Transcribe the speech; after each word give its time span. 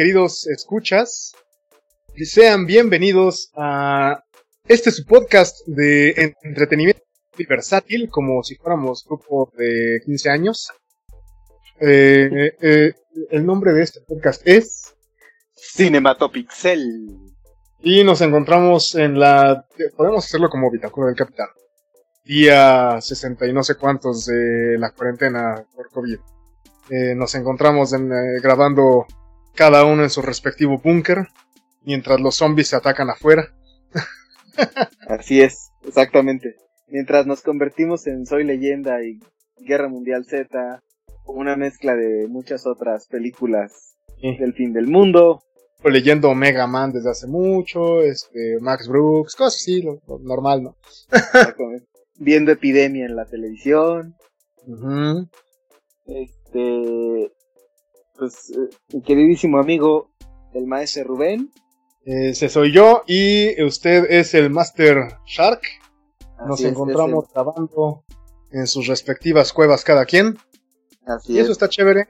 queridos 0.00 0.46
escuchas. 0.46 1.34
Y 2.16 2.24
sean 2.24 2.64
bienvenidos 2.64 3.52
a 3.54 4.24
este 4.66 4.92
su 4.92 5.04
podcast 5.04 5.58
de 5.66 6.34
entretenimiento 6.42 7.02
versátil, 7.46 8.08
como 8.08 8.42
si 8.42 8.56
fuéramos 8.56 9.04
grupo 9.04 9.52
de 9.58 10.00
15 10.06 10.30
años. 10.30 10.72
Eh, 11.80 12.50
eh, 12.62 12.94
el 13.30 13.44
nombre 13.44 13.74
de 13.74 13.82
este 13.82 14.00
podcast 14.00 14.40
es 14.46 14.94
Cinematopixel. 15.54 17.18
Y 17.80 18.02
nos 18.02 18.22
encontramos 18.22 18.94
en 18.94 19.20
la. 19.20 19.66
Podemos 19.98 20.24
hacerlo 20.24 20.48
como 20.48 20.70
Bitácora 20.70 21.08
del 21.08 21.16
Capitán. 21.16 21.48
Día 22.24 22.98
60 23.02 23.46
y 23.48 23.52
no 23.52 23.62
sé 23.62 23.74
cuántos 23.74 24.24
de 24.24 24.78
la 24.78 24.92
cuarentena 24.92 25.62
por 25.76 25.90
COVID. 25.90 26.18
Eh, 26.88 27.14
nos 27.14 27.34
encontramos 27.34 27.92
en, 27.92 28.08
grabando 28.40 29.06
cada 29.54 29.84
uno 29.84 30.02
en 30.02 30.10
su 30.10 30.22
respectivo 30.22 30.78
búnker, 30.78 31.28
mientras 31.82 32.20
los 32.20 32.36
zombies 32.36 32.68
se 32.68 32.76
atacan 32.76 33.10
afuera. 33.10 33.54
Así 35.08 35.40
es, 35.40 35.70
exactamente. 35.84 36.56
Mientras 36.88 37.26
nos 37.26 37.42
convertimos 37.42 38.06
en 38.06 38.26
Soy 38.26 38.44
Leyenda 38.44 39.02
y 39.02 39.20
Guerra 39.58 39.88
Mundial 39.88 40.24
Z, 40.24 40.82
una 41.26 41.56
mezcla 41.56 41.94
de 41.94 42.26
muchas 42.28 42.66
otras 42.66 43.06
películas 43.06 43.96
del 44.20 44.52
fin 44.54 44.72
del 44.72 44.86
mundo. 44.86 45.42
leyendo 45.84 46.30
Omega 46.30 46.66
Man 46.66 46.92
desde 46.92 47.10
hace 47.10 47.26
mucho, 47.26 48.02
este, 48.02 48.58
Max 48.60 48.88
Brooks, 48.88 49.34
cosas 49.34 49.60
así, 49.60 49.82
lo, 49.82 50.00
normal, 50.20 50.62
¿no? 50.62 50.76
Viendo 52.16 52.52
Epidemia 52.52 53.06
en 53.06 53.16
la 53.16 53.24
televisión. 53.24 54.14
Este, 56.06 57.32
pues, 58.20 58.50
eh, 58.50 58.68
mi 58.92 59.02
queridísimo 59.02 59.58
amigo, 59.58 60.10
el 60.52 60.66
maestro 60.66 61.04
Rubén. 61.04 61.50
Ese 62.04 62.50
soy 62.50 62.70
yo 62.70 63.02
y 63.06 63.62
usted 63.64 64.04
es 64.10 64.34
el 64.34 64.50
Master 64.50 65.16
Shark. 65.26 65.62
Nos 66.46 66.62
encontramos 66.62 67.24
grabando 67.32 68.04
en 68.52 68.66
sus 68.66 68.86
respectivas 68.86 69.52
cuevas 69.52 69.84
cada 69.84 70.04
quien. 70.04 70.36
Así 71.06 71.32
y 71.32 71.38
eso 71.38 71.52
está 71.52 71.68
chévere. 71.68 72.08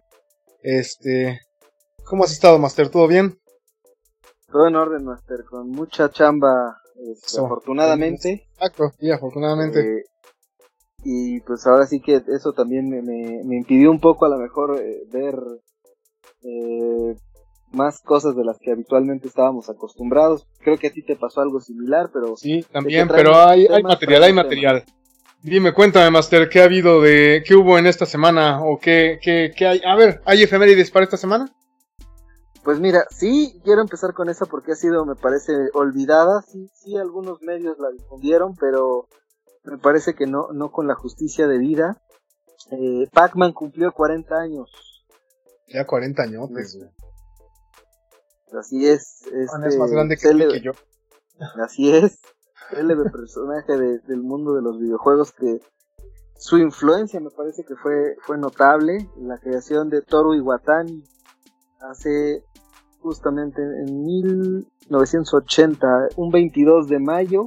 Este, 0.62 1.40
¿cómo 2.04 2.24
has 2.24 2.32
estado, 2.32 2.58
Master? 2.58 2.88
¿Todo 2.88 3.06
bien? 3.06 3.38
Todo 4.50 4.66
en 4.66 4.74
orden, 4.74 5.04
Master, 5.04 5.44
con 5.48 5.70
mucha 5.70 6.10
chamba, 6.10 6.76
este, 6.96 7.40
afortunadamente. 7.40 8.48
Exacto, 8.54 8.90
sí, 8.98 9.10
afortunadamente. 9.12 9.80
Eh, 9.80 10.04
y 11.04 11.40
pues 11.40 11.66
ahora 11.66 11.86
sí 11.86 12.00
que 12.00 12.22
eso 12.28 12.52
también 12.52 12.88
me, 12.88 13.00
me, 13.02 13.56
impidió 13.56 13.90
un 13.90 14.00
poco 14.00 14.26
a 14.26 14.28
lo 14.28 14.38
mejor 14.38 14.80
eh, 14.80 15.04
ver 15.10 15.36
eh, 16.42 17.16
más 17.72 18.00
cosas 18.00 18.36
de 18.36 18.44
las 18.44 18.58
que 18.58 18.72
habitualmente 18.72 19.28
estábamos 19.28 19.68
acostumbrados. 19.70 20.46
Creo 20.60 20.78
que 20.78 20.88
a 20.88 20.92
ti 20.92 21.02
te 21.02 21.16
pasó 21.16 21.40
algo 21.40 21.60
similar, 21.60 22.10
pero... 22.12 22.36
Sí, 22.36 22.64
también, 22.72 23.08
pero 23.08 23.36
hay, 23.36 23.66
hay 23.66 23.82
material, 23.82 24.22
hay 24.24 24.32
material. 24.32 24.84
Dime, 25.42 25.72
cuéntame, 25.72 26.10
Master, 26.10 26.48
¿qué 26.50 26.60
ha 26.60 26.64
habido 26.64 27.00
de, 27.00 27.42
qué 27.46 27.54
hubo 27.54 27.78
en 27.78 27.86
esta 27.86 28.04
semana 28.04 28.62
o 28.62 28.78
qué, 28.78 29.18
qué, 29.22 29.52
qué 29.56 29.66
hay? 29.66 29.80
A 29.86 29.96
ver, 29.96 30.20
¿hay 30.26 30.42
efemérides 30.42 30.90
para 30.90 31.04
esta 31.04 31.16
semana? 31.16 31.50
Pues 32.62 32.78
mira, 32.78 33.06
sí, 33.10 33.58
quiero 33.64 33.80
empezar 33.80 34.12
con 34.12 34.28
esa 34.28 34.44
porque 34.44 34.72
ha 34.72 34.74
sido, 34.74 35.06
me 35.06 35.14
parece, 35.14 35.52
olvidada. 35.72 36.42
Sí, 36.42 36.68
sí, 36.74 36.96
algunos 36.96 37.40
medios 37.40 37.78
la 37.78 37.90
difundieron, 37.90 38.54
pero 38.56 39.08
me 39.64 39.78
parece 39.78 40.14
que 40.14 40.26
no, 40.26 40.48
no 40.52 40.70
con 40.70 40.86
la 40.86 40.94
justicia 40.94 41.46
de 41.46 41.58
vida. 41.58 42.02
Eh, 42.70 43.08
Pac-Man 43.12 43.52
cumplió 43.52 43.92
40 43.92 44.34
años. 44.36 44.70
Ya 45.72 45.86
40 45.86 46.22
años, 46.22 46.50
Así 48.58 48.88
es. 48.88 49.22
Este, 49.26 49.68
es 49.68 49.78
más 49.78 49.90
grande 49.90 50.16
que, 50.16 50.60
yo. 50.60 50.72
Así 51.64 51.94
es. 51.94 52.18
Célebre 52.70 53.10
personaje 53.10 53.76
del 53.76 54.22
mundo 54.22 54.54
de 54.54 54.62
los 54.62 54.78
videojuegos 54.78 55.32
que 55.32 55.60
su 56.36 56.56
influencia 56.58 57.18
me 57.20 57.30
parece 57.30 57.64
que 57.64 57.74
fue, 57.76 58.16
fue 58.22 58.38
notable. 58.38 59.08
La 59.18 59.36
creación 59.38 59.90
de 59.90 60.02
Toru 60.02 60.34
Iwatani 60.34 61.04
hace 61.80 62.44
justamente 63.00 63.62
en 63.62 64.04
1980, 64.04 66.08
un 66.16 66.30
22 66.30 66.88
de 66.88 66.98
mayo, 66.98 67.44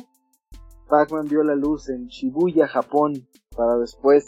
Pac-Man 0.87 1.27
vio 1.27 1.43
la 1.43 1.55
luz 1.55 1.89
en 1.89 2.07
Shibuya, 2.07 2.67
Japón, 2.67 3.27
para 3.55 3.77
después 3.77 4.25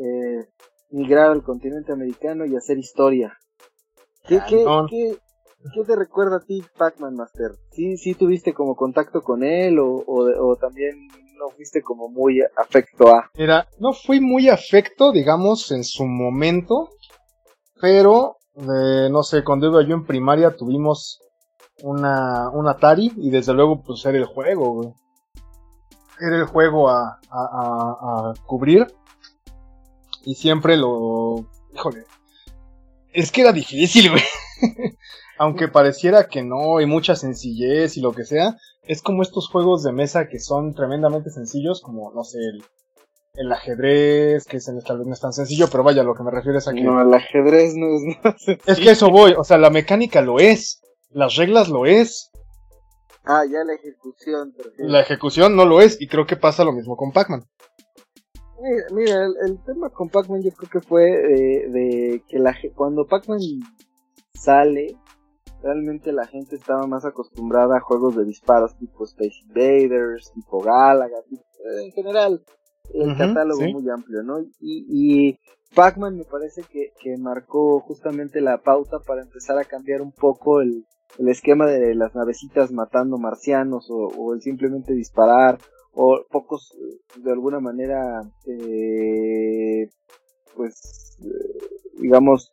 eh, 0.00 0.46
migrar 0.96 1.30
al 1.30 1.42
continente 1.42 1.92
americano 1.92 2.46
y 2.46 2.56
hacer 2.56 2.78
historia. 2.78 3.36
¿Qué, 4.26 4.40
qué, 4.48 4.64
qué, 4.88 5.18
¿Qué 5.74 5.84
te 5.84 5.94
recuerda 5.94 6.36
a 6.36 6.40
ti 6.40 6.64
Pac-Man 6.78 7.14
Master? 7.14 7.52
¿Sí, 7.70 7.96
¿Sí 7.96 8.14
tuviste 8.14 8.54
como 8.54 8.74
contacto 8.74 9.20
con 9.20 9.44
él 9.44 9.78
o, 9.78 10.04
o, 10.06 10.56
también 10.56 11.06
no 11.38 11.50
fuiste 11.50 11.82
como 11.82 12.08
muy 12.08 12.40
afecto 12.56 13.08
a? 13.08 13.30
Mira, 13.36 13.68
no 13.78 13.92
fui 13.92 14.20
muy 14.20 14.48
afecto, 14.48 15.12
digamos, 15.12 15.70
en 15.70 15.84
su 15.84 16.06
momento, 16.06 16.88
pero, 17.80 18.36
eh, 18.56 19.08
no 19.10 19.22
sé, 19.22 19.44
cuando 19.44 19.66
iba 19.66 19.86
yo 19.86 19.94
en 19.94 20.06
primaria 20.06 20.56
tuvimos 20.56 21.20
una, 21.82 22.48
un 22.50 22.68
Atari 22.68 23.12
y 23.18 23.30
desde 23.30 23.52
luego 23.52 23.82
pues 23.82 24.04
era 24.06 24.16
el 24.16 24.24
juego, 24.24 24.72
güey. 24.74 24.94
Era 26.18 26.36
el 26.36 26.46
juego 26.46 26.88
a, 26.88 27.20
a, 27.30 27.30
a, 27.30 28.30
a 28.30 28.34
cubrir 28.46 28.86
y 30.26 30.34
siempre 30.34 30.76
lo... 30.76 31.48
Híjole. 31.72 32.04
Es 33.14 33.32
que 33.32 33.40
era 33.40 33.52
difícil, 33.52 34.10
güey. 34.10 34.22
aunque 35.38 35.68
pareciera 35.68 36.28
que 36.28 36.42
no, 36.42 36.78
hay 36.78 36.86
mucha 36.86 37.14
sencillez 37.14 37.96
y 37.96 38.00
lo 38.00 38.12
que 38.12 38.24
sea, 38.24 38.56
es 38.82 39.02
como 39.02 39.22
estos 39.22 39.48
juegos 39.48 39.82
de 39.82 39.92
mesa 39.92 40.28
que 40.28 40.38
son 40.38 40.74
tremendamente 40.74 41.30
sencillos, 41.30 41.80
como, 41.80 42.12
no 42.12 42.24
sé, 42.24 42.38
el, 43.34 43.52
ajedrez, 43.52 44.44
que 44.46 44.56
es, 44.56 44.70
tal 44.84 44.98
vez 44.98 45.06
no 45.06 45.12
es 45.12 45.20
tan 45.20 45.32
sencillo, 45.32 45.68
pero 45.70 45.84
vaya, 45.84 46.02
lo 46.02 46.14
que 46.14 46.22
me 46.22 46.30
refiero 46.30 46.58
es 46.58 46.68
a 46.68 46.72
que... 46.72 46.82
No, 46.82 47.00
el 47.00 47.12
ajedrez 47.12 47.74
no 47.76 47.86
es 47.94 48.02
nada 48.02 48.36
sencillo. 48.38 48.72
Es 48.72 48.80
que 48.80 48.90
eso 48.90 49.10
voy, 49.10 49.34
o 49.36 49.44
sea, 49.44 49.58
la 49.58 49.70
mecánica 49.70 50.22
lo 50.22 50.38
es, 50.38 50.80
las 51.10 51.36
reglas 51.36 51.68
lo 51.68 51.86
es. 51.86 52.30
Ah, 53.24 53.44
ya 53.44 53.64
la 53.64 53.74
ejecución. 53.74 54.54
La 54.78 55.00
ejecución 55.00 55.56
no 55.56 55.64
lo 55.64 55.80
es, 55.80 56.00
y 56.00 56.06
creo 56.06 56.26
que 56.26 56.36
pasa 56.36 56.64
lo 56.64 56.72
mismo 56.72 56.96
con 56.96 57.12
Pac-Man. 57.12 57.44
Mira, 58.92 59.26
el, 59.44 59.62
tema 59.64 59.90
con 59.90 60.08
Pac-Man 60.08 60.42
yo 60.42 60.50
creo 60.52 60.70
que 60.70 60.80
fue 60.80 61.02
de, 61.02 61.68
de 61.68 62.22
que 62.28 62.38
la, 62.38 62.56
cuando 62.74 63.06
Pac-Man 63.06 63.40
sale, 64.34 64.96
realmente 65.62 66.12
la 66.12 66.26
gente 66.26 66.56
estaba 66.56 66.86
más 66.86 67.04
acostumbrada 67.04 67.76
a 67.76 67.80
juegos 67.80 68.16
de 68.16 68.24
disparos 68.24 68.76
tipo 68.78 69.04
Space 69.04 69.42
Invaders, 69.48 70.32
tipo 70.32 70.60
Galaga, 70.60 71.18
eh, 71.30 71.84
en 71.84 71.92
general 71.92 72.42
el 72.94 73.16
catálogo 73.16 73.60
muy 73.60 73.88
amplio, 73.90 74.22
¿no? 74.22 74.40
Y, 74.60 74.86
y 74.88 75.38
Pac-Man 75.74 76.16
me 76.16 76.24
parece 76.24 76.62
que, 76.62 76.92
que, 77.00 77.16
marcó 77.18 77.80
justamente 77.80 78.40
la 78.40 78.58
pauta 78.58 78.98
para 79.00 79.22
empezar 79.22 79.58
a 79.58 79.64
cambiar 79.64 80.02
un 80.02 80.12
poco 80.12 80.60
el, 80.60 80.86
el 81.18 81.28
esquema 81.28 81.66
de 81.66 81.94
las 81.94 82.14
navecitas 82.14 82.72
matando 82.72 83.18
marcianos 83.18 83.90
o, 83.90 84.06
o, 84.06 84.34
el 84.34 84.40
simplemente 84.40 84.94
disparar 84.94 85.58
o 85.96 86.24
pocos 86.30 86.76
de 87.16 87.32
alguna 87.32 87.58
manera 87.58 88.20
eh, 88.46 89.88
pues 90.54 91.18
eh, 91.22 91.58
digamos 91.98 92.52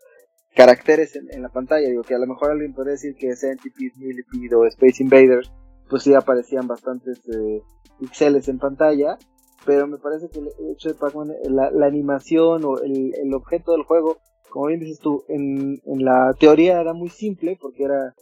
caracteres 0.55 1.15
en, 1.15 1.41
la 1.41 1.49
pantalla. 1.49 1.87
Digo 1.87 2.03
que 2.03 2.15
a 2.15 2.19
lo 2.19 2.27
mejor 2.27 2.51
alguien 2.51 2.73
podría 2.73 2.93
decir 2.93 3.15
que 3.15 3.35
Centipede, 3.35 3.91
Millipede 3.97 4.55
o 4.55 4.65
Space 4.65 5.03
Invaders, 5.03 5.51
pues 5.89 6.03
sí 6.03 6.13
aparecían 6.13 6.67
bastantes 6.67 7.19
eh, 7.27 7.61
píxeles 7.99 8.47
en 8.47 8.59
pantalla. 8.59 9.17
Pero 9.65 9.87
me 9.87 9.97
parece 9.97 10.29
que 10.29 10.39
el 10.39 10.49
hecho 10.71 10.89
de 10.89 10.95
Pac-Man, 10.95 11.31
la, 11.49 11.85
animación 11.85 12.65
o 12.65 12.79
el, 12.79 13.13
el, 13.15 13.33
objeto 13.33 13.71
del 13.71 13.83
juego, 13.83 14.17
como 14.49 14.67
bien 14.67 14.81
dices 14.81 14.99
tú, 14.99 15.23
en, 15.29 15.81
en 15.85 16.03
la 16.03 16.33
teoría 16.37 16.81
era 16.81 16.93
muy 16.93 17.09
simple 17.09 17.57
porque 17.61 17.85
era 17.85 18.13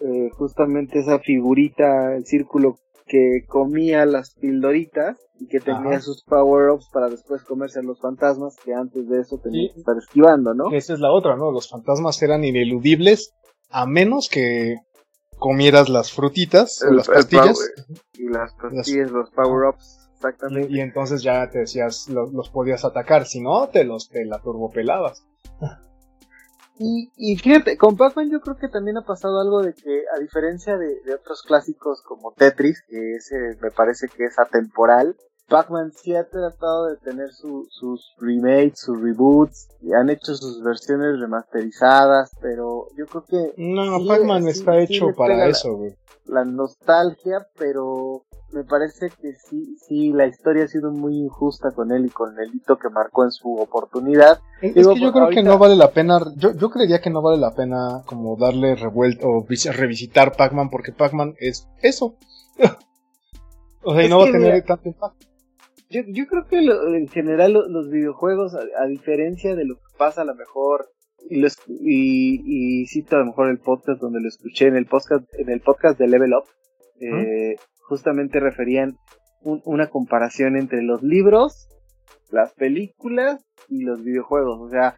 eh, 0.00 0.30
justamente 0.32 0.98
esa 0.98 1.18
figurita, 1.18 2.16
el 2.16 2.24
círculo 2.24 2.78
que 3.06 3.44
comía 3.46 4.06
las 4.06 4.34
pildoritas 4.34 5.18
y 5.38 5.46
que 5.46 5.60
tenía 5.60 6.00
sus 6.00 6.22
power-ups 6.24 6.88
para 6.92 7.08
después 7.08 7.42
comerse 7.42 7.80
a 7.80 7.82
los 7.82 8.00
fantasmas 8.00 8.56
que 8.64 8.72
antes 8.72 9.08
de 9.08 9.20
eso 9.20 9.38
tenía 9.42 9.72
que 9.72 9.80
estar 9.80 9.96
esquivando, 9.96 10.54
¿no? 10.54 10.72
Esa 10.72 10.94
es 10.94 11.00
la 11.00 11.12
otra, 11.12 11.36
¿no? 11.36 11.50
Los 11.50 11.68
fantasmas 11.68 12.22
eran 12.22 12.44
ineludibles 12.44 13.34
a 13.70 13.86
menos 13.86 14.28
que 14.28 14.76
comieras 15.38 15.88
las 15.88 16.12
frutitas, 16.12 16.80
las 16.90 17.08
pastillas. 17.08 17.58
y 18.14 18.28
las 18.28 18.54
pastillas, 18.54 19.10
los 19.10 19.30
power-ups, 19.30 20.08
exactamente. 20.14 20.72
Y, 20.72 20.80
entonces 20.80 21.22
ya 21.22 21.50
te 21.50 21.60
decías, 21.60 22.08
los, 22.08 22.48
podías 22.50 22.84
atacar, 22.84 23.26
si 23.26 23.40
no, 23.40 23.68
te 23.68 23.84
los 23.84 24.08
te 24.08 24.24
la 24.24 24.40
turbopelabas. 24.40 25.26
Y, 26.78 27.12
y 27.16 27.36
fíjate, 27.36 27.76
con 27.76 27.96
Pac-Man 27.96 28.30
yo 28.30 28.40
creo 28.40 28.56
que 28.56 28.68
también 28.68 28.96
ha 28.96 29.04
pasado 29.04 29.40
algo 29.40 29.62
de 29.62 29.74
que, 29.74 30.04
a 30.14 30.18
diferencia 30.18 30.76
de, 30.76 31.14
otros 31.14 31.42
clásicos 31.42 32.02
como 32.02 32.32
Tetris, 32.32 32.82
que 32.88 33.16
ese 33.16 33.56
me 33.60 33.70
parece 33.70 34.08
que 34.08 34.24
es 34.24 34.38
atemporal, 34.38 35.16
Pac-Man 35.48 35.92
sí 35.92 36.14
ha 36.14 36.28
tratado 36.28 36.86
de 36.86 36.96
tener 36.96 37.32
su, 37.32 37.66
sus 37.70 38.14
remakes, 38.18 38.80
sus 38.80 39.00
reboots, 39.00 39.68
y 39.82 39.92
han 39.92 40.08
hecho 40.08 40.34
sus 40.34 40.62
versiones 40.62 41.20
remasterizadas, 41.20 42.30
pero 42.40 42.86
yo 42.96 43.06
creo 43.06 43.24
que... 43.24 43.54
No, 43.58 44.04
Pac-Man 44.06 44.48
está 44.48 44.78
hecho 44.78 45.08
para 45.16 45.46
eso, 45.46 45.76
güey. 45.76 45.94
La, 46.26 46.44
nostalgia, 46.44 47.46
pero 47.58 48.22
me 48.52 48.64
parece 48.64 49.10
que 49.10 49.34
sí, 49.34 49.76
sí, 49.86 50.12
la 50.12 50.26
historia 50.26 50.64
ha 50.64 50.68
sido 50.68 50.90
muy 50.90 51.18
injusta 51.18 51.72
con 51.72 51.92
él 51.92 52.06
y 52.06 52.10
con 52.10 52.38
el 52.40 52.54
hito 52.54 52.78
que 52.78 52.88
marcó 52.88 53.24
en 53.24 53.30
su 53.30 53.54
oportunidad. 53.54 54.40
Es, 54.62 54.72
que 54.72 54.82
yo 54.82 55.12
creo 55.12 55.28
que 55.28 55.42
no 55.42 55.58
vale 55.58 55.76
la 55.76 55.90
pena, 55.90 56.18
yo, 56.36 56.52
yo 56.52 56.70
creería 56.70 57.02
que 57.02 57.10
no 57.10 57.20
vale 57.20 57.38
la 57.38 57.54
pena 57.54 58.02
como 58.06 58.36
darle 58.36 58.74
revuelta 58.76 59.26
o 59.26 59.44
revisitar 59.72 60.34
Pac-Man 60.34 60.70
porque 60.70 60.92
Pac-Man 60.92 61.34
es 61.38 61.68
eso. 61.82 62.16
o 63.82 63.94
sea, 63.94 64.02
y 64.02 64.08
no 64.08 64.20
va 64.20 64.28
a 64.28 64.32
tener 64.32 64.64
tanto 64.64 64.88
impacto. 64.88 65.33
Yo, 65.94 66.00
yo 66.08 66.26
creo 66.26 66.44
que 66.48 66.58
en 66.58 67.06
general 67.06 67.52
los 67.52 67.88
videojuegos, 67.88 68.52
a, 68.56 68.86
diferencia 68.86 69.54
de 69.54 69.64
lo 69.64 69.76
que 69.76 69.96
pasa 69.96 70.22
a 70.22 70.24
lo 70.24 70.34
mejor, 70.34 70.90
y, 71.30 71.38
los, 71.38 71.56
y, 71.68 72.40
y, 72.82 72.86
cito 72.88 73.14
a 73.14 73.20
lo 73.20 73.26
mejor 73.26 73.48
el 73.48 73.60
podcast 73.60 74.00
donde 74.00 74.20
lo 74.20 74.26
escuché, 74.26 74.66
en 74.66 74.74
el 74.74 74.86
podcast, 74.86 75.24
en 75.38 75.50
el 75.50 75.60
podcast 75.60 75.96
de 75.96 76.08
Level 76.08 76.34
Up, 76.34 76.46
eh, 77.00 77.54
justamente 77.86 78.40
referían 78.40 78.96
una 79.44 79.88
comparación 79.88 80.56
entre 80.56 80.82
los 80.82 81.00
libros, 81.04 81.68
las 82.28 82.52
películas 82.54 83.44
y 83.68 83.84
los 83.84 84.02
videojuegos. 84.02 84.58
O 84.60 84.68
sea, 84.68 84.96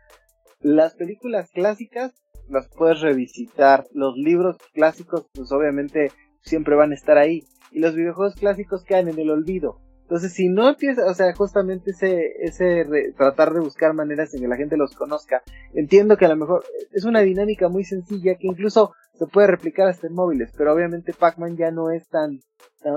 las 0.60 0.94
películas 0.94 1.50
clásicas 1.50 2.14
las 2.48 2.70
puedes 2.70 3.02
revisitar, 3.02 3.84
los 3.92 4.16
libros 4.16 4.56
clásicos 4.72 5.26
pues 5.34 5.52
obviamente 5.52 6.10
siempre 6.40 6.74
van 6.74 6.92
a 6.92 6.94
estar 6.94 7.18
ahí 7.18 7.42
y 7.70 7.80
los 7.80 7.94
videojuegos 7.94 8.36
clásicos 8.36 8.82
quedan 8.82 9.08
en 9.08 9.18
el 9.18 9.28
olvido. 9.28 9.85
Entonces, 10.06 10.34
si 10.34 10.48
no 10.48 10.68
empieza, 10.68 11.04
o 11.04 11.14
sea, 11.14 11.34
justamente 11.34 11.90
ese, 11.90 12.30
ese 12.38 12.86
tratar 13.16 13.52
de 13.52 13.58
buscar 13.58 13.92
maneras 13.92 14.32
en 14.32 14.40
que 14.40 14.46
la 14.46 14.56
gente 14.56 14.76
los 14.76 14.94
conozca, 14.94 15.42
entiendo 15.74 16.16
que 16.16 16.26
a 16.26 16.28
lo 16.28 16.36
mejor 16.36 16.64
es 16.92 17.04
una 17.04 17.22
dinámica 17.22 17.68
muy 17.68 17.82
sencilla 17.82 18.36
que 18.36 18.46
incluso 18.46 18.92
se 19.18 19.26
puede 19.26 19.48
replicar 19.48 19.88
hasta 19.88 20.06
en 20.06 20.14
móviles, 20.14 20.52
pero 20.56 20.72
obviamente 20.72 21.12
Pac-Man 21.12 21.56
ya 21.56 21.72
no 21.72 21.90
es 21.90 22.08
tan, 22.08 22.38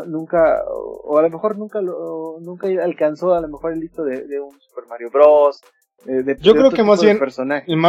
nunca, 0.06 0.62
o 0.68 1.18
a 1.18 1.24
lo 1.24 1.32
mejor 1.32 1.58
nunca 1.58 1.82
lo, 1.82 2.38
nunca 2.42 2.68
alcanzó 2.68 3.34
a 3.34 3.42
lo 3.42 3.48
mejor 3.48 3.74
el 3.74 3.80
listo 3.80 4.04
de, 4.04 4.28
de 4.28 4.40
un 4.40 4.52
Super 4.62 4.86
Mario 4.88 5.10
Bros. 5.12 5.62
De, 6.06 6.38
Yo 6.40 6.54
creo 6.54 6.70
que 6.70 6.84
más 6.84 7.02
bien 7.02 7.20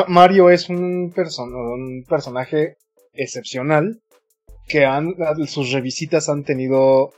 Mario 0.08 0.49
es 0.49 0.70
un, 0.70 1.12
un 1.14 2.05
personaje 2.08 2.76
excepcional 3.12 4.00
que 4.66 4.87
han, 4.87 5.14
sus 5.46 5.73
revisitas 5.73 6.31
han 6.31 6.44
tenido 6.44 7.12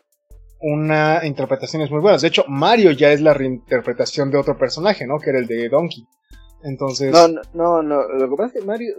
una 0.62 1.24
interpretaciones 1.24 1.90
muy 1.90 2.00
buenas. 2.00 2.22
De 2.22 2.28
hecho, 2.28 2.44
Mario 2.48 2.92
ya 2.92 3.12
es 3.12 3.20
la 3.20 3.34
reinterpretación 3.34 4.30
de 4.30 4.38
otro 4.38 4.56
personaje, 4.56 5.06
¿no? 5.06 5.18
Que 5.18 5.30
era 5.30 5.38
el 5.38 5.46
de 5.46 5.68
Donkey. 5.68 6.06
Entonces. 6.62 7.12
No, 7.12 7.28
no, 7.54 7.82
no. 7.82 8.08
Lo 8.08 8.30
que 8.30 8.36
pasa 8.36 8.46
es 8.54 8.60
que 8.60 8.66
Mario 8.66 8.94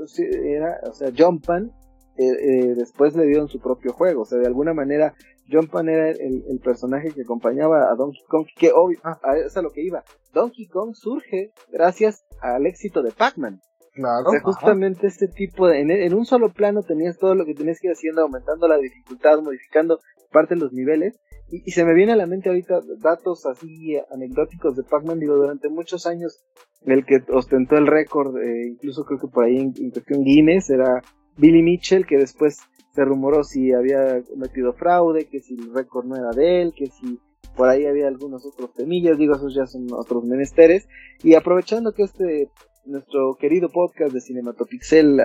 era, 0.45 0.79
o 0.89 0.93
sea, 0.93 1.09
Jumpman 1.17 1.71
eh, 2.17 2.25
eh, 2.25 2.73
después 2.75 3.15
le 3.15 3.25
dieron 3.25 3.47
su 3.47 3.59
propio 3.59 3.93
juego. 3.93 4.21
O 4.23 4.25
sea, 4.25 4.39
de 4.39 4.47
alguna 4.47 4.73
manera, 4.73 5.15
Jumpman 5.49 5.89
era 5.89 6.09
el, 6.09 6.59
personaje 6.63 7.11
que 7.11 7.21
acompañaba 7.21 7.91
a 7.91 7.95
Donkey 7.95 8.23
Kong. 8.27 8.45
Que 8.55 8.71
obvio, 8.73 8.99
ah. 9.03 9.17
es 9.45 9.55
a 9.55 9.61
lo 9.61 9.69
que 9.69 9.83
iba. 9.83 10.03
Donkey 10.33 10.67
Kong 10.67 10.93
surge 10.93 11.51
gracias 11.71 12.25
al 12.41 12.65
éxito 12.65 13.01
de 13.01 13.11
Pac-Man. 13.11 13.61
Claro. 13.93 14.27
O 14.27 14.31
sea, 14.31 14.41
justamente 14.41 15.07
este 15.07 15.27
tipo 15.27 15.67
de. 15.67 15.79
En, 15.79 15.91
en, 15.91 16.13
un 16.13 16.25
solo 16.25 16.51
plano 16.51 16.81
tenías 16.81 17.17
todo 17.17 17.35
lo 17.35 17.45
que 17.45 17.53
tenías 17.53 17.79
que 17.79 17.87
ir 17.87 17.93
haciendo, 17.93 18.23
aumentando 18.23 18.67
la 18.67 18.77
dificultad, 18.77 19.39
modificando 19.41 19.99
parte 20.31 20.55
de 20.55 20.61
los 20.61 20.73
niveles. 20.73 21.19
Y, 21.49 21.71
se 21.71 21.85
me 21.85 21.93
viene 21.93 22.13
a 22.13 22.15
la 22.15 22.25
mente 22.25 22.49
ahorita 22.49 22.81
datos 22.99 23.45
así 23.45 23.95
anecdóticos 24.11 24.75
de 24.75 24.83
Pac-Man, 24.83 25.19
digo, 25.19 25.35
durante 25.35 25.69
muchos 25.69 26.05
años 26.05 26.43
el 26.85 27.05
que 27.05 27.23
ostentó 27.31 27.77
el 27.77 27.87
récord, 27.87 28.37
eh, 28.37 28.67
incluso 28.67 29.05
creo 29.05 29.19
que 29.19 29.27
por 29.27 29.45
ahí 29.45 29.57
en, 29.57 29.91
cuestión 29.91 30.23
Guinness, 30.23 30.69
era 30.69 31.01
Billy 31.37 31.61
Mitchell, 31.61 32.05
que 32.05 32.17
después 32.17 32.57
se 32.93 33.05
rumoró 33.05 33.43
si 33.43 33.71
había 33.71 34.21
cometido 34.23 34.73
fraude, 34.73 35.25
que 35.25 35.39
si 35.39 35.55
el 35.55 35.73
récord 35.73 36.05
no 36.05 36.15
era 36.15 36.31
de 36.31 36.61
él, 36.61 36.73
que 36.75 36.87
si 36.87 37.19
por 37.55 37.69
ahí 37.69 37.85
había 37.85 38.07
algunos 38.07 38.45
otros 38.45 38.73
temillas, 38.73 39.17
digo, 39.17 39.35
esos 39.35 39.53
ya 39.53 39.65
son 39.65 39.87
otros 39.91 40.23
menesteres. 40.25 40.87
Y 41.23 41.35
aprovechando 41.35 41.93
que 41.93 42.03
este, 42.03 42.49
nuestro 42.85 43.35
querido 43.39 43.69
podcast 43.69 44.13
de 44.13 44.21
Cinematopixel, 44.21 45.21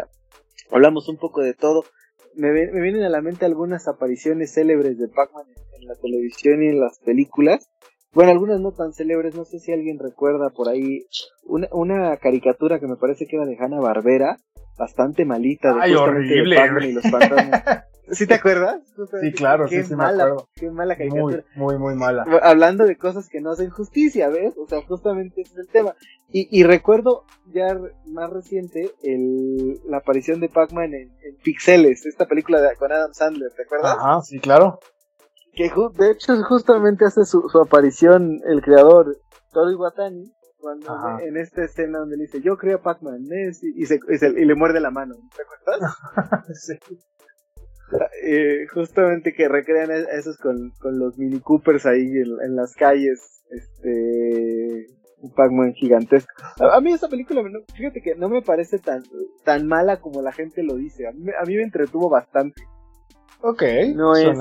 hablamos 0.70 1.08
un 1.08 1.16
poco 1.16 1.42
de 1.42 1.54
todo, 1.54 1.84
me, 2.38 2.52
me, 2.52 2.80
vienen 2.80 3.02
a 3.02 3.08
la 3.08 3.20
mente 3.20 3.44
algunas 3.44 3.88
apariciones 3.88 4.54
célebres 4.54 4.96
de 4.96 5.08
Pac-Man 5.08 5.44
en, 5.78 5.86
la 5.88 5.94
televisión 5.96 6.62
y 6.62 6.68
en 6.68 6.80
las 6.80 6.98
películas. 7.00 7.68
Bueno, 8.12 8.30
algunas 8.30 8.60
no 8.60 8.72
tan 8.72 8.92
célebres, 8.92 9.34
no 9.34 9.44
sé 9.44 9.58
si 9.58 9.72
alguien 9.72 9.98
recuerda 9.98 10.50
por 10.50 10.68
ahí 10.68 11.06
una, 11.44 11.68
una 11.72 12.16
caricatura 12.16 12.80
que 12.80 12.86
me 12.86 12.96
parece 12.96 13.26
que 13.26 13.36
era 13.36 13.44
de 13.44 13.56
Hanna 13.58 13.80
Barbera, 13.80 14.38
bastante 14.78 15.24
malita. 15.24 15.74
De 15.74 15.80
Ay, 15.82 15.94
horrible. 15.94 16.56
Pac-Man 16.56 16.84
y 16.84 16.92
los 16.92 17.04
¿Sí 18.10 18.26
te 18.26 18.34
acuerdas? 18.34 18.80
Sí, 19.20 19.32
claro, 19.32 19.66
qué 19.68 19.84
sí, 19.84 19.94
mala, 19.94 20.16
me 20.16 20.22
acuerdo. 20.22 20.48
Qué 20.54 20.70
mala 20.70 20.96
caricatura. 20.96 21.44
Muy, 21.54 21.74
muy, 21.74 21.78
muy 21.78 21.94
mala. 21.94 22.24
Hablando 22.42 22.86
de 22.86 22.96
cosas 22.96 23.28
que 23.28 23.42
no 23.42 23.50
hacen 23.50 23.68
justicia, 23.68 24.30
¿ves? 24.30 24.54
O 24.56 24.66
sea, 24.66 24.80
justamente 24.82 25.42
ese 25.42 25.52
es 25.52 25.58
el 25.58 25.68
tema. 25.68 25.94
Y, 26.30 26.48
y 26.50 26.64
recuerdo 26.64 27.24
ya 27.52 27.78
más 28.06 28.30
reciente 28.30 28.92
el, 29.02 29.80
la 29.84 29.98
aparición 29.98 30.40
de 30.40 30.48
Pac-Man 30.48 30.94
en, 30.94 31.10
en, 31.22 31.36
Pixeles, 31.42 32.06
esta 32.06 32.26
película 32.26 32.62
de, 32.62 32.74
con 32.76 32.90
Adam 32.90 33.12
Sandler, 33.12 33.52
¿te 33.54 33.62
acuerdas? 33.62 33.96
Ajá, 33.98 34.22
sí, 34.22 34.38
claro. 34.38 34.78
Que 35.52 35.70
de 35.98 36.12
hecho 36.12 36.42
justamente 36.44 37.04
hace 37.04 37.24
su, 37.24 37.48
su 37.48 37.60
aparición 37.60 38.40
el 38.46 38.62
creador 38.62 39.18
Toru 39.52 39.72
Iwatani 39.72 40.32
cuando 40.58 41.20
en 41.20 41.36
esta 41.36 41.64
escena 41.64 42.00
donde 42.00 42.16
le 42.16 42.24
dice 42.24 42.40
yo 42.40 42.56
creo 42.56 42.78
a 42.78 42.82
Pac-Man 42.82 43.24
y, 43.30 43.82
y, 43.82 43.86
se, 43.86 44.00
y, 44.04 44.44
le 44.44 44.54
muerde 44.54 44.80
la 44.80 44.90
mano, 44.90 45.14
¿te 45.36 45.42
acuerdas? 45.42 45.96
sí. 46.54 46.78
Eh, 48.22 48.66
justamente 48.72 49.32
que 49.32 49.48
recrean 49.48 49.90
esos 49.90 50.36
con, 50.36 50.72
con 50.78 50.98
los 50.98 51.16
Mini 51.16 51.40
Coopers 51.40 51.86
ahí 51.86 52.04
en, 52.04 52.54
las 52.54 52.74
calles, 52.74 53.42
este, 53.50 54.86
un 55.20 55.32
Pac-Man 55.32 55.72
gigantesco. 55.72 56.30
A, 56.60 56.80
mí 56.82 56.92
esa 56.92 57.08
película, 57.08 57.42
fíjate 57.74 58.02
que 58.02 58.14
no 58.14 58.28
me 58.28 58.42
parece 58.42 58.78
tan, 58.78 59.02
tan 59.44 59.66
mala 59.66 60.00
como 60.00 60.20
la 60.20 60.32
gente 60.32 60.62
lo 60.62 60.74
dice, 60.74 61.06
a 61.06 61.12
mí, 61.12 61.30
a 61.30 61.44
mí 61.46 61.56
me 61.56 61.62
entretuvo 61.62 62.10
bastante. 62.10 62.62
Ok, 63.40 63.62
no 63.94 64.16
es, 64.16 64.36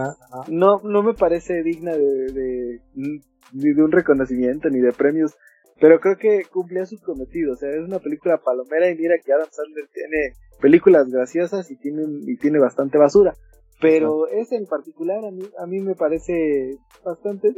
no, 0.48 0.82
no 0.84 1.04
me 1.04 1.14
parece 1.14 1.62
digna 1.62 1.92
de, 1.92 2.32
de, 2.34 2.82
ni 2.96 3.74
de 3.74 3.84
un 3.84 3.92
reconocimiento 3.92 4.70
ni 4.70 4.80
de 4.80 4.92
premios, 4.92 5.36
pero 5.80 6.00
creo 6.00 6.18
que 6.18 6.46
cumplía 6.52 6.86
su 6.86 7.00
cometido, 7.00 7.54
o 7.54 7.56
sea, 7.56 7.70
es 7.70 7.80
una 7.80 8.00
película 8.00 8.38
palomera 8.38 8.90
y 8.90 8.96
mira 8.96 9.16
que 9.24 9.32
Adam 9.32 9.48
Sandler 9.52 9.88
tiene 9.94 10.34
películas 10.60 11.10
graciosas 11.10 11.70
y 11.70 11.78
tiene, 11.78 12.04
y 12.26 12.38
tiene 12.38 12.60
bastante 12.60 12.98
basura. 12.98 13.36
Pero 13.80 14.28
ese 14.28 14.56
en 14.56 14.66
particular 14.66 15.24
a 15.24 15.30
mí, 15.30 15.44
a 15.60 15.68
mí 15.68 15.80
me 15.82 15.94
parece 15.94 16.78
bastante 17.06 17.50
eh, 17.50 17.54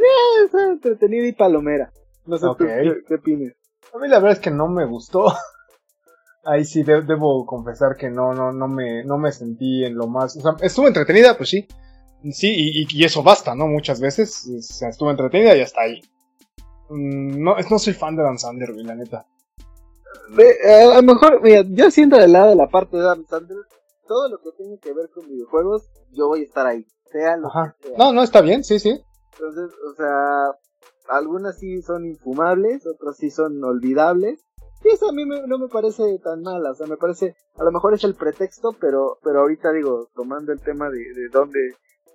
entretenido 0.70 1.26
y 1.26 1.32
palomera. 1.32 1.94
No 2.26 2.38
sé 2.38 2.48
qué, 2.58 3.16
opinas. 3.16 3.54
A 3.94 4.00
mí 4.00 4.08
la 4.10 4.20
verdad 4.20 4.34
es 4.34 4.40
que 4.40 4.52
no 4.52 4.68
me 4.68 4.86
gustó. 4.86 5.26
Ahí 6.44 6.66
sí 6.66 6.84
debo 6.84 7.46
confesar 7.46 7.96
que 7.98 8.10
no, 8.10 8.34
no, 8.34 8.52
no 8.52 8.68
me, 8.68 9.04
no 9.06 9.18
me 9.18 9.32
sentí 9.32 9.86
en 9.86 9.96
lo 9.96 10.08
más. 10.08 10.36
O 10.36 10.42
sea, 10.42 10.56
estuvo 10.62 10.88
entretenida, 10.88 11.38
pues 11.38 11.50
sí. 11.50 11.68
Sí, 12.32 12.54
y, 12.54 12.88
y 12.90 13.06
eso 13.06 13.24
basta, 13.24 13.56
¿no? 13.56 13.68
Muchas 13.68 14.02
veces. 14.02 14.46
O 14.58 14.62
sea, 14.62 14.90
estuvo 14.90 15.10
entretenida 15.10 15.56
y 15.56 15.62
hasta 15.62 15.82
ahí. 15.82 16.02
Mm, 16.90 17.44
no, 17.44 17.56
no 17.70 17.80
soy 17.80 17.94
fan 17.94 18.16
de 18.16 18.24
Dan 18.24 18.38
Sander, 18.38 18.70
la 18.76 18.96
neta. 18.96 19.26
A 20.38 20.96
lo 20.96 21.04
mejor, 21.04 21.42
mira, 21.42 21.64
yo 21.68 21.90
siento 21.92 22.18
del 22.18 22.34
lado 22.34 22.50
de 22.50 22.56
la 22.56 22.68
parte 22.68 22.98
de 22.98 23.04
Dan 23.04 23.26
Sander, 23.28 23.58
todo 24.08 24.30
lo 24.30 24.40
que 24.40 24.52
tiene 24.58 24.78
que 24.80 24.94
ver 24.94 25.10
con 25.10 25.28
videojuegos, 25.28 25.90
yo 26.12 26.28
voy 26.28 26.42
a 26.42 26.46
estar 26.46 26.66
ahí. 26.66 26.86
Sea 27.12 27.38
lo 27.38 27.50
que 27.50 27.88
sea. 27.88 27.98
No, 27.98 28.14
no, 28.14 28.24
está 28.24 28.42
bien, 28.42 28.64
sí, 28.64 28.80
sí. 28.80 29.00
Entonces, 29.34 29.76
o 29.90 29.96
sea, 29.96 30.52
algunas 31.10 31.58
sí 31.58 31.82
son 31.82 32.06
infumables, 32.06 32.86
otras 32.86 33.18
sí 33.18 33.30
son 33.30 33.64
olvidables. 33.64 34.44
Y 34.84 34.90
eso 34.90 35.10
a 35.10 35.12
mí 35.12 35.26
no 35.26 35.58
me 35.58 35.68
parece 35.68 36.20
tan 36.24 36.42
mala, 36.42 36.72
o 36.72 36.76
sea, 36.76 36.88
me 36.88 36.96
parece, 36.96 37.36
a 37.58 37.64
lo 37.66 37.72
mejor 37.72 37.94
es 37.94 38.04
el 38.06 38.16
pretexto, 38.16 38.70
pero, 38.80 39.18
pero 39.22 39.42
ahorita 39.42 39.74
digo, 39.74 40.08
tomando 40.16 40.54
el 40.54 40.62
tema 40.62 40.90
de, 40.90 41.00
de 41.00 41.28
dónde, 41.34 41.60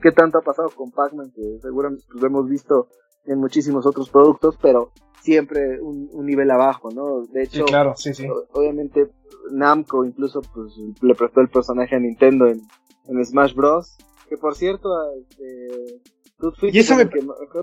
qué 0.01 0.13
tanto 0.13 0.39
ha 0.39 0.43
pasado 0.43 0.71
con 0.71 0.91
Pac-Man, 0.91 1.31
que 1.35 1.59
seguramente 1.61 2.05
lo 2.15 2.27
hemos 2.27 2.49
visto 2.49 2.89
en 3.27 3.39
muchísimos 3.39 3.87
otros 3.87 4.11
productos, 4.11 4.57
pero 4.61 4.93
siempre 5.21 5.81
un, 5.81 6.09
nivel 6.25 6.51
abajo, 6.51 6.91
¿no? 6.91 7.23
De 7.33 7.45
hecho, 7.45 7.65
claro, 7.65 7.95
sí, 7.97 8.15
sí. 8.15 8.27
obviamente 8.53 9.09
Namco 9.51 10.05
incluso 10.05 10.43
pues 10.43 10.75
le 11.01 11.15
prestó 11.15 11.41
el 11.41 11.49
personaje 11.49 11.97
a 11.97 11.99
Nintendo 11.99 12.47
en, 12.47 12.61
en 13.09 13.25
Smash 13.25 13.55
Bros. 13.55 13.97
Que 14.29 14.37
por 14.37 14.55
cierto, 14.55 14.89
este, 15.19 16.01
tú 16.39 16.53
fuiste 16.53 16.77
¿Y 16.77 16.81
eso 16.81 16.97
me... 16.97 17.09
que 17.09 17.21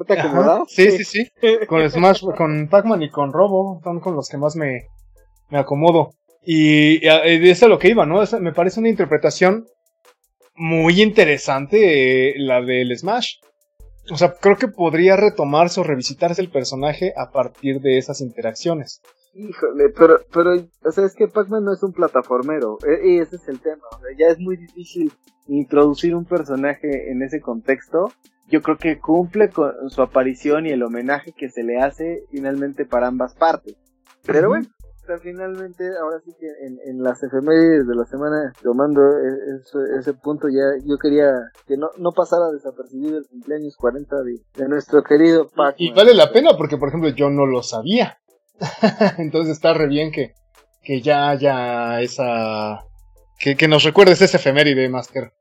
te 0.07 0.21
Sí, 0.67 0.91
sí, 0.91 1.03
sí. 1.03 1.31
con 1.67 1.89
Smash, 1.89 2.23
con 2.37 2.67
Pac-Man 2.67 3.01
y 3.03 3.09
con 3.09 3.33
Robo 3.33 3.79
son 3.83 3.99
con 3.99 4.15
los 4.15 4.29
que 4.29 4.37
más 4.37 4.55
me, 4.55 4.87
me 5.49 5.59
acomodo. 5.59 6.13
Y, 6.43 6.99
de 6.99 7.51
eso 7.51 7.65
es 7.65 7.69
lo 7.69 7.77
que 7.77 7.89
iba, 7.89 8.05
¿no? 8.05 8.23
me 8.39 8.53
parece 8.53 8.79
una 8.79 8.89
interpretación 8.89 9.65
muy 10.55 11.01
interesante 11.01 12.29
eh, 12.29 12.33
la 12.37 12.61
del 12.61 12.97
Smash. 12.97 13.35
O 14.09 14.17
sea, 14.17 14.33
creo 14.33 14.57
que 14.57 14.67
podría 14.67 15.15
retomarse 15.15 15.79
o 15.79 15.83
revisitarse 15.83 16.41
el 16.41 16.49
personaje 16.49 17.13
a 17.15 17.31
partir 17.31 17.81
de 17.81 17.97
esas 17.97 18.21
interacciones. 18.21 19.01
Híjole, 19.33 19.89
pero, 19.97 20.19
pero, 20.33 20.55
o 20.83 20.91
sea, 20.91 21.05
es 21.05 21.15
que 21.15 21.27
Pac-Man 21.27 21.63
no 21.63 21.73
es 21.73 21.81
un 21.83 21.93
plataformero, 21.93 22.77
e, 22.85 23.11
y 23.11 23.19
ese 23.19 23.37
es 23.37 23.47
el 23.47 23.61
tema, 23.61 23.83
o 23.95 23.99
sea, 23.99 24.09
ya 24.17 24.27
es 24.27 24.39
muy 24.39 24.57
difícil 24.57 25.13
introducir 25.47 26.15
un 26.15 26.25
personaje 26.25 27.11
en 27.11 27.21
ese 27.21 27.39
contexto. 27.39 28.11
Yo 28.49 28.61
creo 28.61 28.77
que 28.77 28.99
cumple 28.99 29.49
con 29.49 29.89
su 29.89 30.01
aparición 30.01 30.65
y 30.65 30.71
el 30.71 30.83
homenaje 30.83 31.31
que 31.31 31.49
se 31.49 31.63
le 31.63 31.79
hace 31.79 32.25
finalmente 32.31 32.85
para 32.85 33.07
ambas 33.07 33.33
partes. 33.35 33.77
Pero 34.25 34.49
bueno, 34.49 34.67
finalmente, 35.19 35.83
ahora 36.01 36.19
sí 36.23 36.31
que 36.39 36.47
en, 36.47 36.79
en 36.85 37.03
las 37.03 37.21
efemérides 37.23 37.87
de 37.87 37.95
la 37.95 38.05
semana, 38.05 38.53
tomando 38.61 39.01
e, 39.01 39.61
ese, 39.61 39.99
ese, 39.99 40.13
punto, 40.13 40.47
ya 40.49 40.63
yo 40.85 40.97
quería 40.97 41.31
que 41.67 41.77
no, 41.77 41.89
no 41.97 42.11
pasara 42.11 42.51
desapercibido 42.51 43.17
el 43.17 43.27
cumpleaños 43.27 43.75
40 43.75 44.15
de, 44.23 44.67
nuestro 44.67 45.03
querido 45.03 45.49
Pac. 45.49 45.75
Y, 45.77 45.91
vale 45.93 46.13
la 46.13 46.31
pena 46.31 46.57
porque, 46.57 46.77
por 46.77 46.89
ejemplo, 46.89 47.09
yo 47.09 47.29
no 47.29 47.45
lo 47.45 47.63
sabía. 47.63 48.19
Entonces 49.17 49.53
está 49.53 49.73
re 49.73 49.87
bien 49.87 50.11
que, 50.11 50.33
que 50.83 51.01
ya 51.01 51.29
haya 51.29 52.01
esa... 52.01 52.79
Que, 53.39 53.55
que 53.55 53.67
nos 53.67 53.83
recuerdes 53.83 54.21
ese 54.21 54.37
efeméride, 54.37 54.87
Master. 54.87 55.33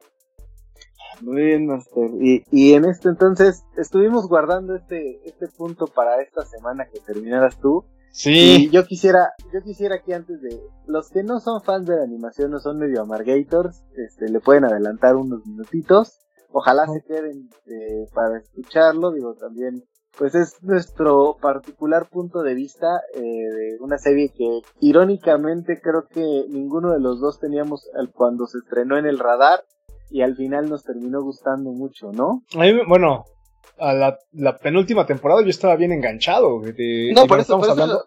Muy 1.22 1.42
bien, 1.42 1.66
Master. 1.66 2.10
Y, 2.20 2.44
y 2.50 2.72
en 2.74 2.86
este 2.86 3.08
entonces 3.08 3.64
estuvimos 3.76 4.26
guardando 4.26 4.74
este, 4.74 5.20
este 5.26 5.48
punto 5.48 5.86
para 5.86 6.22
esta 6.22 6.44
semana 6.46 6.86
que 6.90 7.00
terminaras 7.00 7.58
tú. 7.60 7.84
Sí. 8.12 8.68
yo 8.70 8.84
quisiera, 8.86 9.32
yo 9.52 9.62
quisiera 9.62 10.02
que 10.02 10.14
antes 10.14 10.40
de 10.40 10.60
los 10.86 11.10
que 11.10 11.22
no 11.22 11.40
son 11.40 11.62
fans 11.62 11.86
de 11.86 11.96
la 11.96 12.02
animación, 12.02 12.50
no 12.50 12.58
son 12.58 12.78
medio 12.78 13.02
amargators, 13.02 13.82
este, 13.96 14.28
le 14.28 14.40
pueden 14.40 14.64
adelantar 14.64 15.16
unos 15.16 15.46
minutitos. 15.46 16.18
Ojalá 16.52 16.86
se 16.86 17.02
queden 17.02 17.48
eh, 17.66 18.06
para 18.12 18.38
escucharlo. 18.38 19.12
Digo, 19.12 19.34
también, 19.34 19.84
pues 20.18 20.34
es 20.34 20.60
nuestro 20.62 21.36
particular 21.40 22.08
punto 22.08 22.42
de 22.42 22.54
vista 22.54 22.88
eh, 23.14 23.20
de 23.20 23.76
una 23.80 23.98
serie 23.98 24.32
que, 24.36 24.60
irónicamente, 24.80 25.80
creo 25.80 26.06
que 26.08 26.46
ninguno 26.48 26.92
de 26.92 27.00
los 27.00 27.20
dos 27.20 27.38
teníamos 27.38 27.88
cuando 28.14 28.46
se 28.46 28.58
estrenó 28.58 28.98
en 28.98 29.06
el 29.06 29.20
radar 29.20 29.64
y 30.10 30.22
al 30.22 30.34
final 30.34 30.68
nos 30.68 30.82
terminó 30.82 31.22
gustando 31.22 31.70
mucho, 31.70 32.10
¿no? 32.12 32.42
bueno, 32.88 33.24
a 33.80 33.94
la, 33.94 34.18
la, 34.32 34.56
penúltima 34.58 35.06
temporada 35.06 35.42
yo 35.42 35.48
estaba 35.48 35.76
bien 35.76 35.92
enganchado. 35.92 36.60
De, 36.60 37.12
no, 37.14 37.26
por 37.26 37.38
eso, 37.40 37.54
estamos 37.54 37.68
hablando. 37.68 38.04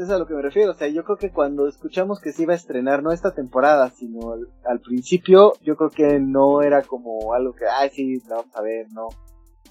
Es, 0.00 0.10
a 0.10 0.18
lo 0.18 0.26
que 0.26 0.34
me 0.34 0.42
refiero. 0.42 0.72
O 0.72 0.74
sea, 0.74 0.88
yo 0.88 1.04
creo 1.04 1.16
que 1.16 1.30
cuando 1.30 1.68
escuchamos 1.68 2.20
que 2.20 2.32
se 2.32 2.42
iba 2.42 2.52
a 2.52 2.56
estrenar, 2.56 3.02
no 3.02 3.12
esta 3.12 3.34
temporada, 3.34 3.90
sino 3.90 4.34
al, 4.64 4.80
principio, 4.80 5.54
yo 5.62 5.76
creo 5.76 5.90
que 5.90 6.20
no 6.20 6.62
era 6.62 6.82
como 6.82 7.32
algo 7.34 7.54
que, 7.54 7.64
ay, 7.66 7.90
sí, 7.90 8.20
vamos 8.28 8.54
a 8.54 8.62
ver, 8.62 8.86
no. 8.92 9.08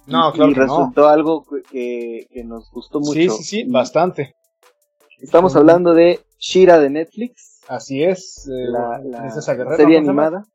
No, 0.07 0.31
claro. 0.31 0.51
Y 0.51 0.53
resultó 0.55 1.07
algo 1.07 1.45
que, 1.69 2.27
que, 2.31 2.43
nos 2.43 2.71
gustó 2.71 2.99
mucho. 2.99 3.13
Sí, 3.13 3.29
sí, 3.29 3.43
sí, 3.43 3.63
bastante. 3.65 4.35
Estamos 5.19 5.55
hablando 5.55 5.93
de 5.93 6.21
Shira 6.39 6.79
de 6.79 6.89
Netflix. 6.89 7.61
Así 7.67 8.03
es, 8.03 8.47
eh, 8.47 8.67
la, 8.71 8.99
la 9.03 9.29
serie 9.75 9.99
animada 9.99 10.45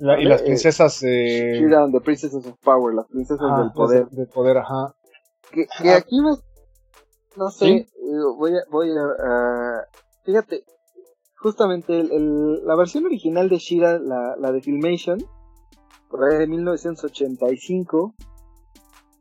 y 0.00 0.24
las 0.24 0.42
princesas. 0.42 1.02
Eh... 1.02 1.58
Shira 1.58 1.86
the 1.90 2.00
Princesses 2.00 2.46
of 2.46 2.56
Power, 2.62 2.94
las 2.94 3.06
princesas 3.06 3.58
del 3.58 3.72
poder. 3.72 4.08
Del 4.08 4.28
poder, 4.28 4.58
ajá. 4.58 4.94
Que, 5.52 5.66
que 5.82 5.90
aquí 5.90 6.20
me. 6.20 6.30
No 7.36 7.50
sé, 7.50 7.68
eh, 7.68 7.86
voy 8.36 8.52
a. 8.52 8.60
Voy 8.70 8.90
a 8.90 9.86
fíjate, 10.24 10.64
justamente 11.36 11.98
el, 11.98 12.12
el, 12.12 12.66
la 12.66 12.76
versión 12.76 13.06
original 13.06 13.48
de 13.48 13.58
Shira, 13.58 13.98
la, 13.98 14.36
la 14.38 14.52
de 14.52 14.60
Filmation, 14.60 15.18
por 16.08 16.24
ahí 16.24 16.38
de 16.38 16.46
1985, 16.46 18.14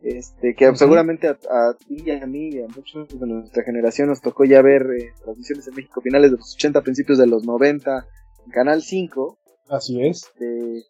este, 0.01 0.55
que 0.55 0.75
seguramente 0.75 1.27
a, 1.27 1.31
a, 1.31 1.73
ti 1.73 2.03
y 2.05 2.11
a 2.11 2.25
mí 2.25 2.49
y 2.49 2.61
a 2.61 2.67
muchos 2.67 3.07
de 3.19 3.27
nuestra 3.27 3.63
generación 3.63 4.09
nos 4.09 4.21
tocó 4.21 4.45
ya 4.45 4.61
ver 4.61 4.83
eh, 4.83 5.13
transmisiones 5.23 5.67
en 5.67 5.75
México 5.75 6.01
finales 6.01 6.31
de 6.31 6.37
los 6.37 6.55
80, 6.55 6.81
principios 6.81 7.17
de 7.17 7.27
los 7.27 7.43
90, 7.43 8.05
en 8.45 8.51
Canal 8.51 8.81
5. 8.81 9.38
Así 9.69 10.01
es. 10.05 10.23
Este, 10.23 10.83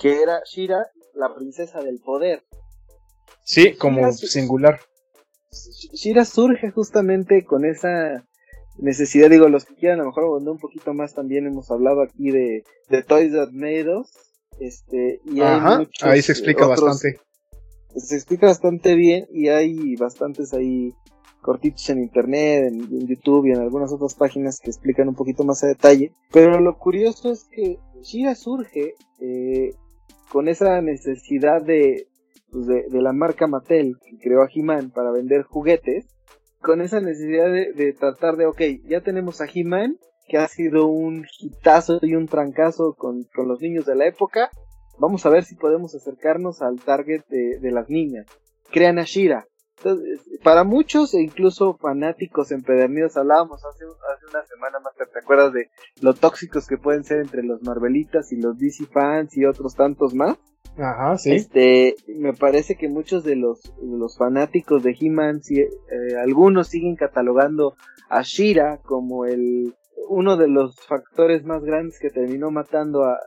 que 0.00 0.22
era 0.22 0.42
Shira, 0.44 0.86
la 1.14 1.34
princesa 1.34 1.82
del 1.82 2.00
poder. 2.00 2.44
Sí, 3.44 3.74
como 3.74 4.10
singular. 4.12 4.80
Shira 5.92 6.24
surge 6.24 6.70
justamente 6.70 7.44
con 7.44 7.64
esa 7.64 8.26
necesidad, 8.78 9.30
digo, 9.30 9.48
los 9.48 9.64
que 9.64 9.74
quieran 9.74 10.00
a 10.00 10.02
lo 10.02 10.08
mejor 10.08 10.24
abundar 10.24 10.52
un 10.52 10.58
poquito 10.58 10.94
más 10.94 11.14
también 11.14 11.46
hemos 11.46 11.70
hablado 11.70 12.02
aquí 12.02 12.30
de, 12.30 12.64
de 12.88 13.02
Toys 13.02 13.32
That 13.32 13.50
Made 13.52 13.96
Us, 13.96 14.10
este, 14.58 15.20
y 15.24 15.40
hay 15.40 15.86
ahí 16.02 16.22
se 16.22 16.32
explica 16.32 16.66
bastante. 16.66 17.20
Se 17.96 18.16
explica 18.16 18.46
bastante 18.46 18.96
bien 18.96 19.26
y 19.30 19.48
hay 19.48 19.94
bastantes 19.96 20.52
ahí 20.52 20.92
cortitos 21.44 21.88
en 21.90 21.98
internet, 22.02 22.72
en, 22.72 23.06
YouTube 23.06 23.46
y 23.46 23.50
en 23.52 23.60
algunas 23.60 23.92
otras 23.92 24.14
páginas 24.14 24.58
que 24.58 24.70
explican 24.70 25.08
un 25.08 25.14
poquito 25.14 25.44
más 25.44 25.62
a 25.62 25.68
detalle. 25.68 26.12
Pero 26.32 26.58
lo 26.58 26.78
curioso 26.78 27.30
es 27.30 27.44
que 27.44 27.78
Shira 28.02 28.34
surge 28.34 28.94
eh, 29.20 29.74
con 30.32 30.48
esa 30.48 30.80
necesidad 30.80 31.62
pues, 32.50 32.66
de, 32.66 32.86
de, 32.90 33.02
la 33.02 33.12
marca 33.12 33.46
Mattel 33.46 33.98
que 34.00 34.18
creó 34.18 34.42
a 34.42 34.48
He-Man 34.52 34.90
para 34.90 35.12
vender 35.12 35.42
juguetes, 35.42 36.06
con 36.60 36.80
esa 36.80 37.00
necesidad 37.00 37.52
de, 37.52 37.92
tratar 37.92 38.36
de, 38.36 38.46
ok, 38.46 38.62
ya 38.88 39.02
tenemos 39.02 39.42
a 39.42 39.46
He-Man, 39.52 39.98
que 40.26 40.38
ha 40.38 40.48
sido 40.48 40.86
un 40.86 41.26
hitazo 41.38 41.98
y 42.00 42.14
un 42.14 42.26
trancazo 42.26 42.94
con, 42.94 43.24
con, 43.34 43.48
los 43.48 43.60
niños 43.60 43.84
de 43.84 43.96
la 43.96 44.06
época, 44.06 44.48
vamos 44.98 45.26
a 45.26 45.28
ver 45.28 45.44
si 45.44 45.56
podemos 45.56 45.94
acercarnos 45.94 46.62
al 46.62 46.80
target 46.80 47.20
de, 47.28 47.58
de 47.58 47.70
las 47.70 47.90
niñas. 47.90 48.26
Crean 48.70 48.98
a 48.98 49.04
Shira, 49.04 49.46
para 50.42 50.64
muchos 50.64 51.14
e 51.14 51.20
incluso 51.20 51.76
fanáticos 51.76 52.52
empedernidos, 52.52 53.16
hablábamos 53.16 53.64
hace, 53.64 53.84
hace 53.84 54.26
una 54.30 54.44
semana 54.44 54.78
más, 54.80 54.94
¿te 54.94 55.18
acuerdas 55.18 55.52
de 55.52 55.70
lo 56.00 56.14
tóxicos 56.14 56.66
que 56.66 56.78
pueden 56.78 57.04
ser 57.04 57.20
entre 57.20 57.42
los 57.42 57.62
Marvelitas 57.62 58.32
y 58.32 58.40
los 58.40 58.58
DC 58.58 58.86
fans 58.86 59.36
y 59.36 59.44
otros 59.44 59.74
tantos 59.74 60.14
más? 60.14 60.38
Ajá, 60.76 61.16
sí. 61.18 61.32
Este, 61.32 61.96
me 62.08 62.32
parece 62.32 62.76
que 62.76 62.88
muchos 62.88 63.24
de 63.24 63.36
los, 63.36 63.72
los 63.82 64.16
fanáticos 64.16 64.82
de 64.82 64.96
He-Man, 64.98 65.40
eh, 65.50 65.68
algunos 66.20 66.68
siguen 66.68 66.96
catalogando 66.96 67.74
a 68.08 68.22
Shira 68.22 68.78
como 68.82 69.24
el 69.24 69.74
uno 70.08 70.36
de 70.36 70.48
los 70.48 70.76
factores 70.86 71.44
más 71.44 71.62
grandes 71.64 71.98
que 71.98 72.10
terminó 72.10 72.50
matando 72.50 73.04
a, 73.04 73.18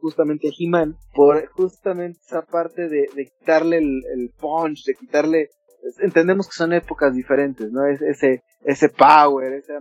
justamente 0.00 0.48
a 0.48 0.52
He-Man 0.58 0.96
por 1.14 1.46
justamente 1.50 2.18
esa 2.26 2.42
parte 2.42 2.88
de, 2.88 3.06
quitarle 3.38 3.78
el, 3.78 4.02
el 4.14 4.30
punch, 4.36 4.84
de 4.84 4.94
quitarle 4.94 5.50
entendemos 5.98 6.46
que 6.46 6.54
son 6.54 6.72
épocas 6.72 7.14
diferentes, 7.14 7.70
¿no? 7.72 7.86
Es 7.86 8.00
ese, 8.02 8.42
ese 8.64 8.88
power, 8.88 9.52
esa, 9.52 9.78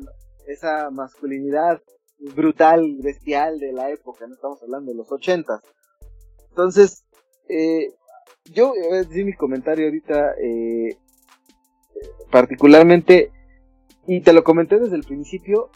esa 0.48 0.90
masculinidad 0.92 1.82
brutal, 2.36 2.98
bestial 3.02 3.60
de 3.60 3.74
la 3.74 3.90
época, 3.90 4.26
no 4.28 4.34
estamos 4.34 4.62
hablando 4.64 4.92
de 4.92 4.98
los 4.98 5.12
ochentas. 5.12 5.62
Entonces, 6.50 7.04
eh, 7.50 7.88
yo 8.46 8.70
voy 8.70 8.98
a 8.98 9.04
decir 9.04 9.26
mi 9.26 9.34
comentario 9.34 9.86
ahorita, 9.86 10.36
eh, 10.42 10.98
particularmente, 12.32 13.32
y 14.08 14.22
te 14.22 14.34
lo 14.34 14.44
comenté 14.44 14.80
desde 14.80 14.96
el 14.96 15.04
principio, 15.04 15.70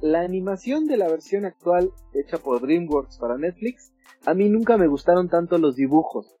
la 0.00 0.20
animación 0.20 0.86
de 0.86 0.96
la 0.96 1.08
versión 1.08 1.44
actual 1.44 1.92
hecha 2.14 2.38
por 2.38 2.60
DreamWorks 2.62 3.18
para 3.18 3.36
Netflix, 3.36 3.92
a 4.24 4.34
mí 4.34 4.48
nunca 4.48 4.76
me 4.76 4.86
gustaron 4.86 5.28
tanto 5.28 5.58
los 5.58 5.76
dibujos. 5.76 6.39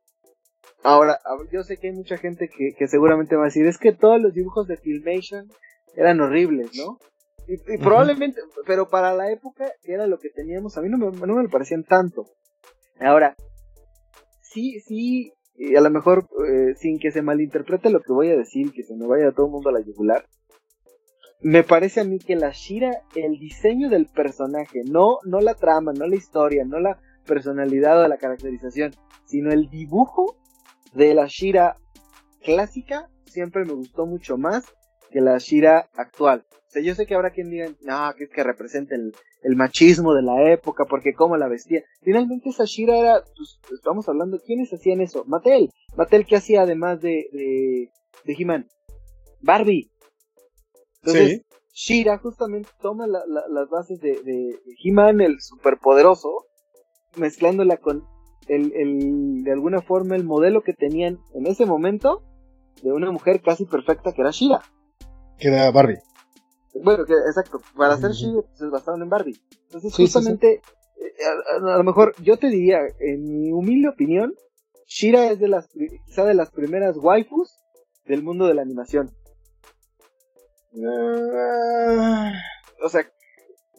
Ahora, 0.82 1.18
yo 1.52 1.62
sé 1.62 1.76
que 1.76 1.88
hay 1.88 1.94
mucha 1.94 2.16
gente 2.16 2.48
que, 2.48 2.72
que, 2.76 2.88
seguramente 2.88 3.36
va 3.36 3.42
a 3.42 3.44
decir, 3.46 3.66
es 3.66 3.78
que 3.78 3.92
todos 3.92 4.20
los 4.20 4.32
dibujos 4.32 4.66
de 4.66 4.76
Filmation 4.76 5.46
eran 5.94 6.20
horribles, 6.20 6.70
¿no? 6.76 6.98
Y, 7.46 7.78
probablemente, 7.78 8.40
pero 8.66 8.88
para 8.88 9.12
la 9.14 9.30
época 9.32 9.72
era 9.82 10.06
lo 10.06 10.18
que 10.18 10.30
teníamos, 10.30 10.78
a 10.78 10.82
mí 10.82 10.88
no 10.88 10.98
me, 10.98 11.10
no 11.10 11.34
me 11.34 11.48
parecían 11.48 11.84
tanto. 11.84 12.26
Ahora, 13.00 13.34
sí, 14.40 14.80
sí, 14.80 15.32
y 15.56 15.74
a 15.74 15.80
lo 15.80 15.90
mejor 15.90 16.28
eh, 16.48 16.74
sin 16.76 16.98
que 16.98 17.10
se 17.10 17.22
malinterprete 17.22 17.90
lo 17.90 18.00
que 18.00 18.12
voy 18.12 18.30
a 18.30 18.36
decir, 18.36 18.72
que 18.72 18.84
se 18.84 18.94
me 18.94 19.06
vaya 19.06 19.32
todo 19.32 19.46
el 19.46 19.52
mundo 19.52 19.68
a 19.68 19.72
la 19.72 19.80
yugular, 19.80 20.24
me 21.42 21.64
parece 21.64 22.00
a 22.00 22.04
mí 22.04 22.18
que 22.18 22.36
la 22.36 22.50
Shira, 22.50 23.02
el 23.14 23.38
diseño 23.38 23.88
del 23.88 24.06
personaje, 24.06 24.82
no, 24.84 25.18
no 25.24 25.40
la 25.40 25.54
trama, 25.54 25.92
no 25.92 26.06
la 26.06 26.16
historia, 26.16 26.64
no 26.64 26.78
la 26.78 27.00
personalidad 27.26 28.02
o 28.02 28.08
la 28.08 28.18
caracterización, 28.18 28.92
sino 29.24 29.50
el 29.50 29.70
dibujo 29.70 30.36
de 30.92 31.14
la 31.14 31.26
Shira 31.26 31.76
clásica 32.42 33.08
siempre 33.26 33.64
me 33.64 33.72
gustó 33.72 34.06
mucho 34.06 34.36
más 34.36 34.64
que 35.10 35.20
la 35.20 35.38
Shira 35.38 35.88
actual. 35.94 36.44
O 36.50 36.72
sea, 36.72 36.82
yo 36.82 36.94
sé 36.94 37.06
que 37.06 37.14
habrá 37.14 37.30
quien 37.30 37.50
diga, 37.50 37.68
no, 37.82 38.14
que 38.16 38.24
es 38.24 38.30
que 38.30 38.44
representa 38.44 38.94
el, 38.94 39.12
machismo 39.56 40.14
de 40.14 40.22
la 40.22 40.52
época, 40.52 40.84
porque 40.84 41.14
cómo 41.14 41.36
la 41.36 41.48
vestía. 41.48 41.82
Finalmente 42.02 42.50
esa 42.50 42.64
Shira 42.64 42.96
era, 42.96 43.24
pues, 43.36 43.58
estamos 43.74 44.08
hablando, 44.08 44.38
¿quiénes 44.38 44.72
hacían 44.72 45.00
eso? 45.00 45.24
Mattel. 45.26 45.70
Mattel 45.96 46.26
que 46.26 46.36
hacía 46.36 46.62
además 46.62 47.00
de, 47.00 47.28
de, 47.32 47.90
de 48.24 48.36
He-Man. 48.38 48.68
Barbie. 49.40 49.90
Entonces, 51.02 51.42
Shira 51.72 52.18
justamente 52.18 52.68
toma 52.80 53.06
las 53.08 53.68
bases 53.68 54.00
de, 54.00 54.22
de 54.22 54.56
He-Man, 54.84 55.20
el 55.20 55.40
superpoderoso, 55.40 56.46
mezclándola 57.16 57.78
con 57.78 58.04
el, 58.50 58.72
el, 58.74 59.44
de 59.44 59.52
alguna 59.52 59.80
forma 59.80 60.16
el 60.16 60.24
modelo 60.24 60.62
que 60.62 60.72
tenían 60.72 61.20
en 61.34 61.46
ese 61.46 61.66
momento 61.66 62.22
de 62.82 62.92
una 62.92 63.10
mujer 63.12 63.40
casi 63.40 63.64
perfecta 63.64 64.12
que 64.12 64.22
era 64.22 64.30
Shira. 64.30 64.60
Que 65.38 65.48
era 65.48 65.70
Barbie. 65.70 66.00
Bueno, 66.82 67.04
que, 67.04 67.12
exacto, 67.12 67.60
para 67.76 67.94
hacer 67.94 68.10
Shira 68.10 68.42
pues, 68.42 68.58
se 68.58 68.66
basaron 68.66 69.02
en 69.02 69.08
Barbie. 69.08 69.40
Entonces, 69.66 69.94
justamente, 69.94 70.54
eh, 70.54 71.62
A, 71.62 71.76
lo 71.76 71.84
mejor 71.84 72.14
yo 72.22 72.36
te 72.38 72.48
diría, 72.48 72.80
en 72.98 73.22
mi 73.22 73.52
humilde 73.52 73.88
opinión, 73.88 74.34
Shira 74.86 75.30
es 75.30 75.38
de 75.38 75.48
las, 75.48 75.68
quizá 76.06 76.24
de 76.24 76.34
las 76.34 76.50
primeras 76.50 76.96
waifus 76.96 77.56
del 78.06 78.24
mundo 78.24 78.48
de 78.48 78.54
la 78.54 78.62
animación. 78.62 79.10
Ah. 80.76 82.32
o 82.82 82.88
sea, 82.88 83.04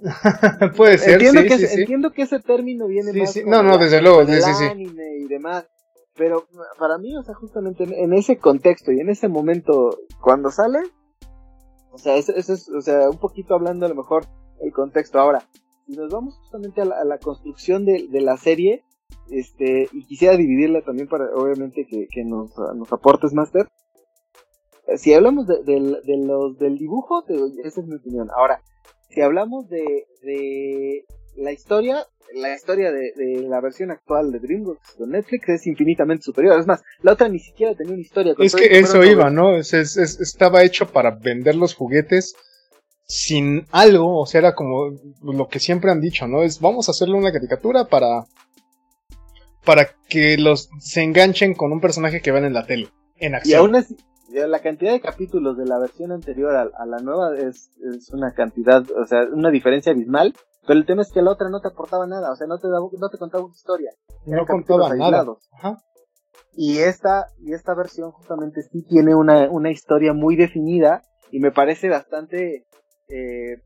puede 0.77 0.97
ser. 0.97 1.21
Entiendo, 1.21 1.41
que, 1.43 1.65
entiendo 1.73 2.11
que 2.11 2.21
ese 2.23 2.39
término 2.39 2.87
viene 2.87 3.13
más 3.13 3.35
no, 3.45 3.63
no, 3.63 3.77
desde 3.77 4.01
luego, 4.01 4.25
del 4.25 4.43
anime 4.43 5.17
y 5.19 5.27
demás. 5.27 5.67
Pero 6.15 6.45
para 6.77 6.97
mí, 6.97 7.15
o 7.15 7.23
sea, 7.23 7.33
justamente 7.35 7.83
en, 7.83 8.13
ese 8.13 8.37
contexto 8.37 8.91
y 8.91 8.99
en 8.99 9.09
ese 9.09 9.27
momento, 9.27 9.97
cuando 10.21 10.51
sale, 10.51 10.79
o 11.91 11.97
sea, 11.97 12.15
eso, 12.17 12.33
es, 12.35 12.69
o 12.69 12.81
sea, 12.81 13.09
un 13.09 13.17
poquito 13.17 13.55
hablando 13.55 13.85
a 13.85 13.89
lo 13.89 13.95
mejor 13.95 14.25
el 14.59 14.73
contexto. 14.73 15.19
Ahora, 15.19 15.47
si 15.85 15.93
nos 15.93 16.11
vamos 16.11 16.37
justamente 16.37 16.81
a 16.81 16.85
la, 16.85 17.17
construcción 17.17 17.85
de, 17.85 18.07
la 18.11 18.37
serie, 18.37 18.83
este, 19.29 19.87
y 19.91 20.05
quisiera 20.05 20.35
dividirla 20.35 20.81
también 20.81 21.07
para, 21.07 21.25
obviamente, 21.33 21.85
que, 21.87 22.07
que 22.07 22.23
nos, 22.23 22.51
nos 22.75 22.91
aportes, 22.91 23.33
Master. 23.33 23.67
Si 24.97 25.13
hablamos 25.13 25.47
de, 25.47 25.63
los 26.17 26.57
del 26.57 26.77
dibujo, 26.77 27.23
esa 27.63 27.81
es 27.81 27.87
mi 27.87 27.95
opinión. 27.95 28.29
Ahora, 28.35 28.61
si 29.13 29.21
hablamos 29.21 29.69
de, 29.69 30.05
de 30.23 31.05
la 31.35 31.51
historia, 31.51 32.05
la 32.33 32.53
historia 32.53 32.91
de, 32.91 33.13
la 33.47 33.61
versión 33.61 33.91
actual 33.91 34.31
de 34.31 34.39
DreamWorks 34.39 34.95
con 34.97 35.11
Netflix 35.11 35.49
es 35.49 35.67
infinitamente 35.67 36.23
superior. 36.23 36.59
Es 36.59 36.67
más, 36.67 36.81
la 37.01 37.13
otra 37.13 37.27
ni 37.27 37.39
siquiera 37.39 37.75
tenía 37.75 37.93
una 37.93 38.01
historia. 38.01 38.33
Es 38.39 38.55
que 38.55 38.79
eso 38.79 39.03
iba, 39.03 39.29
¿no? 39.29 39.57
estaba 39.57 40.63
hecho 40.63 40.87
para 40.87 41.11
vender 41.11 41.55
los 41.55 41.75
juguetes 41.75 42.35
sin 43.05 43.65
algo, 43.71 44.21
o 44.21 44.25
sea, 44.25 44.39
era 44.39 44.55
como 44.55 44.95
lo 45.21 45.47
que 45.49 45.59
siempre 45.59 45.91
han 45.91 45.99
dicho, 45.99 46.27
¿no? 46.27 46.43
Es 46.43 46.61
vamos 46.61 46.87
a 46.87 46.91
hacerle 46.91 47.15
una 47.15 47.33
caricatura 47.33 47.85
para 47.85 48.23
para 49.65 49.89
que 50.07 50.37
los 50.37 50.69
se 50.79 51.03
enganchen 51.03 51.53
con 51.53 51.73
un 51.73 51.81
personaje 51.81 52.21
que 52.21 52.31
ven 52.31 52.45
en 52.45 52.53
la 52.53 52.65
tele, 52.65 52.87
en 53.17 53.35
acción. 53.35 53.51
Y 53.51 53.59
aún 53.59 53.75
así, 53.75 53.97
la 54.33 54.59
cantidad 54.59 54.91
de 54.91 55.01
capítulos 55.01 55.57
de 55.57 55.65
la 55.65 55.79
versión 55.79 56.11
anterior 56.11 56.55
a, 56.55 56.85
la 56.85 56.97
nueva 56.97 57.35
es, 57.37 57.71
es, 57.95 58.11
una 58.11 58.33
cantidad, 58.33 58.83
o 58.91 59.05
sea, 59.05 59.25
una 59.31 59.49
diferencia 59.49 59.91
abismal. 59.91 60.33
Pero 60.67 60.79
el 60.79 60.85
tema 60.85 61.01
es 61.01 61.11
que 61.11 61.21
la 61.21 61.31
otra 61.31 61.49
no 61.49 61.59
te 61.59 61.69
aportaba 61.69 62.05
nada, 62.05 62.31
o 62.31 62.35
sea, 62.35 62.45
no 62.45 62.59
te, 62.59 62.67
no 62.67 63.09
te 63.09 63.17
contaba 63.17 63.43
una 63.43 63.53
historia. 63.53 63.91
No 64.25 64.45
contaba 64.45 64.93
nada. 64.95 65.25
Y 66.53 66.79
esta, 66.79 67.27
y 67.39 67.53
esta 67.53 67.73
versión 67.73 68.11
justamente 68.11 68.61
sí 68.61 68.83
tiene 68.83 69.15
una, 69.15 69.49
una 69.49 69.71
historia 69.71 70.13
muy 70.13 70.35
definida 70.35 71.01
y 71.31 71.39
me 71.39 71.51
parece 71.51 71.89
bastante 71.89 72.67
eh, 73.09 73.61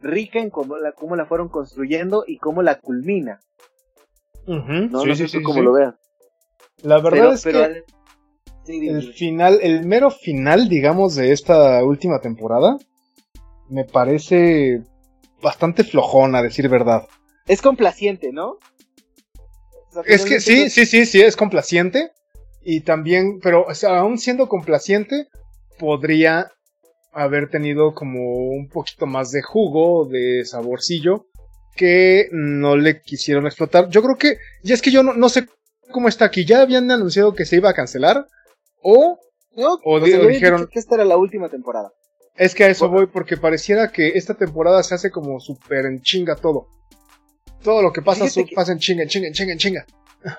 rica 0.00 0.40
en 0.40 0.50
cómo 0.50 0.76
la, 0.76 0.92
cómo 0.92 1.16
la 1.16 1.26
fueron 1.26 1.48
construyendo 1.48 2.24
y 2.26 2.38
cómo 2.38 2.62
la 2.62 2.80
culmina. 2.80 3.40
no, 4.46 5.00
sí, 5.02 5.14
sé 5.14 5.28
sí, 5.28 5.42
cómo 5.42 5.62
lo 5.62 5.72
veas. 5.72 5.94
La 6.82 7.00
verdad 7.00 7.32
es 7.32 7.44
que 7.44 7.84
el 8.68 9.12
final, 9.12 9.58
el 9.62 9.86
mero 9.86 10.10
final, 10.10 10.68
digamos, 10.68 11.14
de 11.14 11.32
esta 11.32 11.82
última 11.84 12.20
temporada, 12.20 12.76
me 13.68 13.84
parece 13.84 14.82
bastante 15.42 15.84
flojón, 15.84 16.34
a 16.34 16.42
decir 16.42 16.68
verdad. 16.68 17.06
Es 17.46 17.62
complaciente, 17.62 18.32
¿no? 18.32 18.58
es 20.04 20.24
que 20.24 20.40
sí, 20.40 20.68
sí, 20.68 20.84
sí, 20.84 21.06
sí, 21.06 21.22
es 21.22 21.36
complaciente. 21.36 22.10
Y 22.62 22.80
también, 22.80 23.38
pero 23.40 23.66
aún 23.88 24.18
siendo 24.18 24.48
complaciente, 24.48 25.28
podría 25.78 26.50
haber 27.12 27.48
tenido 27.48 27.94
como 27.94 28.48
un 28.48 28.68
poquito 28.68 29.06
más 29.06 29.30
de 29.30 29.40
jugo, 29.42 30.06
de 30.08 30.44
saborcillo, 30.44 31.26
que 31.76 32.28
no 32.32 32.76
le 32.76 33.00
quisieron 33.00 33.46
explotar. 33.46 33.88
Yo 33.88 34.02
creo 34.02 34.16
que, 34.16 34.38
ya 34.64 34.74
es 34.74 34.82
que 34.82 34.90
yo 34.90 35.02
no, 35.02 35.14
no 35.14 35.28
sé 35.28 35.46
cómo 35.92 36.08
está 36.08 36.24
aquí, 36.24 36.44
ya 36.44 36.60
habían 36.60 36.90
anunciado 36.90 37.34
que 37.34 37.44
se 37.44 37.56
iba 37.56 37.70
a 37.70 37.74
cancelar, 37.74 38.26
o, 38.88 39.18
no, 39.56 39.80
o, 39.84 39.98
dijeron 39.98 40.68
que 40.70 40.78
esta 40.78 40.94
era 40.94 41.04
la 41.04 41.16
última 41.16 41.48
temporada. 41.48 41.90
Es 42.36 42.54
que 42.54 42.62
a 42.62 42.68
eso 42.68 42.88
voy 42.88 43.06
porque 43.06 43.36
pareciera 43.36 43.90
que 43.90 44.10
esta 44.10 44.34
temporada 44.34 44.80
se 44.84 44.94
hace 44.94 45.10
como 45.10 45.40
súper 45.40 45.86
en 45.86 46.02
chinga 46.02 46.36
todo. 46.36 46.68
Todo 47.64 47.82
lo 47.82 47.92
que 47.92 48.00
pasa 48.00 48.26
pasa 48.54 48.72
en 48.72 48.78
chinga, 48.78 49.02
en 49.02 49.08
chinga, 49.08 49.26
en 49.26 49.32
chinga, 49.32 49.52
en 49.52 49.58
chinga. 49.58 49.86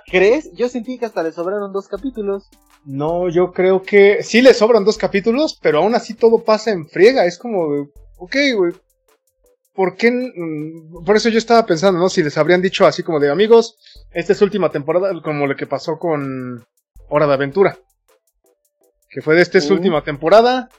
¿Crees? 0.09 0.49
Yo 0.53 0.69
sentí 0.69 0.97
que 0.97 1.05
hasta 1.05 1.23
le 1.23 1.33
sobraron 1.33 1.73
dos 1.73 1.89
capítulos. 1.89 2.49
No, 2.85 3.29
yo 3.29 3.51
creo 3.51 3.81
que 3.81 4.23
sí 4.23 4.41
le 4.41 4.53
sobran 4.53 4.85
dos 4.85 4.97
capítulos, 4.97 5.59
pero 5.61 5.79
aún 5.79 5.93
así 5.93 6.13
todo 6.13 6.43
pasa 6.45 6.71
en 6.71 6.87
friega. 6.87 7.25
Es 7.25 7.37
como, 7.37 7.89
ok, 8.17 8.35
güey. 8.55 8.73
¿Por 9.73 9.97
qué? 9.97 10.31
Por 11.05 11.17
eso 11.17 11.27
yo 11.27 11.37
estaba 11.37 11.65
pensando, 11.65 11.99
¿no? 11.99 12.07
Si 12.07 12.23
les 12.23 12.37
habrían 12.37 12.61
dicho 12.61 12.85
así 12.85 13.03
como 13.03 13.19
de 13.19 13.29
amigos, 13.29 13.77
esta 14.11 14.31
es 14.31 14.41
última 14.41 14.71
temporada, 14.71 15.11
como 15.21 15.47
lo 15.47 15.55
que 15.55 15.67
pasó 15.67 15.99
con 15.99 16.65
Hora 17.09 17.27
de 17.27 17.33
Aventura 17.33 17.77
que 19.17 19.23
fue 19.23 19.33
de 19.33 19.41
esta 19.41 19.57
uh. 19.57 19.73
última 19.73 20.03
temporada. 20.03 20.69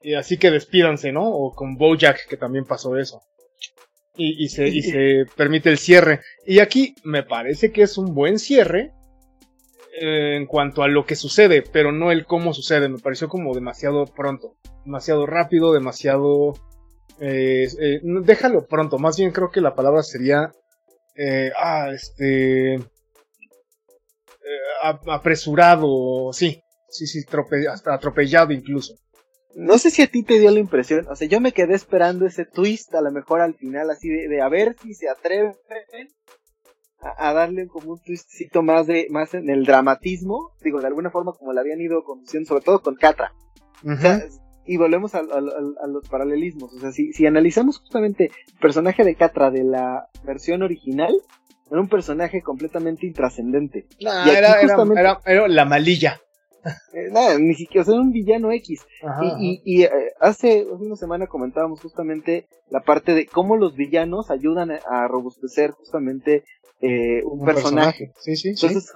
Y 0.00 0.14
así 0.14 0.38
que 0.38 0.52
despídanse, 0.52 1.10
¿no? 1.10 1.28
O 1.28 1.52
con 1.52 1.76
Bojack, 1.76 2.28
que 2.28 2.36
también 2.36 2.64
pasó 2.66 2.96
eso. 2.96 3.20
Y, 4.16 4.46
se, 4.46 4.68
y 4.68 4.80
se 4.82 5.24
permite 5.34 5.70
el 5.70 5.78
cierre. 5.78 6.20
Y 6.46 6.60
aquí 6.60 6.94
me 7.02 7.24
parece 7.24 7.72
que 7.72 7.82
es 7.82 7.98
un 7.98 8.14
buen 8.14 8.38
cierre 8.38 8.92
eh, 10.00 10.36
en 10.36 10.46
cuanto 10.46 10.84
a 10.84 10.88
lo 10.88 11.04
que 11.04 11.16
sucede, 11.16 11.62
pero 11.62 11.90
no 11.90 12.12
el 12.12 12.26
cómo 12.26 12.54
sucede. 12.54 12.88
Me 12.88 13.00
pareció 13.00 13.28
como 13.28 13.52
demasiado 13.56 14.04
pronto, 14.04 14.54
demasiado 14.84 15.26
rápido, 15.26 15.72
demasiado... 15.72 16.54
Eh, 17.18 17.66
eh, 17.80 18.00
déjalo 18.04 18.68
pronto, 18.68 19.00
más 19.00 19.18
bien 19.18 19.32
creo 19.32 19.50
que 19.50 19.60
la 19.60 19.74
palabra 19.74 20.04
sería... 20.04 20.52
ah, 21.56 21.88
este... 21.92 22.78
apresurado, 25.08 26.32
sí, 26.32 26.63
sí, 26.94 27.06
sí, 27.06 27.24
hasta 27.70 27.94
atropellado 27.94 28.52
incluso. 28.52 28.94
No 29.56 29.78
sé 29.78 29.90
si 29.90 30.02
a 30.02 30.06
ti 30.08 30.22
te 30.22 30.38
dio 30.38 30.50
la 30.50 30.58
impresión, 30.58 31.06
o 31.08 31.14
sea, 31.14 31.28
yo 31.28 31.40
me 31.40 31.52
quedé 31.52 31.74
esperando 31.74 32.26
ese 32.26 32.44
twist 32.44 32.94
a 32.94 33.00
lo 33.00 33.12
mejor 33.12 33.40
al 33.40 33.54
final, 33.54 33.90
así 33.90 34.08
de, 34.08 34.40
a 34.40 34.48
ver 34.48 34.76
si 34.82 34.94
se 34.94 35.08
atreven 35.08 35.54
a, 37.00 37.32
darle 37.32 37.68
como 37.68 37.92
un 37.92 38.00
twistcito 38.00 38.62
más 38.62 38.86
de 38.86 39.06
más 39.10 39.34
en 39.34 39.50
el 39.50 39.64
dramatismo, 39.64 40.52
digo, 40.62 40.80
de 40.80 40.88
alguna 40.88 41.10
forma 41.10 41.32
como 41.32 41.52
la 41.52 41.60
habían 41.60 41.80
ido 41.80 42.02
conduciendo, 42.02 42.48
sobre 42.48 42.64
todo 42.64 42.82
con 42.82 42.96
Catra. 42.96 43.32
y 44.66 44.76
volvemos 44.76 45.14
a, 45.14 45.22
los 45.22 46.08
paralelismos, 46.08 46.72
o 46.72 46.80
sea, 46.80 46.90
si, 46.90 47.12
si 47.12 47.26
analizamos 47.26 47.78
justamente 47.78 48.32
el 48.48 48.58
personaje 48.60 49.04
de 49.04 49.14
Catra 49.14 49.52
de 49.52 49.62
la 49.62 50.08
versión 50.24 50.62
original, 50.62 51.14
era 51.70 51.80
un 51.80 51.88
personaje 51.88 52.42
completamente 52.42 53.06
intrascendente. 53.06 53.86
era, 53.98 54.60
era, 55.24 55.48
la 55.48 55.64
malilla. 55.64 56.20
Eh, 56.94 57.10
nada, 57.10 57.38
ni 57.38 57.54
siquiera, 57.54 57.82
o 57.82 57.84
sea, 57.84 58.00
un 58.00 58.10
villano 58.10 58.50
X. 58.52 58.86
y, 59.38 59.60
y, 59.64 59.82
eh, 59.82 59.90
hace 60.20 60.64
una 60.64 60.96
semana 60.96 61.26
comentábamos 61.26 61.80
justamente 61.80 62.46
la 62.70 62.80
parte 62.80 63.14
de 63.14 63.26
cómo 63.26 63.56
los 63.56 63.76
villanos 63.76 64.30
ayudan 64.30 64.70
a, 64.70 65.08
robustecer 65.08 65.72
justamente 65.72 66.44
eh, 66.80 67.22
un, 67.24 67.44
personaje. 67.44 68.12
Sí, 68.18 68.36
sí, 68.36 68.50
Entonces, 68.50 68.92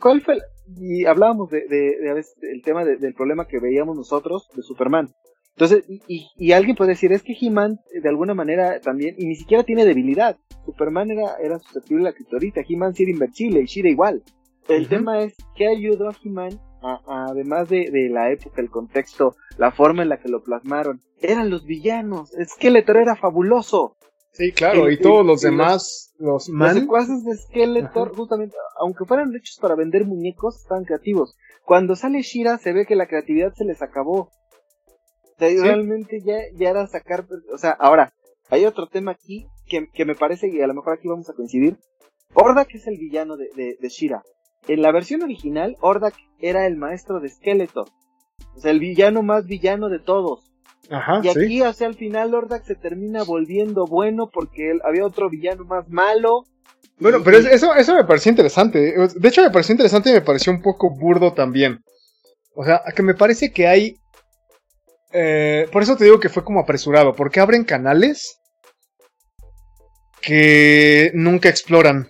¿cuál, 0.00 0.22
fue? 0.22 0.38
y 0.76 1.04
hablábamos 1.06 1.50
de, 1.50 1.66
de, 1.68 2.10
a 2.10 2.14
veces 2.14 2.34
el 2.42 2.62
tema 2.62 2.84
del 2.84 3.14
problema 3.14 3.46
que 3.46 3.60
veíamos 3.60 3.96
nosotros 3.96 4.48
de 4.54 4.62
Superman. 4.62 5.08
Entonces, 5.52 5.84
y, 6.08 6.26
y 6.36 6.52
alguien 6.52 6.76
puede 6.76 6.92
decir, 6.92 7.12
es 7.12 7.22
que 7.22 7.36
He-Man 7.38 7.80
de 7.92 8.08
alguna 8.08 8.34
manera 8.34 8.80
también, 8.80 9.14
y 9.18 9.26
ni 9.26 9.36
siquiera 9.36 9.62
tiene 9.62 9.84
debilidad. 9.84 10.38
Superman 10.64 11.10
era, 11.10 11.36
era 11.36 11.58
susceptible 11.58 12.04
a 12.04 12.10
la 12.10 12.12
criptorita, 12.14 12.62
He-Man 12.66 12.94
sí 12.94 13.02
era 13.02 13.12
invencible 13.12 13.60
y 13.60 13.66
Shira 13.66 13.88
igual. 13.88 14.22
El 14.68 14.88
tema 14.88 15.22
es, 15.22 15.34
¿qué 15.56 15.66
ayudó 15.66 16.08
a 16.08 16.16
He-Man 16.22 16.60
además 16.82 17.68
de, 17.68 17.90
de, 17.90 18.08
la 18.08 18.30
época, 18.30 18.60
el 18.60 18.70
contexto, 18.70 19.36
la 19.58 19.70
forma 19.70 20.02
en 20.02 20.08
la 20.08 20.20
que 20.20 20.28
lo 20.28 20.42
plasmaron, 20.42 21.00
eran 21.20 21.50
los 21.50 21.64
villanos. 21.64 22.30
Skeletor 22.44 22.96
era 22.96 23.16
fabuloso. 23.16 23.96
Sí, 24.32 24.52
claro, 24.52 24.90
y 24.90 24.98
todos 24.98 25.26
los 25.26 25.40
demás, 25.40 26.14
los, 26.18 26.48
los 26.48 26.72
secuaces 26.72 27.24
de 27.24 27.36
Skeletor, 27.36 28.14
justamente, 28.14 28.56
aunque 28.78 29.04
fueran 29.04 29.34
hechos 29.34 29.58
para 29.60 29.74
vender 29.74 30.06
muñecos, 30.06 30.60
estaban 30.62 30.84
creativos. 30.84 31.36
Cuando 31.64 31.96
sale 31.96 32.22
Shira, 32.22 32.58
se 32.58 32.72
ve 32.72 32.86
que 32.86 32.94
la 32.94 33.08
creatividad 33.08 33.52
se 33.54 33.64
les 33.64 33.82
acabó. 33.82 34.30
realmente 35.38 36.20
ya, 36.24 36.38
ya 36.54 36.70
era 36.70 36.86
sacar, 36.86 37.26
o 37.52 37.58
sea, 37.58 37.72
ahora, 37.72 38.12
hay 38.50 38.66
otro 38.66 38.88
tema 38.88 39.12
aquí 39.12 39.46
que, 39.66 39.88
que 39.92 40.04
me 40.04 40.14
parece, 40.14 40.50
que 40.50 40.62
a 40.62 40.66
lo 40.66 40.74
mejor 40.74 40.94
aquí 40.94 41.08
vamos 41.08 41.28
a 41.28 41.34
coincidir. 41.34 41.76
que 42.68 42.78
es 42.78 42.86
el 42.86 42.98
villano 42.98 43.36
de, 43.36 43.48
de, 43.56 43.76
de 43.80 43.88
Shira. 43.88 44.22
En 44.68 44.82
la 44.82 44.92
versión 44.92 45.22
original, 45.22 45.76
Ordak 45.80 46.14
era 46.38 46.66
el 46.66 46.76
maestro 46.76 47.20
de 47.20 47.28
Skeletor. 47.28 47.88
O 48.56 48.60
sea, 48.60 48.70
el 48.70 48.80
villano 48.80 49.22
más 49.22 49.46
villano 49.46 49.88
de 49.88 49.98
todos. 49.98 50.44
Ajá, 50.90 51.20
y 51.22 51.28
aquí, 51.28 51.62
hacia 51.62 51.86
el 51.86 51.94
final, 51.94 52.34
Ordak 52.34 52.64
se 52.64 52.74
termina 52.74 53.22
volviendo 53.22 53.86
bueno 53.86 54.28
porque 54.32 54.72
él, 54.72 54.80
había 54.84 55.06
otro 55.06 55.30
villano 55.30 55.64
más 55.64 55.88
malo. 55.88 56.44
Bueno, 56.98 57.22
pero 57.24 57.38
eso, 57.38 57.74
eso 57.74 57.94
me 57.94 58.04
pareció 58.04 58.30
interesante. 58.30 58.94
De 59.14 59.28
hecho, 59.28 59.42
me 59.42 59.50
pareció 59.50 59.72
interesante 59.72 60.10
y 60.10 60.14
me 60.14 60.20
pareció 60.20 60.52
un 60.52 60.60
poco 60.60 60.90
burdo 60.90 61.32
también. 61.32 61.80
O 62.54 62.64
sea, 62.64 62.82
que 62.94 63.02
me 63.02 63.14
parece 63.14 63.52
que 63.52 63.66
hay. 63.66 63.96
Eh, 65.12 65.66
por 65.72 65.82
eso 65.82 65.96
te 65.96 66.04
digo 66.04 66.20
que 66.20 66.28
fue 66.28 66.44
como 66.44 66.60
apresurado. 66.60 67.14
Porque 67.14 67.40
abren 67.40 67.64
canales 67.64 68.38
que 70.20 71.10
nunca 71.14 71.48
exploran. 71.48 72.09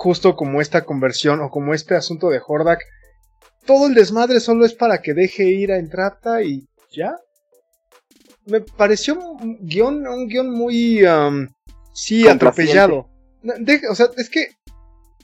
Justo 0.00 0.36
como 0.36 0.60
esta 0.60 0.84
conversión 0.84 1.40
o 1.40 1.50
como 1.50 1.74
este 1.74 1.96
asunto 1.96 2.30
de 2.30 2.40
Hordak. 2.46 2.78
Todo 3.66 3.88
el 3.88 3.94
desmadre 3.94 4.38
solo 4.38 4.64
es 4.64 4.72
para 4.72 5.02
que 5.02 5.12
deje 5.12 5.46
ir 5.46 5.72
a 5.72 5.78
Entrapta 5.78 6.40
y 6.44 6.68
ya. 6.92 7.16
Me 8.46 8.60
pareció 8.60 9.18
un 9.18 9.58
guion, 9.60 10.06
un 10.06 10.28
guion 10.28 10.50
muy. 10.52 11.02
sí, 11.92 12.28
atropellado. 12.28 13.08
o 13.90 13.94
sea, 13.96 14.06
es 14.16 14.30
que 14.30 14.52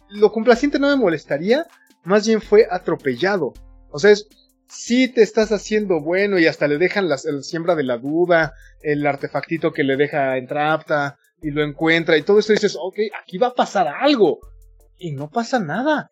lo 0.08 0.32
complaciente 0.32 0.80
no 0.80 0.88
me 0.88 0.96
molestaría. 0.96 1.68
Más 2.02 2.26
bien 2.26 2.42
fue 2.42 2.66
atropellado. 2.68 3.54
O 3.92 4.00
sea, 4.00 4.10
es, 4.10 4.26
sí 4.66 5.06
te 5.06 5.22
estás 5.22 5.52
haciendo 5.52 6.00
bueno 6.00 6.37
y 6.40 6.48
hasta 6.48 6.66
le 6.66 6.78
dejan 6.78 7.08
la 7.08 7.16
siembra 7.16 7.76
de 7.76 7.84
la 7.84 7.98
duda, 7.98 8.54
el 8.82 9.06
artefactito 9.06 9.72
que 9.72 9.84
le 9.84 9.96
deja 9.96 10.37
Entrapta 10.37 11.16
y 11.40 11.52
lo 11.52 11.62
encuentra 11.62 12.16
y 12.16 12.22
todo 12.22 12.40
eso 12.40 12.52
dices, 12.52 12.76
ok, 12.76 12.96
aquí 13.22 13.38
va 13.38 13.46
a 13.46 13.54
pasar 13.54 13.87
algo. 13.87 14.40
Y 14.98 15.12
no 15.12 15.30
pasa 15.30 15.59
nada. 15.59 16.11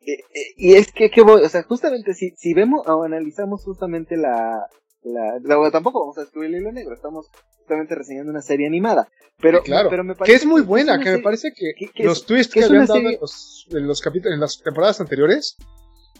Eh, 0.00 0.12
eh, 0.12 0.54
y 0.56 0.74
es 0.74 0.92
que, 0.92 1.10
que 1.10 1.22
voy, 1.22 1.42
o 1.42 1.48
sea, 1.48 1.62
justamente 1.62 2.14
si, 2.14 2.30
si 2.36 2.54
vemos 2.54 2.86
o 2.86 3.02
analizamos 3.02 3.62
justamente 3.64 4.16
la, 4.16 4.66
la, 5.02 5.70
tampoco 5.70 6.00
vamos 6.00 6.18
a 6.18 6.22
descubrir 6.22 6.54
el 6.54 6.62
hilo 6.62 6.72
negro, 6.72 6.94
estamos 6.94 7.30
justamente 7.58 7.94
reseñando 7.94 8.32
una 8.32 8.42
serie 8.42 8.66
animada. 8.66 9.08
Pero, 9.40 9.62
claro, 9.62 9.88
pero 9.88 10.04
me 10.04 10.14
parece 10.14 10.32
que 10.32 10.36
es 10.36 10.46
muy 10.46 10.60
buena, 10.60 10.98
que, 10.98 11.10
me 11.10 11.18
parece 11.18 11.52
que, 11.54 12.04
los 12.04 12.26
twists 12.26 12.52
que, 12.52 12.64
habían 12.64 12.86
dado 12.86 13.00
en, 13.00 13.18
los, 13.20 13.66
en, 13.70 13.86
los 13.86 14.00
capítulos, 14.00 14.34
en 14.34 14.40
las 14.40 14.60
temporadas 14.62 15.00
anteriores, 15.00 15.56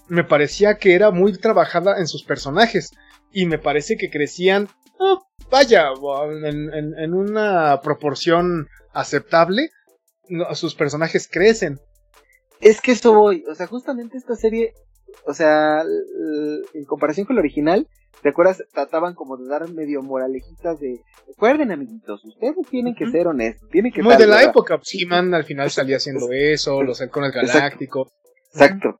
me 0.08 0.24
parecía 0.24 0.76
que 0.76 0.94
era 0.94 1.10
muy 1.10 1.36
trabajada 1.36 1.98
en 1.98 2.06
sus 2.06 2.24
personajes. 2.24 2.90
Y 3.32 3.46
me 3.46 3.58
parece 3.58 3.96
que 3.96 4.10
crecían, 4.10 4.68
oh, 4.98 5.22
vaya, 5.50 5.88
en, 6.44 6.94
en, 6.98 7.14
una 7.14 7.80
proporción 7.82 8.68
aceptable. 8.92 9.70
Sus 10.54 10.74
personajes 10.74 11.28
crecen. 11.30 11.80
Es 12.60 12.80
que 12.80 12.92
eso 12.92 13.14
voy, 13.14 13.44
o 13.50 13.54
sea, 13.54 13.66
justamente 13.66 14.18
esta 14.18 14.34
serie, 14.36 14.74
o 15.26 15.32
sea, 15.32 15.82
en 16.74 16.84
comparación 16.84 17.26
con 17.26 17.36
la 17.36 17.40
original, 17.40 17.88
¿te 18.22 18.28
acuerdas? 18.28 18.62
Trataban 18.72 19.14
como 19.14 19.36
de 19.38 19.48
dar 19.48 19.68
medio 19.70 20.02
moralejitas 20.02 20.78
de, 20.78 21.00
recuerden 21.26 21.72
amiguitos, 21.72 22.24
ustedes 22.24 22.54
tienen 22.70 22.94
que 22.94 23.10
ser 23.10 23.26
honestos, 23.26 23.68
tienen 23.70 23.92
que 23.92 24.02
Muy 24.02 24.16
de 24.16 24.26
la 24.26 24.42
época, 24.42 24.76
pues, 24.76 24.94
He-Man 24.94 25.32
al 25.32 25.44
final 25.44 25.70
salía 25.70 25.96
haciendo 25.96 26.30
eso, 26.32 26.82
los 26.82 27.00
halcones 27.00 27.32
galácticos. 27.32 28.08
Exacto. 28.52 28.98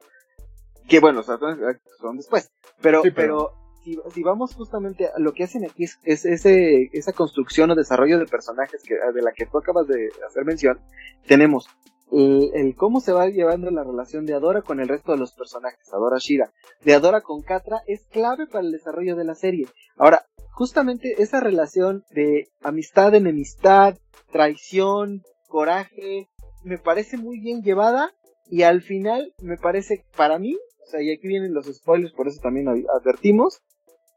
Que 0.88 1.00
bueno, 1.00 1.22
son 1.22 2.16
después. 2.16 2.50
Pero, 2.80 3.02
pero, 3.14 3.52
si, 3.82 4.22
vamos 4.22 4.54
justamente 4.54 5.06
a 5.06 5.18
lo 5.18 5.32
que 5.32 5.44
hacen 5.44 5.64
aquí 5.64 5.84
es, 5.84 5.98
ese, 6.04 6.90
esa 6.92 7.12
construcción 7.12 7.70
o 7.70 7.74
desarrollo 7.74 8.18
de 8.18 8.26
personajes 8.26 8.82
que, 8.82 8.94
de 8.94 9.22
la 9.22 9.32
que 9.32 9.46
tú 9.46 9.58
acabas 9.58 9.86
de 9.86 10.10
hacer 10.26 10.44
mención, 10.44 10.80
tenemos 11.26 11.68
el, 12.12 12.74
cómo 12.76 13.00
se 13.00 13.12
va 13.12 13.28
llevando 13.28 13.70
la 13.70 13.84
relación 13.84 14.26
de 14.26 14.34
Adora 14.34 14.62
con 14.62 14.80
el 14.80 14.88
resto 14.88 15.12
de 15.12 15.18
los 15.18 15.32
personajes, 15.32 15.92
Adora 15.92 16.18
Shira, 16.18 16.52
de 16.84 16.94
Adora 16.94 17.20
con 17.20 17.42
Katra, 17.42 17.82
es 17.86 18.06
clave 18.06 18.46
para 18.46 18.64
el 18.64 18.72
desarrollo 18.72 19.16
de 19.16 19.24
la 19.24 19.34
serie. 19.34 19.66
Ahora, 19.96 20.26
justamente 20.52 21.22
esa 21.22 21.40
relación 21.40 22.04
de 22.10 22.48
amistad, 22.62 23.14
enemistad, 23.14 23.96
traición, 24.32 25.22
coraje, 25.48 26.28
me 26.64 26.78
parece 26.78 27.16
muy 27.16 27.40
bien 27.40 27.62
llevada 27.62 28.12
y 28.46 28.62
al 28.62 28.82
final 28.82 29.32
me 29.40 29.56
parece, 29.56 30.04
para 30.16 30.38
mí, 30.38 30.56
o 30.56 30.90
sea, 30.90 31.02
y 31.02 31.12
aquí 31.12 31.28
vienen 31.28 31.54
los 31.54 31.66
spoilers, 31.66 32.12
por 32.12 32.26
eso 32.26 32.40
también 32.42 32.66
advertimos. 32.68 33.62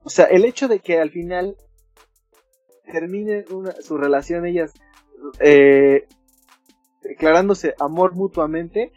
O 0.03 0.09
sea, 0.09 0.25
el 0.25 0.45
hecho 0.45 0.67
de 0.67 0.79
que 0.79 0.99
al 0.99 1.11
final 1.11 1.55
termine 2.91 3.45
su 3.81 3.97
relación 3.97 4.45
ellas 4.45 4.73
eh, 5.39 6.07
declarándose 7.01 7.73
amor 7.79 8.13
mutuamente, 8.15 8.91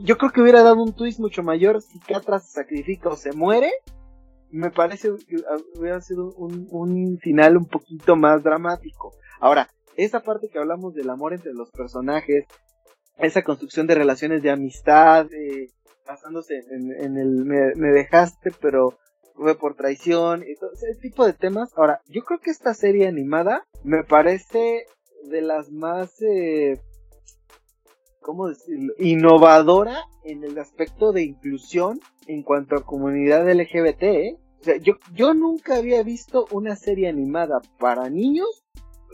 yo 0.00 0.18
creo 0.18 0.32
que 0.32 0.40
hubiera 0.40 0.62
dado 0.62 0.82
un 0.82 0.94
twist 0.94 1.20
mucho 1.20 1.42
mayor 1.42 1.80
si 1.80 1.98
Catra 2.00 2.40
se 2.40 2.52
sacrifica 2.52 3.08
o 3.08 3.16
se 3.16 3.32
muere. 3.32 3.70
Me 4.50 4.70
parece 4.70 5.10
que 5.28 5.36
hubiera 5.78 6.00
sido 6.00 6.32
un, 6.34 6.66
un 6.70 7.18
final 7.18 7.56
un 7.56 7.66
poquito 7.66 8.16
más 8.16 8.42
dramático. 8.42 9.12
Ahora, 9.40 9.68
esa 9.96 10.20
parte 10.20 10.48
que 10.48 10.58
hablamos 10.58 10.94
del 10.94 11.10
amor 11.10 11.32
entre 11.32 11.52
los 11.52 11.70
personajes, 11.70 12.46
esa 13.18 13.42
construcción 13.42 13.86
de 13.86 13.94
relaciones 13.94 14.42
de 14.42 14.50
amistad, 14.50 15.26
basándose 16.06 16.60
en, 16.70 17.16
el 17.16 17.44
me, 17.44 17.88
dejaste, 17.88 18.52
pero 18.60 18.98
fue 19.36 19.56
por 19.56 19.74
traición 19.74 20.42
y 20.46 20.56
todo 20.56 20.72
ese 20.72 20.94
tipo 21.00 21.26
de 21.26 21.32
temas. 21.32 21.72
Ahora, 21.76 22.00
yo 22.08 22.22
creo 22.22 22.40
que 22.40 22.50
esta 22.50 22.74
serie 22.74 23.06
animada 23.06 23.66
me 23.84 24.02
parece 24.02 24.86
de 25.24 25.42
las 25.42 25.70
más, 25.70 26.20
eh, 26.22 26.80
¿cómo 28.20 28.48
decirlo? 28.48 28.94
Innovadora 28.98 30.04
en 30.24 30.44
el 30.44 30.58
aspecto 30.58 31.12
de 31.12 31.22
inclusión 31.22 32.00
en 32.26 32.42
cuanto 32.42 32.76
a 32.76 32.84
comunidad 32.84 33.48
LGBT. 33.48 34.02
¿eh? 34.02 34.38
O 34.60 34.64
sea, 34.64 34.76
yo, 34.78 34.94
yo 35.14 35.34
nunca 35.34 35.76
había 35.76 36.02
visto 36.02 36.46
una 36.50 36.76
serie 36.76 37.08
animada 37.08 37.60
para 37.78 38.08
niños, 38.08 38.64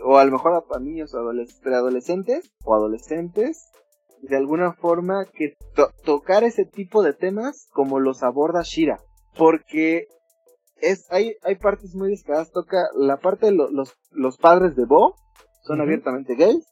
o 0.04 0.18
a 0.18 0.24
lo 0.24 0.32
mejor 0.32 0.64
para 0.66 0.80
niños 0.80 1.14
adolescentes 1.14 2.52
o 2.64 2.74
adolescentes, 2.74 3.68
de 4.22 4.36
alguna 4.36 4.72
forma 4.72 5.24
que 5.26 5.56
tocar 6.04 6.44
ese 6.44 6.64
tipo 6.64 7.02
de 7.02 7.12
temas 7.12 7.68
como 7.72 7.98
los 7.98 8.22
aborda 8.22 8.62
Shira. 8.62 9.00
Porque 9.36 10.06
es, 10.80 11.06
hay, 11.10 11.36
hay 11.42 11.56
partes 11.56 11.94
muy 11.94 12.10
descaradas. 12.10 12.50
Toca 12.52 12.88
la 12.94 13.18
parte 13.18 13.46
de 13.46 13.52
los, 13.52 13.70
los 14.10 14.36
padres 14.38 14.76
de 14.76 14.84
Bo 14.84 15.16
son 15.64 15.80
abiertamente 15.80 16.34
gays. 16.34 16.64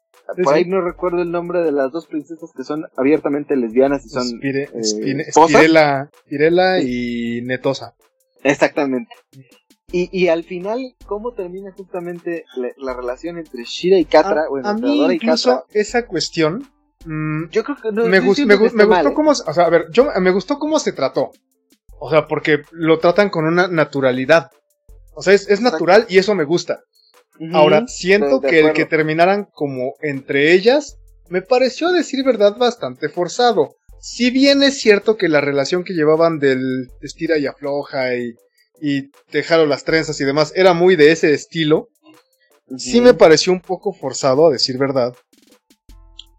Por 0.42 0.54
ahí 0.54 0.64
no 0.64 0.80
recuerdo 0.80 1.22
el 1.22 1.30
nombre 1.30 1.60
de 1.62 1.72
las 1.72 1.90
dos 1.90 2.06
princesas 2.06 2.50
que 2.56 2.62
son 2.62 2.84
abiertamente 2.96 3.56
lesbianas 3.56 4.04
y 4.06 4.10
son 4.10 4.28
Spire, 4.28 4.68
eh, 4.74 5.12
y 6.80 7.42
Netosa. 7.42 7.94
Exactamente. 8.44 9.12
Y, 9.90 10.08
y 10.16 10.28
al 10.28 10.44
final, 10.44 10.94
¿cómo 11.06 11.32
termina 11.32 11.72
justamente 11.72 12.44
la, 12.76 12.94
relación 12.94 13.38
entre 13.38 13.64
Shira 13.64 13.98
y 13.98 14.04
Katra? 14.04 14.44
A, 14.62 14.74
mí 14.74 15.14
incluso 15.14 15.64
esa 15.72 16.06
cuestión 16.06 16.64
Mm, 17.06 17.48
yo 17.50 17.64
creo 17.64 17.76
que 17.76 17.92
me, 17.92 18.20
gustó 18.20 19.14
cómo, 19.14 19.30
o 19.30 19.34
sea, 19.34 19.64
a 19.64 19.70
ver, 19.70 19.86
yo 19.90 20.08
me 20.20 20.30
gustó 20.30 20.58
cómo 20.58 20.78
se 20.78 20.92
trató. 20.92 21.32
O 22.00 22.10
sea, 22.10 22.26
porque 22.26 22.62
lo 22.72 22.98
tratan 22.98 23.30
con 23.30 23.44
una 23.44 23.68
naturalidad. 23.68 24.50
O 25.14 25.22
sea, 25.22 25.34
es, 25.34 25.60
natural 25.60 26.06
y 26.08 26.18
eso 26.18 26.34
me 26.34 26.44
gusta. 26.44 26.80
Ahora, 27.52 27.86
siento 27.86 28.40
que 28.40 28.60
el 28.60 28.72
que 28.72 28.84
terminaran 28.84 29.46
como 29.52 29.94
entre 30.02 30.52
ellas, 30.52 30.96
me 31.28 31.42
pareció 31.42 31.88
a 31.88 31.92
decir 31.92 32.24
verdad 32.24 32.56
bastante 32.56 33.08
forzado. 33.08 33.76
Si 34.00 34.30
bien 34.30 34.62
es 34.62 34.80
cierto 34.80 35.16
que 35.16 35.28
la 35.28 35.40
relación 35.40 35.84
que 35.84 35.92
llevaban 35.92 36.38
del 36.38 36.88
estira 37.02 37.38
y 37.38 37.46
afloja 37.46 38.14
y, 38.16 38.34
y 38.80 39.10
dejaron 39.30 39.68
las 39.68 39.84
trenzas 39.84 40.20
y 40.20 40.24
demás 40.24 40.52
era 40.56 40.72
muy 40.72 40.96
de 40.96 41.12
ese 41.12 41.32
estilo, 41.32 41.88
sí 42.76 43.00
me 43.00 43.14
pareció 43.14 43.52
un 43.52 43.60
poco 43.60 43.92
forzado 43.92 44.48
a 44.48 44.52
decir 44.52 44.78
verdad 44.78 45.14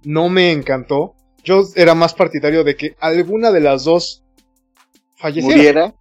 no 0.03 0.29
me 0.29 0.51
encantó. 0.51 1.15
Yo 1.43 1.63
era 1.75 1.95
más 1.95 2.13
partidario 2.13 2.63
de 2.63 2.75
que 2.75 2.95
alguna 2.99 3.51
de 3.51 3.61
las 3.61 3.83
dos 3.83 4.20
falleciera. 5.21 5.93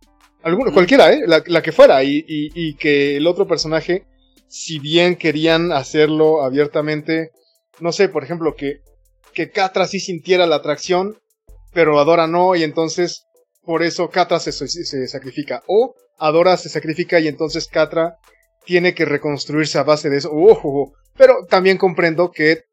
Alguna, 0.42 0.72
cualquiera, 0.72 1.12
¿eh? 1.12 1.22
La, 1.26 1.62
que 1.62 1.72
fuera. 1.72 2.02
Y, 2.02 2.24
y, 2.26 2.74
que 2.74 3.16
el 3.16 3.26
otro 3.26 3.46
personaje, 3.46 4.06
si 4.48 4.78
bien 4.78 5.16
querían 5.16 5.70
hacerlo 5.72 6.42
abiertamente, 6.42 7.30
no 7.78 7.92
sé, 7.92 8.08
por 8.08 8.24
ejemplo, 8.24 8.54
que, 8.56 8.80
que 9.34 9.50
Catra 9.50 9.86
sí 9.86 10.00
sintiera 10.00 10.46
la 10.46 10.56
atracción, 10.56 11.18
pero 11.72 12.00
Adora 12.00 12.26
no, 12.26 12.56
y 12.56 12.62
entonces 12.62 13.26
por 13.62 13.82
eso 13.82 14.08
Catra 14.08 14.40
se, 14.40 14.52
se 14.52 15.08
sacrifica. 15.08 15.62
O 15.66 15.94
Adora 16.18 16.56
se 16.56 16.70
sacrifica 16.70 17.20
y 17.20 17.28
entonces 17.28 17.68
Catra 17.68 18.16
tiene 18.64 18.94
que 18.94 19.04
reconstruirse 19.04 19.78
a 19.78 19.82
base 19.82 20.08
de 20.08 20.18
eso. 20.18 20.30
pero 21.16 21.44
también 21.48 21.76
comprendo 21.76 22.30
que 22.30 22.64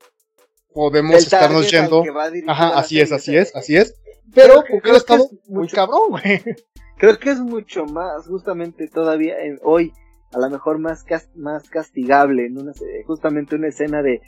podemos 0.73 1.15
estarnos 1.15 1.69
yendo. 1.69 2.03
Ajá, 2.47 2.77
así 2.77 2.99
es, 3.01 3.11
así 3.11 3.35
es, 3.35 3.55
así 3.55 3.75
es. 3.75 3.95
Pero 4.33 4.63
creo, 4.63 4.93
ha 4.93 4.97
estado 4.97 5.29
muy 5.47 5.67
cabrón, 5.67 6.09
güey. 6.09 6.41
Creo 6.97 7.19
que 7.19 7.29
es 7.29 7.39
mucho 7.39 7.85
más, 7.85 8.27
justamente 8.27 8.87
todavía 8.87 9.39
en, 9.39 9.59
hoy, 9.63 9.93
a 10.33 10.39
lo 10.39 10.49
mejor 10.49 10.79
más, 10.79 11.05
más 11.35 11.69
castigable, 11.69 12.47
en 12.47 12.57
una, 12.57 12.71
justamente 13.05 13.55
una 13.55 13.67
escena 13.67 14.01
de, 14.01 14.21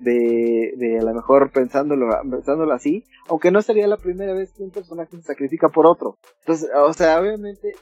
de, 0.00 0.72
de 0.76 0.98
a 0.98 1.02
lo 1.02 1.14
mejor 1.14 1.50
pensándolo, 1.50 2.08
pensándolo 2.30 2.74
así, 2.74 3.04
aunque 3.28 3.50
no 3.50 3.62
sería 3.62 3.86
la 3.86 3.96
primera 3.96 4.34
vez 4.34 4.52
que 4.52 4.62
un 4.62 4.70
personaje 4.70 5.16
se 5.16 5.22
sacrifica 5.22 5.68
por 5.68 5.86
otro. 5.86 6.18
Entonces, 6.40 6.68
o 6.76 6.92
sea, 6.92 7.18
obviamente, 7.20 7.72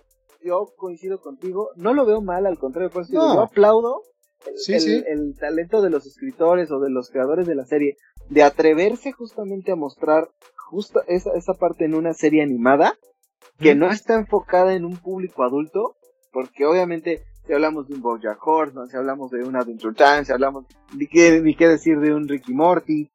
yo 0.43 0.67
coincido 0.77 1.21
contigo, 1.21 1.71
no 1.77 1.93
lo 1.93 2.07
veo 2.07 2.21
mal, 2.21 2.47
al 2.47 2.59
contrario, 2.59 2.91
por 2.91 3.03
eso 3.03 3.15
yo 3.15 3.41
aplaudo 3.41 4.03
el, 4.69 5.35
talento 5.39 5.83
de 5.83 5.91
los 5.91 6.07
escritores 6.07 6.71
o 6.71 6.81
de 6.81 6.91
los 6.91 7.11
creadores 7.11 7.47
de 7.47 7.55
la 7.55 7.65
serie 7.65 7.97
de 8.29 8.43
atreverse 8.43 9.13
justamente 9.13 9.73
a 9.73 9.77
mostrar 9.77 10.29
justo 10.71 11.01
esa, 11.09 11.31
esa 11.35 11.55
parte 11.55 11.85
en 11.85 11.95
una 11.95 12.13
serie 12.13 12.43
animada 12.43 12.95
que 13.59 13.75
no 13.75 13.91
está 13.91 14.15
enfocada 14.15 14.75
en 14.75 14.85
un 14.85 14.97
público 14.97 15.43
adulto, 15.43 15.97
porque 16.33 16.65
obviamente 16.65 17.25
si 17.47 17.55
hablamos 17.55 17.89
de 17.89 17.95
un 17.95 18.03
Bojack 18.03 18.47
Horseman, 18.47 18.89
si 18.89 18.97
hablamos 18.97 19.31
de 19.31 19.43
un 19.43 19.57
Adventure 19.57 19.95
Time, 19.95 20.25
si 20.25 20.33
hablamos, 20.33 20.67
ni 20.95 21.07
qué, 21.07 21.41
ni 21.41 21.57
qué 21.57 21.67
decir 21.67 21.99
de 21.99 22.15
un 22.15 22.29
Ricky 22.29 22.53
Morty, 22.53 23.11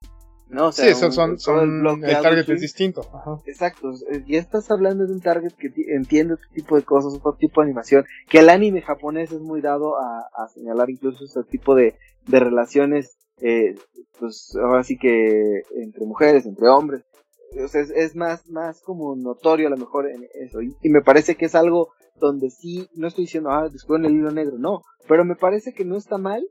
¿no? 0.50 0.72
sí, 0.72 0.94
son, 0.96 1.40
son, 1.40 2.04
el, 2.04 2.22
target 2.22 2.50
es 2.50 2.62
distinto. 2.62 3.02
Exacto, 3.46 3.92
ya 4.26 4.40
estás 4.40 4.72
hablando 4.72 5.06
de 5.06 5.14
un 5.14 5.22
target 5.22 5.54
que 5.54 5.72
entiende 5.96 6.34
otro 6.34 6.50
tipo 6.52 6.76
de 6.76 6.82
cosas, 6.82 7.14
otro 7.14 7.34
tipo 7.34 7.62
de 7.62 7.68
animación, 7.68 8.06
que 8.28 8.40
el 8.40 8.50
anime 8.50 8.82
japonés 8.82 9.32
es 9.32 9.40
muy 9.40 9.62
dado 9.62 9.98
a, 9.98 10.48
señalar 10.54 10.90
incluso 10.90 11.26
ese 11.26 11.44
tipo 11.44 11.76
de, 11.76 11.96
de 12.26 12.40
relaciones, 12.40 13.16
eh, 13.40 13.76
pues 14.20 14.56
ahora 14.56 14.84
sí 14.84 14.98
que 14.98 15.62
entre 15.76 16.06
mujeres, 16.06 16.48
entre 16.48 16.68
hombres, 16.70 17.04
o 17.62 17.68
sea, 17.68 17.82
es, 17.82 18.16
más, 18.16 18.48
más 18.50 18.82
como 18.82 19.16
notorio 19.16 19.68
a 19.68 19.72
lo 19.72 19.78
mejor 19.78 20.10
en 20.10 20.28
eso. 20.34 20.62
Y, 20.62 20.90
me 20.90 21.02
parece 21.02 21.36
que 21.36 21.46
es 21.46 21.56
algo 21.56 21.90
donde 22.20 22.50
sí, 22.50 22.88
no 22.96 23.08
estoy 23.08 23.26
diciendo, 23.26 23.50
ah, 23.52 23.70
descubren 23.70 24.06
el 24.06 24.14
hilo 24.14 24.32
negro, 24.32 24.58
no, 24.58 24.82
pero 25.08 25.26
me 25.26 25.36
parece 25.36 25.74
que 25.74 25.86
no 25.86 25.98
está 25.98 26.18
mal 26.18 26.44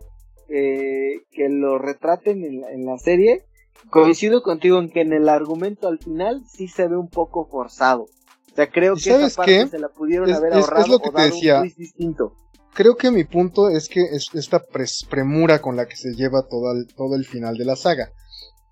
eh, 0.49 1.23
que 1.31 1.49
lo 1.49 1.79
retraten 1.79 2.45
en 2.45 2.61
la, 2.61 2.71
en 2.73 2.85
la 2.85 2.99
serie. 2.99 3.45
Coincido 3.91 4.43
contigo 4.43 4.79
en 4.79 4.91
que 4.91 5.01
en 5.01 5.13
el 5.13 5.29
argumento 5.29 5.89
al 5.89 5.99
final 5.99 6.43
sí 6.47 6.69
se 6.69 6.87
ve 6.87 6.97
un 6.97 7.09
poco 7.09 7.47
forzado. 7.47 8.03
O 8.03 8.55
sea, 8.55 8.71
creo 8.71 8.95
que 8.95 9.11
esa 9.11 9.37
parte 9.37 9.69
se 9.69 9.79
la 9.79 9.89
pudieron 9.89 10.31
haber 10.33 10.53
ahorrado 10.53 10.85
es 10.85 10.89
lo 10.89 10.99
que 10.99 11.11
te 11.11 11.23
decía. 11.23 11.63
distinto. 11.63 12.35
Creo 12.75 12.97
que 12.97 13.11
mi 13.11 13.25
punto 13.25 13.69
es 13.71 13.89
que 13.89 14.03
es 14.03 14.29
esta 14.35 14.63
premura 15.11 15.61
con 15.61 15.77
la 15.77 15.87
que 15.87 15.97
se 15.97 16.15
lleva 16.15 16.47
todo 16.49 16.73
el, 16.73 16.87
todo 16.95 17.17
el 17.17 17.25
final 17.25 17.57
de 17.57 17.65
la 17.65 17.77
saga 17.77 18.13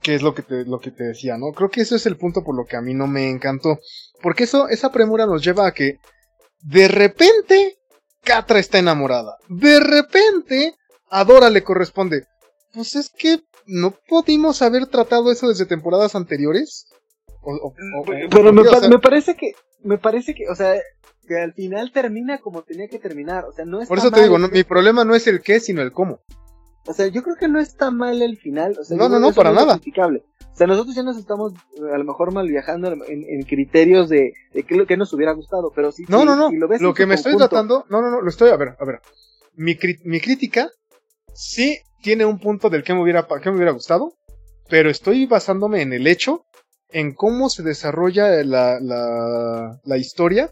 que 0.03 0.15
es 0.15 0.23
lo 0.23 0.35
que 0.35 0.43
te, 0.43 0.65
lo 0.65 0.79
que 0.79 0.91
te 0.91 1.05
decía, 1.05 1.37
¿no? 1.37 1.53
Creo 1.53 1.71
que 1.71 1.83
ese 1.83 1.97
es 1.97 2.07
el 2.07 2.17
punto 2.17 2.43
por 2.43 2.57
lo 2.57 2.65
que 2.65 2.77
a 2.77 2.81
mí 2.81 2.95
no 2.95 3.07
me 3.07 3.29
encantó. 3.29 3.79
Porque 4.23 4.45
eso, 4.45 4.69
esa 4.69 4.91
premura 4.91 5.27
nos 5.27 5.45
lleva 5.45 5.67
a 5.67 5.73
que 5.73 5.99
de 6.63 6.89
repente 6.89 7.79
Catra 8.23 8.59
está 8.59 8.79
enamorada. 8.79 9.37
De 9.49 9.81
repente 9.81 10.75
Adora 11.11 11.51
le 11.51 11.63
corresponde. 11.63 12.25
Pues 12.73 12.95
es 12.97 13.11
que 13.11 13.41
no 13.67 13.95
pudimos 14.09 14.63
haber 14.63 14.87
tratado 14.87 15.31
eso 15.31 15.49
desde 15.49 15.67
temporadas 15.67 16.15
anteriores. 16.15 16.87
Pero 18.31 18.53
me, 18.53 18.63
me, 18.63 18.99
parece 18.99 19.35
que, 19.35 19.53
me 19.83 19.99
parece 19.99 20.35
que, 20.35 20.49
o 20.49 20.55
sea, 20.55 20.75
que 21.27 21.39
al 21.39 21.55
final 21.55 21.93
termina 21.93 22.39
como 22.39 22.63
tenía 22.63 22.89
que 22.89 22.99
terminar. 22.99 23.45
O 23.45 23.53
sea, 23.53 23.65
no 23.65 23.81
es 23.81 23.89
Por 23.89 23.99
eso 23.99 24.11
te 24.11 24.23
digo, 24.23 24.39
mi 24.39 24.65
problema 24.65 25.05
no 25.05 25.15
es 25.15 25.27
el 25.27 25.41
qué, 25.41 25.61
sino 25.61 25.83
el 25.83 25.93
cómo. 25.93 26.21
O 26.87 26.95
sea, 26.95 27.09
yo 27.09 27.23
creo 27.23 27.37
que 27.37 27.49
no 27.49 27.61
está 27.61 27.91
mal 27.91 28.23
el 28.23 28.37
final. 28.39 28.77
O 28.81 28.85
sea, 28.85 28.97
no, 28.97 29.09
no, 29.09 29.19
no, 29.19 29.33
para 29.33 29.53
nada. 29.53 29.77
O 29.77 30.57
sea, 30.57 30.67
nosotros 30.67 30.95
ya 30.95 31.03
nos 31.03 31.17
estamos 31.17 31.53
a 31.79 31.99
lo 31.99 32.05
mejor 32.05 32.33
mal 32.33 32.49
viajando 32.49 32.93
en, 33.07 33.43
criterios 33.43 34.09
de, 34.09 34.33
de 34.53 34.63
qué, 34.65 34.87
que 34.87 34.97
nos 34.97 35.13
hubiera 35.13 35.33
gustado, 35.33 35.73
pero 35.75 35.93
sí. 35.93 36.05
No, 36.09 36.25
no, 36.25 36.37
no. 36.37 36.51
lo, 36.51 36.95
que 36.95 37.07
me 37.07 37.15
estoy 37.15 37.37
tratando, 37.37 37.85
no, 37.89 38.01
no, 38.03 38.11
no, 38.11 38.21
lo 38.21 38.29
estoy, 38.29 38.51
a 38.51 38.57
ver, 38.57 38.77
a 38.79 38.85
ver. 38.85 39.01
Mi, 39.55 39.77
mi 40.05 40.21
crítica 40.21 40.71
sí 41.35 41.79
tiene 42.03 42.25
un 42.25 42.39
punto 42.39 42.71
del 42.71 42.83
que 42.83 42.95
me 42.95 43.03
hubiera, 43.03 43.27
que 43.27 43.51
me 43.51 43.57
hubiera 43.57 43.73
gustado, 43.73 44.15
pero 44.69 44.91
estoy 44.91 45.27
basándome 45.27 45.83
en 45.83 45.93
el 45.93 46.07
hecho, 46.07 46.45
en 46.91 47.15
cómo 47.15 47.51
se 47.51 47.63
desarrolla 47.63 48.43
la, 48.45 48.81
la, 48.81 49.81
la 49.85 49.97
historia. 49.97 50.51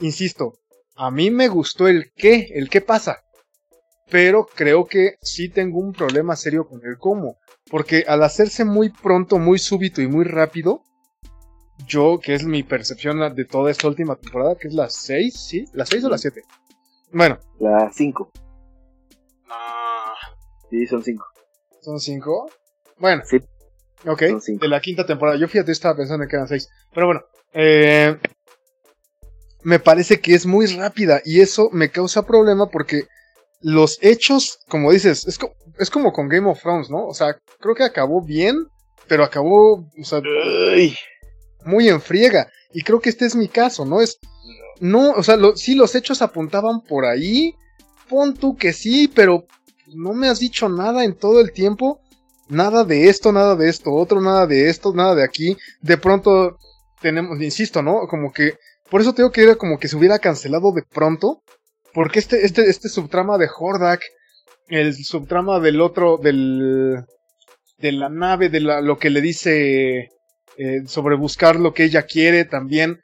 Insisto, 0.00 0.54
a 0.96 1.10
mí 1.10 1.30
me 1.30 1.48
gustó 1.48 1.88
el 1.88 2.12
qué, 2.16 2.48
el 2.54 2.68
qué 2.70 2.80
pasa 2.80 3.23
pero 4.10 4.46
creo 4.46 4.84
que 4.84 5.16
sí 5.20 5.48
tengo 5.48 5.78
un 5.78 5.92
problema 5.92 6.36
serio 6.36 6.66
con 6.66 6.80
el 6.84 6.98
cómo. 6.98 7.36
Porque 7.70 8.04
al 8.06 8.22
hacerse 8.22 8.64
muy 8.64 8.90
pronto, 8.90 9.38
muy 9.38 9.58
súbito 9.58 10.02
y 10.02 10.08
muy 10.08 10.24
rápido, 10.24 10.82
yo, 11.86 12.20
que 12.22 12.34
es 12.34 12.44
mi 12.44 12.62
percepción 12.62 13.34
de 13.34 13.44
toda 13.44 13.70
esta 13.70 13.88
última 13.88 14.16
temporada, 14.16 14.56
que 14.56 14.68
es 14.68 14.74
la 14.74 14.88
6, 14.88 15.34
¿sí? 15.34 15.64
¿La 15.72 15.86
6 15.86 16.04
o 16.04 16.08
la 16.08 16.18
7? 16.18 16.42
Bueno. 17.12 17.38
La 17.58 17.90
5. 17.92 18.30
Ah. 19.48 20.14
Sí, 20.70 20.86
son 20.86 21.02
5. 21.02 21.24
¿Son 21.80 21.98
5? 21.98 22.50
Bueno. 22.98 23.22
Sí. 23.24 23.38
Ok, 24.06 24.20
de 24.20 24.68
la 24.68 24.80
quinta 24.80 25.06
temporada. 25.06 25.38
Yo 25.38 25.48
fíjate, 25.48 25.72
estaba 25.72 25.96
pensando 25.96 26.26
que 26.28 26.36
eran 26.36 26.48
6. 26.48 26.68
Pero 26.92 27.06
bueno, 27.06 27.22
eh, 27.54 28.18
me 29.62 29.78
parece 29.78 30.20
que 30.20 30.34
es 30.34 30.44
muy 30.44 30.66
rápida 30.66 31.22
y 31.24 31.40
eso 31.40 31.70
me 31.72 31.88
causa 31.88 32.26
problema 32.26 32.68
porque 32.68 33.06
los 33.64 33.98
hechos, 34.02 34.58
como 34.68 34.92
dices, 34.92 35.26
es, 35.26 35.38
es 35.78 35.90
como 35.90 36.12
con 36.12 36.28
Game 36.28 36.46
of 36.50 36.60
Thrones, 36.60 36.90
¿no? 36.90 37.06
O 37.06 37.14
sea, 37.14 37.34
creo 37.60 37.74
que 37.74 37.82
acabó 37.82 38.20
bien, 38.20 38.68
pero 39.08 39.24
acabó, 39.24 39.76
o 39.76 40.04
sea, 40.04 40.20
muy 41.64 41.88
en 41.88 42.02
friega. 42.02 42.46
Y 42.74 42.82
creo 42.82 43.00
que 43.00 43.08
este 43.08 43.24
es 43.24 43.34
mi 43.34 43.48
caso, 43.48 43.86
¿no? 43.86 44.02
Es, 44.02 44.18
no, 44.80 45.12
o 45.12 45.22
sea, 45.22 45.38
lo, 45.38 45.56
sí, 45.56 45.74
los 45.74 45.94
hechos 45.94 46.20
apuntaban 46.20 46.82
por 46.82 47.06
ahí. 47.06 47.54
Pon 48.06 48.34
tú 48.34 48.54
que 48.54 48.74
sí, 48.74 49.08
pero 49.08 49.46
no 49.94 50.12
me 50.12 50.28
has 50.28 50.40
dicho 50.40 50.68
nada 50.68 51.02
en 51.02 51.14
todo 51.14 51.40
el 51.40 51.52
tiempo. 51.52 52.02
Nada 52.50 52.84
de 52.84 53.08
esto, 53.08 53.32
nada 53.32 53.56
de 53.56 53.70
esto, 53.70 53.94
otro, 53.94 54.20
nada 54.20 54.46
de 54.46 54.68
esto, 54.68 54.92
nada 54.92 55.14
de 55.14 55.24
aquí. 55.24 55.56
De 55.80 55.96
pronto 55.96 56.58
tenemos, 57.00 57.40
insisto, 57.40 57.80
¿no? 57.80 58.08
Como 58.08 58.30
que, 58.30 58.58
por 58.90 59.00
eso 59.00 59.14
tengo 59.14 59.32
que 59.32 59.42
ir 59.42 59.56
como 59.56 59.78
que 59.78 59.88
se 59.88 59.96
hubiera 59.96 60.18
cancelado 60.18 60.70
de 60.72 60.82
pronto 60.82 61.40
porque 61.94 62.18
este, 62.18 62.44
este, 62.44 62.68
este 62.68 62.88
subtrama 62.88 63.38
de 63.38 63.48
Hordak, 63.56 64.02
el 64.68 64.94
subtrama 64.94 65.60
del 65.60 65.80
otro, 65.80 66.18
del, 66.18 67.04
de 67.78 67.92
la 67.92 68.08
nave, 68.08 68.48
de 68.48 68.60
la, 68.60 68.80
lo 68.80 68.98
que 68.98 69.10
le 69.10 69.20
dice 69.20 70.10
eh, 70.56 70.82
sobre 70.86 71.16
buscar 71.16 71.56
lo 71.56 71.72
que 71.72 71.84
ella 71.84 72.02
quiere 72.02 72.44
también, 72.44 73.00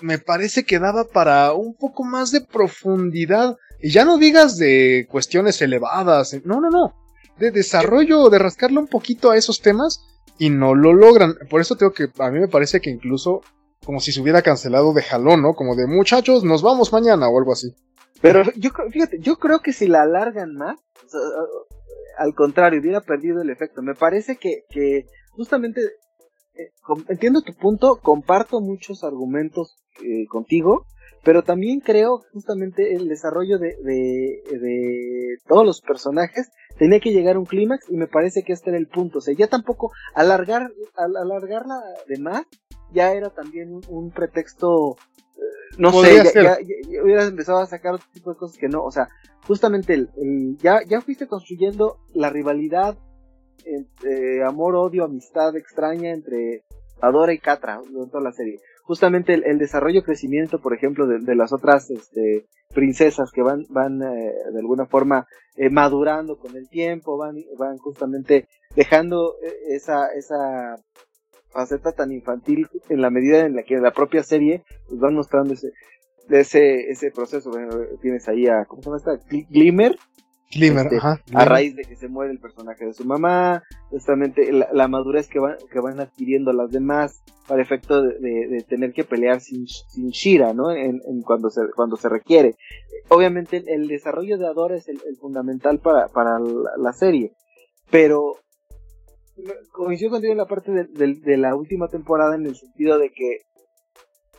me 0.00 0.18
parece 0.18 0.64
que 0.64 0.80
daba 0.80 1.04
para 1.04 1.52
un 1.52 1.74
poco 1.74 2.04
más 2.04 2.32
de 2.32 2.40
profundidad. 2.40 3.56
Y 3.80 3.90
ya 3.90 4.04
no 4.04 4.18
digas 4.18 4.58
de 4.58 5.06
cuestiones 5.08 5.60
elevadas, 5.62 6.36
no, 6.44 6.60
no, 6.60 6.70
no. 6.70 6.94
De 7.38 7.50
desarrollo, 7.50 8.28
de 8.28 8.38
rascarle 8.38 8.78
un 8.78 8.88
poquito 8.88 9.30
a 9.30 9.36
esos 9.36 9.60
temas 9.60 10.00
y 10.38 10.50
no 10.50 10.74
lo 10.74 10.92
logran. 10.92 11.34
Por 11.48 11.60
eso 11.60 11.76
tengo 11.76 11.92
que, 11.92 12.08
a 12.18 12.30
mí 12.30 12.40
me 12.40 12.48
parece 12.48 12.80
que 12.80 12.90
incluso 12.90 13.42
como 13.84 14.00
si 14.00 14.12
se 14.12 14.20
hubiera 14.20 14.42
cancelado 14.42 14.92
de 14.92 15.02
jalón, 15.02 15.42
¿no? 15.42 15.54
Como 15.54 15.74
de 15.74 15.86
muchachos, 15.86 16.44
nos 16.44 16.62
vamos 16.62 16.92
mañana 16.92 17.28
o 17.28 17.38
algo 17.38 17.52
así. 17.52 17.74
Pero 18.22 18.44
yo, 18.56 18.70
fíjate, 18.90 19.18
yo 19.18 19.36
creo 19.36 19.60
que 19.60 19.72
si 19.72 19.88
la 19.88 20.02
alargan 20.02 20.54
más, 20.54 20.78
al 22.16 22.34
contrario, 22.34 22.80
hubiera 22.80 23.00
perdido 23.00 23.42
el 23.42 23.50
efecto. 23.50 23.82
Me 23.82 23.94
parece 23.94 24.36
que, 24.36 24.64
que 24.70 25.06
justamente, 25.30 25.80
eh, 26.54 26.70
entiendo 27.08 27.42
tu 27.42 27.52
punto, 27.54 27.98
comparto 28.00 28.60
muchos 28.60 29.02
argumentos 29.02 29.76
eh, 30.04 30.26
contigo, 30.28 30.86
pero 31.24 31.42
también 31.42 31.80
creo 31.80 32.22
justamente 32.32 32.94
el 32.94 33.08
desarrollo 33.08 33.58
de, 33.58 33.76
de, 33.82 34.42
de, 34.58 35.36
todos 35.46 35.66
los 35.66 35.80
personajes 35.80 36.50
tenía 36.78 37.00
que 37.00 37.12
llegar 37.12 37.36
a 37.36 37.38
un 37.38 37.44
clímax 37.44 37.90
y 37.90 37.96
me 37.96 38.06
parece 38.06 38.42
que 38.44 38.52
este 38.52 38.70
era 38.70 38.78
el 38.78 38.88
punto. 38.88 39.18
O 39.18 39.20
sea, 39.20 39.34
ya 39.34 39.48
tampoco 39.48 39.90
alargar, 40.14 40.70
al 40.96 41.16
alargarla 41.16 41.80
de 42.08 42.18
más 42.18 42.46
ya 42.92 43.12
era 43.12 43.30
también 43.30 43.80
un 43.88 44.10
pretexto 44.10 44.96
no 45.78 45.92
sé, 46.02 46.22
ya, 46.34 46.58
hubieras 47.02 47.28
empezado 47.28 47.58
a 47.58 47.66
sacar 47.66 47.94
otro 47.94 48.06
tipo 48.12 48.30
de 48.32 48.36
cosas 48.36 48.58
que 48.58 48.68
no, 48.68 48.82
o 48.82 48.90
sea, 48.90 49.08
justamente 49.46 49.94
el, 49.94 50.56
ya, 50.58 50.80
ya 50.86 51.00
fuiste 51.00 51.26
construyendo 51.26 51.98
la 52.14 52.30
rivalidad, 52.30 52.96
entre 53.64 54.44
amor, 54.44 54.74
odio, 54.74 55.04
amistad 55.04 55.56
extraña 55.56 56.10
entre 56.10 56.64
Adora 57.00 57.32
y 57.32 57.38
Catra 57.38 57.80
en 57.84 58.10
toda 58.10 58.22
la 58.22 58.32
serie. 58.32 58.58
Justamente 58.84 59.34
el, 59.34 59.58
desarrollo, 59.58 60.02
crecimiento, 60.02 60.60
por 60.60 60.74
ejemplo, 60.74 61.06
de, 61.06 61.34
las 61.34 61.52
otras 61.52 61.90
este, 61.90 62.46
princesas 62.74 63.30
que 63.32 63.42
van, 63.42 63.64
van 63.70 64.02
eh, 64.02 64.32
de 64.52 64.58
alguna 64.58 64.86
forma 64.86 65.26
eh, 65.56 65.70
madurando 65.70 66.36
con 66.36 66.56
el 66.56 66.68
tiempo, 66.68 67.16
van, 67.16 67.36
van 67.58 67.76
justamente 67.78 68.48
dejando 68.74 69.34
eh, 69.42 69.74
esa, 69.74 70.08
esa 70.16 70.76
faceta 71.52 71.92
tan 71.92 72.12
infantil 72.12 72.68
en 72.88 73.00
la 73.00 73.10
medida 73.10 73.40
en 73.40 73.56
la 73.56 73.62
que 73.62 73.76
la 73.78 73.92
propia 73.92 74.22
serie 74.22 74.64
nos 74.90 75.02
va 75.02 75.10
mostrando 75.10 75.54
ese 75.54 75.72
ese 76.28 76.90
ese 76.90 77.10
proceso. 77.10 77.50
Tienes 78.00 78.28
ahí 78.28 78.46
a 78.46 78.64
cómo 78.64 78.82
se 78.82 78.88
llama 78.88 78.96
esta 78.98 79.18
Glimmer. 79.50 79.96
Glimmer, 80.54 80.84
este, 80.84 80.96
ajá, 80.98 81.22
a 81.32 81.44
raíz 81.46 81.74
de 81.74 81.84
que 81.84 81.96
se 81.96 82.08
muere 82.08 82.30
el 82.30 82.38
personaje 82.38 82.84
de 82.84 82.92
su 82.92 83.06
mamá 83.06 83.62
justamente 83.88 84.52
la, 84.52 84.86
madurez 84.86 85.26
que 85.26 85.38
van 85.38 85.56
que 85.72 85.80
van 85.80 85.98
adquiriendo 85.98 86.52
las 86.52 86.70
demás 86.70 87.22
para 87.48 87.62
efecto 87.62 88.02
de, 88.02 88.62
tener 88.68 88.92
que 88.92 89.04
pelear 89.04 89.40
sin, 89.40 89.66
sin 89.66 90.10
Shira 90.10 90.52
no 90.52 90.70
en, 90.70 91.00
cuando 91.24 91.48
se 91.48 91.62
cuando 91.74 91.96
se 91.96 92.10
requiere. 92.10 92.54
Obviamente 93.08 93.62
el, 93.66 93.88
desarrollo 93.88 94.36
de 94.36 94.46
Adora 94.46 94.76
es 94.76 94.88
el, 94.88 95.00
fundamental 95.18 95.78
para 95.78 96.08
para 96.08 96.38
la 96.38 96.92
serie 96.92 97.32
pero 97.92 98.36
coincido 99.72 100.10
contigo 100.10 100.32
en 100.32 100.38
la 100.38 100.46
parte 100.46 100.70
de, 100.72 101.36
la 101.36 101.54
última 101.54 101.88
temporada 101.88 102.34
en 102.34 102.46
el 102.46 102.56
sentido 102.56 102.98
de 102.98 103.10
que 103.10 103.38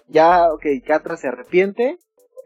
ya, 0.08 0.52
ok, 0.54 0.66
Catra 0.86 1.18
se 1.18 1.28
arrepiente 1.28 1.98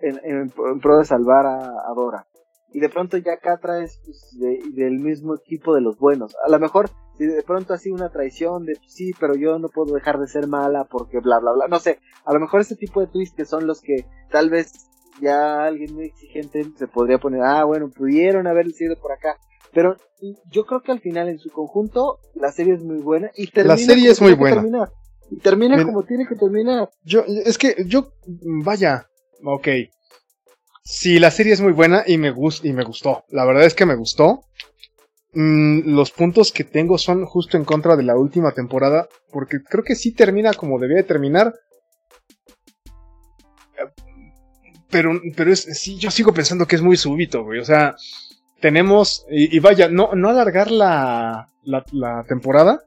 en, 0.01 0.49
pro 0.79 0.99
de 0.99 1.05
salvar 1.05 1.45
a, 1.45 1.93
Dora. 1.95 2.27
y 2.71 2.79
de 2.79 2.89
pronto 2.89 3.17
ya 3.17 3.37
Catra 3.37 3.83
es 3.83 3.99
pues, 4.05 4.37
del 4.73 4.99
mismo 4.99 5.35
equipo 5.35 5.73
de 5.73 5.81
los 5.81 5.97
buenos. 5.97 6.35
A 6.45 6.49
lo 6.49 6.59
mejor 6.59 6.89
si 7.17 7.25
de 7.25 7.41
pronto 7.41 7.73
así 7.73 7.89
una 7.89 8.09
traición 8.09 8.65
de 8.65 8.75
sí, 8.87 9.11
pero 9.19 9.35
yo 9.35 9.57
no 9.57 9.69
puedo 9.69 9.95
dejar 9.95 10.19
de 10.19 10.27
ser 10.27 10.47
mala 10.47 10.85
porque 10.85 11.19
bla 11.19 11.39
bla 11.39 11.51
bla, 11.53 11.67
no 11.67 11.79
sé, 11.79 11.99
a 12.25 12.33
lo 12.33 12.39
mejor 12.39 12.61
ese 12.61 12.75
tipo 12.75 13.01
de 13.01 13.07
twists 13.07 13.35
que 13.35 13.45
son 13.45 13.65
los 13.65 13.81
que 13.81 14.05
tal 14.29 14.49
vez 14.51 14.87
ya 15.19 15.65
alguien 15.65 15.95
muy 15.95 16.05
exigente 16.05 16.63
se 16.75 16.87
podría 16.87 17.17
poner, 17.17 17.41
ah, 17.41 17.63
bueno, 17.63 17.89
pudieron 17.89 18.45
haber 18.45 18.69
sido 18.71 18.95
por 18.99 19.11
acá, 19.11 19.37
pero 19.77 19.95
yo 20.49 20.65
creo 20.65 20.81
que 20.81 20.91
al 20.91 21.01
final 21.01 21.29
en 21.29 21.37
su 21.37 21.51
conjunto 21.51 22.17
la 22.33 22.51
serie 22.51 22.73
es 22.73 22.81
muy 22.81 22.97
buena 22.97 23.29
y 23.35 23.45
termina 23.45 23.75
la 23.75 23.77
serie 23.77 24.09
es 24.09 24.19
muy 24.19 24.33
buena. 24.33 24.89
Y 25.29 25.37
termina 25.37 25.85
como 25.85 26.01
tiene 26.01 26.25
que 26.27 26.33
terminar. 26.33 26.89
Yo 27.03 27.23
es 27.27 27.59
que 27.59 27.75
yo 27.85 28.11
vaya, 28.63 29.07
ok, 29.43 29.67
Sí, 30.81 31.19
la 31.19 31.29
serie 31.29 31.53
es 31.53 31.61
muy 31.61 31.73
buena 31.73 32.05
y 32.07 32.17
me, 32.17 32.33
y 32.63 32.73
me 32.73 32.83
gustó. 32.83 33.23
La 33.29 33.45
verdad 33.45 33.65
es 33.65 33.75
que 33.75 33.85
me 33.85 33.93
gustó. 33.93 34.45
Mm, 35.33 35.93
los 35.93 36.09
puntos 36.09 36.51
que 36.51 36.63
tengo 36.63 36.97
son 36.97 37.25
justo 37.25 37.55
en 37.55 37.63
contra 37.63 37.95
de 37.95 38.03
la 38.03 38.17
última 38.17 38.53
temporada, 38.53 39.07
porque 39.31 39.57
creo 39.61 39.83
que 39.83 39.93
sí 39.93 40.15
termina 40.15 40.55
como 40.55 40.79
debía 40.79 40.97
de 40.97 41.03
terminar. 41.03 41.53
Pero, 44.89 45.21
pero 45.35 45.51
es, 45.51 45.65
sí, 45.79 45.97
yo 45.97 46.09
sigo 46.09 46.33
pensando 46.33 46.65
que 46.65 46.77
es 46.77 46.81
muy 46.81 46.97
súbito, 46.97 47.43
güey. 47.43 47.59
O 47.59 47.65
sea, 47.65 47.95
tenemos, 48.59 49.25
y, 49.29 49.59
vaya, 49.59 49.87
no, 49.87 50.13
no 50.15 50.29
alargar 50.29 50.71
la, 50.71 51.49
la, 51.63 51.85
la 51.91 52.23
temporada, 52.27 52.83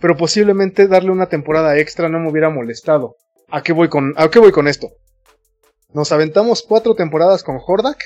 pero 0.00 0.16
posiblemente 0.16 0.88
darle 0.88 1.10
una 1.10 1.28
temporada 1.28 1.78
extra 1.78 2.08
no 2.08 2.18
me 2.18 2.30
hubiera 2.30 2.50
molestado. 2.50 3.16
¿A 3.48 3.62
qué 3.62 3.72
voy 3.72 3.88
con, 3.88 4.14
a 4.16 4.28
qué 4.30 4.38
voy 4.38 4.50
con 4.50 4.66
esto? 4.66 4.88
Nos 5.92 6.10
aventamos 6.10 6.62
cuatro 6.62 6.94
temporadas 6.94 7.42
con 7.42 7.60
Hordak. 7.64 7.98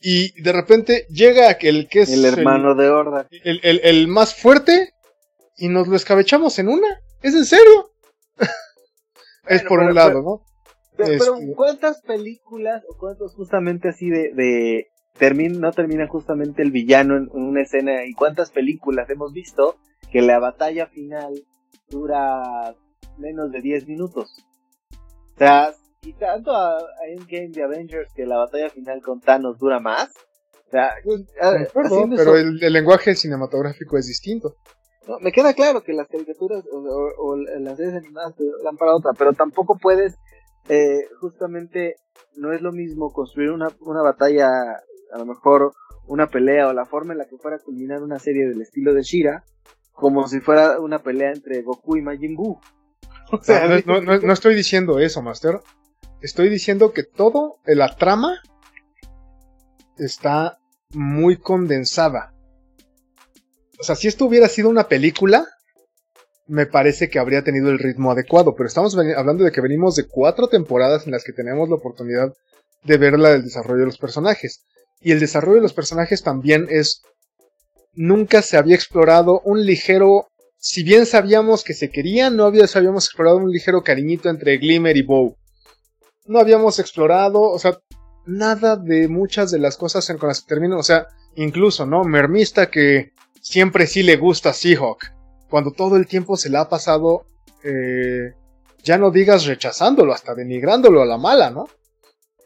Y 0.00 0.40
de 0.42 0.52
repente 0.52 1.06
llega 1.10 1.48
aquel 1.48 1.88
que 1.88 2.00
es. 2.00 2.10
El 2.10 2.24
hermano 2.24 2.74
de 2.74 2.88
Hordak. 2.88 3.28
El, 3.30 4.08
más 4.08 4.34
fuerte. 4.34 4.94
Y 5.56 5.68
nos 5.68 5.86
lo 5.86 5.94
escabechamos 5.94 6.58
en 6.58 6.68
una. 6.68 6.88
¿Es 7.20 7.34
en 7.34 7.44
serio? 7.44 7.92
es 9.46 9.62
por 9.62 9.78
un 9.78 9.94
lado, 9.94 10.22
¿no? 10.22 10.42
Pero, 10.96 11.36
este, 11.36 11.54
¿cuántas 11.54 12.02
películas 12.02 12.82
o 12.88 12.96
cuántos 12.98 13.34
justamente 13.34 13.90
así 13.90 14.10
de, 14.10 14.32
de 14.34 14.91
no 15.20 15.72
termina 15.72 16.08
justamente 16.08 16.62
el 16.62 16.70
villano 16.70 17.16
en, 17.16 17.28
una 17.32 17.62
escena 17.62 18.04
y 18.04 18.12
cuántas 18.12 18.50
películas 18.50 19.08
hemos 19.10 19.32
visto 19.32 19.76
que 20.10 20.20
la 20.20 20.38
batalla 20.38 20.86
final 20.86 21.32
dura 21.88 22.74
menos 23.18 23.52
de 23.52 23.60
10 23.60 23.86
minutos? 23.86 24.44
O 25.34 25.38
sea, 25.38 25.72
y 26.02 26.12
tanto 26.14 26.52
a, 26.52 26.78
Endgame 27.06 27.48
de 27.48 27.62
Avengers 27.62 28.12
que 28.14 28.26
la 28.26 28.38
batalla 28.38 28.68
final 28.70 29.00
con 29.02 29.20
Thanos 29.20 29.58
dura 29.58 29.78
más. 29.78 30.10
O 30.66 30.70
sea, 30.70 30.90
pero 32.14 32.36
el, 32.36 32.56
lenguaje 32.58 33.14
cinematográfico 33.14 33.98
es 33.98 34.06
distinto. 34.06 34.56
me 35.20 35.30
queda 35.30 35.52
claro 35.52 35.82
que 35.82 35.92
las 35.92 36.08
caricaturas 36.08 36.64
o, 36.70 37.36
las 37.36 37.76
series 37.76 37.94
animadas 37.94 38.34
te 38.36 38.44
dan 38.64 38.76
para 38.76 38.94
otra, 38.96 39.12
pero 39.16 39.32
tampoco 39.32 39.78
puedes, 39.78 40.14
eh, 40.68 41.06
justamente, 41.20 41.96
no 42.36 42.52
es 42.52 42.62
lo 42.62 42.72
mismo 42.72 43.12
construir 43.12 43.50
una, 43.50 43.68
una 43.80 44.02
batalla, 44.02 44.48
a 45.12 45.18
lo 45.18 45.26
mejor 45.26 45.72
una 46.06 46.28
pelea 46.28 46.68
o 46.68 46.72
la 46.72 46.86
forma 46.86 47.12
en 47.12 47.18
la 47.18 47.26
que 47.26 47.36
fuera 47.36 47.56
a 47.56 47.60
culminar 47.60 48.02
una 48.02 48.18
serie 48.18 48.48
del 48.48 48.60
estilo 48.60 48.94
de 48.94 49.02
Shira, 49.02 49.44
como 49.92 50.26
si 50.26 50.40
fuera 50.40 50.80
una 50.80 51.00
pelea 51.00 51.32
entre 51.32 51.62
Goku 51.62 51.96
y 51.96 52.02
Majin 52.02 52.34
Buu. 52.34 52.60
O 53.30 53.42
sea, 53.42 53.66
no, 53.86 54.00
no, 54.00 54.32
estoy 54.32 54.54
diciendo 54.54 54.98
eso, 54.98 55.22
Master. 55.22 55.60
Estoy 56.20 56.48
diciendo 56.48 56.92
que 56.92 57.02
todo 57.02 57.56
la 57.64 57.96
trama 57.96 58.40
está 59.96 60.58
muy 60.90 61.38
condensada. 61.38 62.34
O 63.80 63.84
sea, 63.84 63.96
si 63.96 64.08
esto 64.08 64.26
hubiera 64.26 64.48
sido 64.48 64.68
una 64.68 64.86
película, 64.86 65.46
me 66.46 66.66
parece 66.66 67.08
que 67.08 67.18
habría 67.18 67.42
tenido 67.42 67.70
el 67.70 67.78
ritmo 67.78 68.12
adecuado. 68.12 68.54
Pero 68.54 68.66
estamos 68.66 68.96
hablando 68.96 69.44
de 69.44 69.50
que 69.50 69.60
venimos 69.60 69.96
de 69.96 70.06
cuatro 70.06 70.48
temporadas 70.48 71.06
en 71.06 71.12
las 71.12 71.24
que 71.24 71.32
tenemos 71.32 71.68
la 71.68 71.76
oportunidad 71.76 72.32
de 72.84 72.98
ver 72.98 73.18
la 73.18 73.30
del 73.30 73.44
desarrollo 73.44 73.80
de 73.80 73.86
los 73.86 73.98
personajes. 73.98 74.64
Y 75.02 75.12
el 75.12 75.20
desarrollo 75.20 75.56
de 75.56 75.62
los 75.62 75.74
personajes 75.74 76.22
también 76.22 76.66
es. 76.70 77.02
Nunca 77.94 78.40
se 78.40 78.56
había 78.56 78.74
explorado 78.74 79.40
un 79.44 79.64
ligero. 79.64 80.28
Si 80.58 80.82
bien 80.82 81.06
sabíamos 81.06 81.64
que 81.64 81.74
se 81.74 81.90
querían, 81.90 82.36
no 82.36 82.44
había, 82.44 82.64
habíamos 82.74 83.06
explorado 83.06 83.38
un 83.38 83.50
ligero 83.50 83.82
cariñito 83.82 84.30
entre 84.30 84.56
Glimmer 84.58 84.96
y 84.96 85.02
Bow 85.02 85.36
no 86.26 86.38
habíamos 86.38 86.78
explorado, 86.78 87.40
o 87.40 87.58
sea, 87.58 87.78
nada 88.26 88.76
de 88.76 89.08
muchas 89.08 89.50
de 89.50 89.58
las 89.58 89.76
cosas 89.76 90.08
en 90.10 90.18
con 90.18 90.28
las 90.28 90.42
que 90.42 90.48
terminan, 90.48 90.78
o 90.78 90.82
sea, 90.82 91.08
incluso, 91.34 91.86
¿no? 91.86 92.04
Mermista 92.04 92.70
que 92.70 93.12
siempre 93.40 93.86
sí 93.86 94.02
le 94.02 94.16
gusta 94.16 94.50
a 94.50 94.54
Seahawk, 94.54 95.00
cuando 95.48 95.72
todo 95.72 95.96
el 95.96 96.06
tiempo 96.06 96.36
se 96.36 96.50
la 96.50 96.62
ha 96.62 96.68
pasado, 96.68 97.26
eh, 97.64 98.34
ya 98.82 98.98
no 98.98 99.10
digas 99.10 99.46
rechazándolo, 99.46 100.12
hasta 100.12 100.34
denigrándolo 100.34 101.02
a 101.02 101.06
la 101.06 101.18
mala, 101.18 101.50
¿no? 101.50 101.68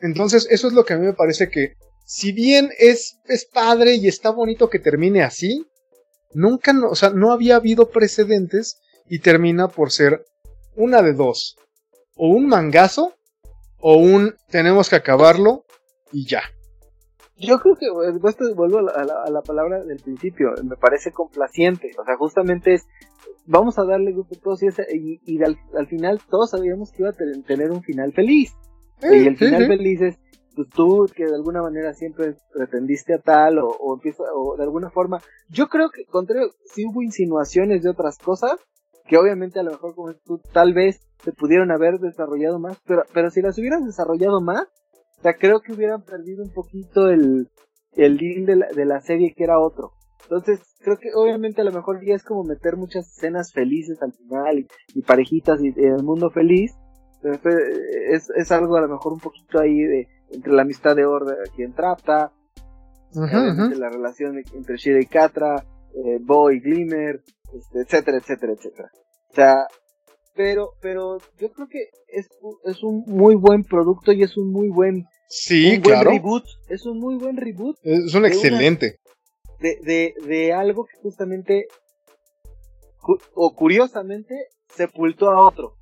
Entonces, 0.01 0.47
eso 0.51 0.69
es 0.69 0.75
lo 0.75 0.85
que 0.85 0.95
a 0.95 0.99
mí 0.99 1.07
me 1.07 1.15
parece 1.15 1.49
que, 1.49 1.75
si 2.07 2.31
bien 2.31 2.71
es, 2.79 3.19
es 3.25 3.45
padre 3.45 3.97
y 3.97 4.07
está 4.07 4.31
bonito 4.31 4.71
que 4.71 4.79
termine 4.79 5.25
así, 5.25 5.67
nunca, 6.33 6.73
o 6.89 6.95
sea, 6.95 7.11
no 7.11 7.33
había 7.33 7.57
habido 7.57 7.91
precedentes 7.91 8.81
y 9.09 9.19
termina 9.19 9.67
por 9.67 9.91
ser 9.91 10.25
una 10.77 11.03
de 11.03 11.15
dos. 11.15 11.57
O 12.15 12.29
un 12.29 12.47
mangazo 12.47 13.15
o 13.81 13.97
un 13.97 14.35
tenemos 14.51 14.89
que 14.89 14.97
acabarlo 14.97 15.65
y 16.13 16.27
ya. 16.29 16.43
Yo 17.39 17.59
creo 17.59 17.75
que 17.75 17.87
después 18.13 18.37
te 18.37 18.55
vuelvo 18.55 18.79
a 18.79 19.05
la, 19.29 19.43
palabra 19.43 19.85
del 19.85 19.99
principio, 19.99 20.55
me 20.63 20.77
parece 20.77 21.13
complaciente, 21.13 21.91
o 21.99 22.05
sea, 22.05 22.17
justamente 22.17 22.73
es, 22.73 22.87
vamos 23.45 23.79
a 23.79 23.85
darle 23.85 24.13
gusto 24.13 24.37
a 24.37 24.41
todos 24.41 24.63
y, 24.63 25.21
y, 25.27 25.43
al, 25.43 25.87
final 25.89 26.21
todos 26.31 26.51
sabíamos 26.51 26.93
que 26.93 27.03
iba 27.03 27.11
a 27.11 27.43
tener 27.47 27.73
un 27.73 27.83
final 27.83 28.15
feliz. 28.15 28.55
y 29.03 29.27
el 29.27 29.37
final 29.37 29.67
feliz 29.67 30.01
es, 30.01 30.17
tú 30.65 31.07
que 31.15 31.27
de 31.27 31.35
alguna 31.35 31.63
manera 31.63 31.93
siempre 31.93 32.37
pretendiste 32.53 33.15
a 33.15 33.19
tal 33.19 33.59
o, 33.59 33.95
empieza, 33.95 34.25
o 34.35 34.57
de 34.57 34.63
alguna 34.63 34.91
forma, 34.91 35.21
yo 35.49 35.69
creo 35.69 35.91
que 35.91 36.05
contrario, 36.07 36.51
si 36.65 36.87
hubo 36.87 37.03
insinuaciones 37.03 37.83
de 37.83 37.91
otras 37.91 38.19
cosas, 38.19 38.57
que 39.07 39.19
obviamente 39.19 39.61
a 39.61 39.63
lo 39.63 39.73
mejor 39.73 39.95
como 39.95 40.15
tú 40.15 40.41
tal 40.53 40.75
vez 40.75 41.01
se 41.23 41.33
pudieron 41.33 41.71
haber 41.71 41.99
desarrollado 41.99 42.59
más, 42.59 42.79
pero, 42.87 43.03
pero 43.13 43.31
si 43.31 43.43
las 43.43 43.59
hubieran 43.59 43.85
desarrollado 43.85 44.41
más, 44.41 44.67
o 45.19 45.23
sea, 45.23 45.35
creo 45.35 45.61
que 45.61 45.73
hubieran 45.73 46.03
perdido 46.03 46.43
un 46.43 46.53
poquito 46.53 47.09
el, 47.09 47.49
el 47.93 48.19
de 48.19 48.57
la, 48.57 48.67
de 48.69 48.85
la 48.85 49.01
serie 49.01 49.33
que 49.35 49.45
era 49.45 49.59
otro. 49.59 49.93
Entonces, 50.23 50.61
creo 50.81 50.99
que 50.99 51.11
obviamente 51.15 51.61
a 51.61 51.65
lo 51.65 51.73
mejor 51.73 52.05
ya 52.05 52.15
es 52.15 52.25
como 52.25 52.43
meter 52.43 52.77
muchas 52.77 53.07
escenas 53.07 53.53
felices 53.53 54.03
al 54.03 54.13
final 54.13 54.67
y, 54.95 55.03
parejitas 55.03 55.61
y, 55.63 55.69
el 55.69 56.03
mundo 56.03 56.31
feliz. 56.31 56.75
Es, 57.23 58.31
es 58.31 58.53
algo 58.53 58.77
a 58.77 58.83
lo 58.83 58.89
mejor 58.89 59.13
un 59.13 59.21
poquito 59.21 59.61
ahí 59.61 59.83
de 59.83 60.09
entre 60.31 60.53
la 60.53 60.63
amistad 60.63 60.97
de 60.97 61.05
Orda 61.05 61.35
quien 61.55 61.73
trata, 61.75 62.33
la 63.15 63.89
relación 63.89 64.39
entre 64.55 64.77
Shira 64.77 65.01
y 65.01 65.07
Katra, 65.07 65.65
eh, 65.95 66.19
Bo 66.21 66.51
y 66.51 66.61
Glimmer, 66.61 67.23
este, 67.55 67.81
etcétera, 67.81 68.19
etcétera, 68.19 68.53
etcétera. 68.53 68.91
O 69.31 69.35
sea, 69.35 69.67
pero, 70.35 70.73
pero 70.81 71.19
yo 71.39 71.51
creo 71.53 71.69
que 71.69 71.89
es, 72.09 72.29
es 72.65 72.83
un 72.83 73.05
muy 73.07 73.35
buen 73.35 73.65
producto 73.65 74.13
y 74.13 74.23
es 74.23 74.37
un 74.37 74.53
muy 74.53 74.69
buen, 74.69 75.07
sí, 75.29 75.79
reboot. 75.79 76.45
Es 76.69 76.85
un 76.85 76.99
muy 76.99 77.17
buen 77.17 77.37
reboot. 77.37 77.77
Es 77.83 78.15
un 78.15 78.27
excelente. 78.27 78.99
de, 79.61 79.79
de, 79.83 80.15
de 80.27 80.53
algo 80.53 80.85
que 80.85 80.99
justamente, 81.01 81.69
o 83.35 83.55
curiosamente, 83.55 84.35
sepultó 84.69 85.31
a 85.31 85.47
otro. 85.47 85.76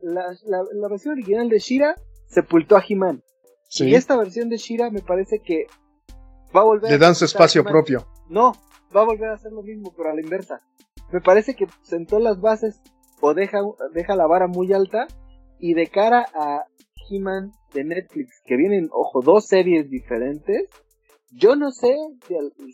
La, 0.00 0.22
la, 0.44 0.88
versión 0.88 1.12
original 1.12 1.48
de 1.48 1.58
Shira 1.58 1.94
sepultó 2.26 2.76
a 2.76 2.84
He-Man. 2.86 3.22
Y 3.80 3.94
esta 3.94 4.16
versión 4.16 4.48
de 4.48 4.56
Shira 4.56 4.90
me 4.90 5.02
parece 5.02 5.40
que 5.40 5.66
va 6.56 6.62
a 6.62 6.64
volver. 6.64 6.90
Le 6.90 6.98
dan 6.98 7.14
su 7.14 7.24
espacio 7.24 7.64
propio. 7.64 8.06
No, 8.28 8.52
va 8.94 9.02
a 9.02 9.04
volver 9.04 9.28
a 9.30 9.34
hacer 9.34 9.52
lo 9.52 9.62
mismo, 9.62 9.92
pero 9.96 10.10
a 10.10 10.14
la 10.14 10.22
inversa. 10.22 10.60
Me 11.12 11.20
parece 11.20 11.54
que 11.54 11.66
sentó 11.82 12.18
las 12.18 12.40
bases 12.40 12.80
o 13.20 13.34
deja, 13.34 13.60
deja 13.92 14.16
la 14.16 14.26
vara 14.26 14.46
muy 14.46 14.72
alta 14.72 15.06
y 15.58 15.74
de 15.74 15.88
cara 15.88 16.26
a 16.34 16.64
He-Man 17.10 17.52
de 17.74 17.84
Netflix, 17.84 18.40
que 18.44 18.56
vienen, 18.56 18.88
ojo, 18.92 19.20
dos 19.22 19.46
series 19.46 19.90
diferentes, 19.90 20.68
yo 21.30 21.56
no 21.56 21.70
sé 21.70 21.94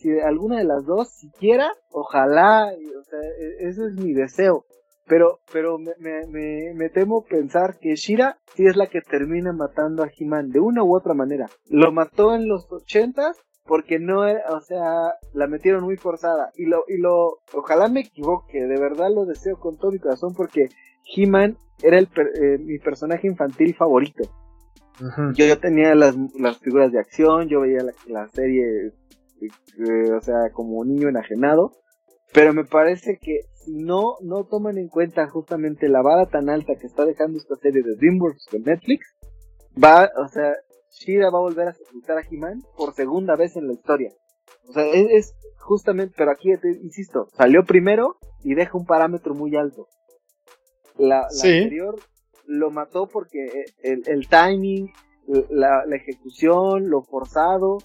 si, 0.01 0.11
de 0.11 0.23
alguna 0.23 0.59
de 0.59 0.65
las 0.65 0.85
dos 0.85 1.11
siquiera, 1.11 1.73
ojalá, 1.91 2.67
o 2.67 3.03
sea, 3.05 3.21
e, 3.21 3.69
eso 3.69 3.87
es 3.87 3.95
mi 3.95 4.13
deseo. 4.13 4.65
Pero, 5.07 5.41
pero 5.53 5.79
me, 5.79 5.93
me, 5.99 6.73
me, 6.75 6.89
temo 6.89 7.25
pensar 7.25 7.79
que 7.79 7.95
Shira 7.95 8.39
sí 8.55 8.67
es 8.67 8.77
la 8.77 8.87
que 8.87 9.03
termina 9.03 9.53
matando 9.53 10.03
a 10.03 10.09
He-Man 10.09 10.51
de 10.51 10.61
una 10.61 10.83
u 10.83 10.97
otra 10.97 11.13
manera. 11.13 11.47
Lo 11.69 11.93
mató 11.93 12.35
en 12.35 12.49
los 12.49 12.71
ochentas 12.73 13.37
porque 13.67 13.99
no 13.99 14.27
era, 14.27 14.41
o 14.51 14.61
sea, 14.61 15.15
la 15.33 15.47
metieron 15.47 15.85
muy 15.85 15.97
forzada. 15.97 16.53
Y 16.57 16.67
lo, 16.67 16.85
y 16.89 16.99
lo, 16.99 17.39
ojalá 17.53 17.89
me 17.89 18.01
equivoque, 18.01 18.67
de 18.67 18.81
verdad 18.81 19.11
lo 19.15 19.27
deseo 19.27 19.59
con 19.59 19.77
todo 19.77 19.91
mi 19.91 19.99
corazón 19.99 20.35
porque 20.35 20.69
He-Man 21.15 21.57
era 21.83 21.99
el, 21.99 22.09
eh, 22.41 22.59
mi 22.59 22.79
personaje 22.79 23.27
infantil 23.27 23.75
favorito. 23.75 24.25
yo, 25.35 25.47
yo 25.47 25.59
tenía 25.59 25.95
las, 25.95 26.17
las 26.39 26.59
figuras 26.59 26.93
de 26.93 27.01
acción, 27.01 27.49
yo 27.49 27.61
veía 27.61 27.83
la, 27.83 27.93
la 28.07 28.29
serie, 28.29 28.93
eh, 29.41 30.13
o 30.13 30.21
sea, 30.21 30.51
como 30.53 30.85
niño 30.85 31.09
enajenado, 31.09 31.73
pero 32.35 32.53
me 32.53 32.65
parece 32.65 33.17
que 33.19 33.43
si 33.55 33.77
no, 33.77 34.17
no 34.21 34.45
toman 34.45 34.77
en 34.77 34.89
cuenta 34.89 35.29
justamente 35.29 35.89
la 35.89 36.03
vara 36.03 36.27
tan 36.27 36.51
alta 36.51 36.75
que 36.75 36.89
está 36.89 37.07
dejando 37.07 37.39
esta 37.39 37.55
serie 37.55 37.83
de 37.83 37.95
DreamWorks 37.95 38.47
con 38.51 38.63
Netflix, 38.63 39.15
va, 39.83 40.11
o 40.23 40.29
sea, 40.29 40.53
Shira 40.91 41.31
va 41.31 41.39
a 41.39 41.43
volver 41.43 41.69
a 41.69 41.73
sepultar 41.73 42.19
a 42.19 42.23
He-Man 42.29 42.61
por 42.77 42.93
segunda 42.93 43.37
vez 43.37 43.57
en 43.57 43.69
la 43.69 43.75
historia. 43.75 44.11
O 44.69 44.73
sea, 44.73 44.85
es, 44.85 45.33
justamente, 45.59 46.13
pero 46.19 46.33
aquí 46.33 46.49
te 46.61 46.71
insisto, 46.71 47.29
salió 47.37 47.65
primero 47.65 48.17
y 48.43 48.55
deja 48.55 48.77
un 48.77 48.85
parámetro 48.85 49.35
muy 49.35 49.55
alto. 49.55 49.87
La, 50.99 51.29
anterior 51.31 52.01
lo 52.47 52.71
mató 52.73 53.07
porque 53.07 53.65
el, 53.85 54.03
el 54.07 54.29
timing, 54.29 54.93
la, 55.51 55.87
la, 55.87 55.97
ejecución, 55.97 56.91
lo 56.91 57.03
forzado. 57.03 57.79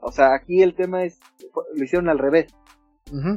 O 0.00 0.12
sea, 0.12 0.34
aquí 0.34 0.62
el 0.62 0.76
tema 0.76 1.04
es, 1.04 1.18
lo 1.74 1.84
hicieron 1.84 2.08
al 2.08 2.18
revés. 2.18 2.46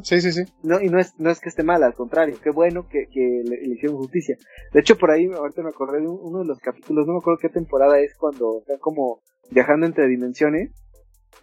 Sí, 0.03 0.19
sí, 0.21 0.31
sí. 0.31 0.43
No, 0.63 0.81
y 0.81 0.89
no 0.89 0.99
es, 0.99 1.13
no 1.19 1.29
es 1.29 1.39
que 1.39 1.49
esté 1.49 1.63
mal, 1.63 1.83
al 1.83 1.93
contrario, 1.93 2.37
qué 2.41 2.49
bueno 2.49 2.87
que, 2.87 3.05
que 3.11 3.43
le, 3.45 3.67
hicieron 3.67 3.97
justicia. 3.97 4.35
De 4.73 4.79
hecho, 4.79 4.97
por 4.97 5.11
ahí, 5.11 5.25
ahorita 5.27 5.61
me 5.61 5.69
acordé 5.69 6.01
de 6.01 6.07
uno 6.07 6.39
de 6.39 6.45
los 6.45 6.59
capítulos, 6.59 7.05
no 7.05 7.13
me 7.13 7.19
acuerdo 7.19 7.39
qué 7.39 7.49
temporada 7.49 7.99
es, 7.99 8.15
cuando 8.15 8.59
están 8.59 8.79
como 8.79 9.21
viajando 9.51 9.85
entre 9.85 10.07
dimensiones, 10.07 10.71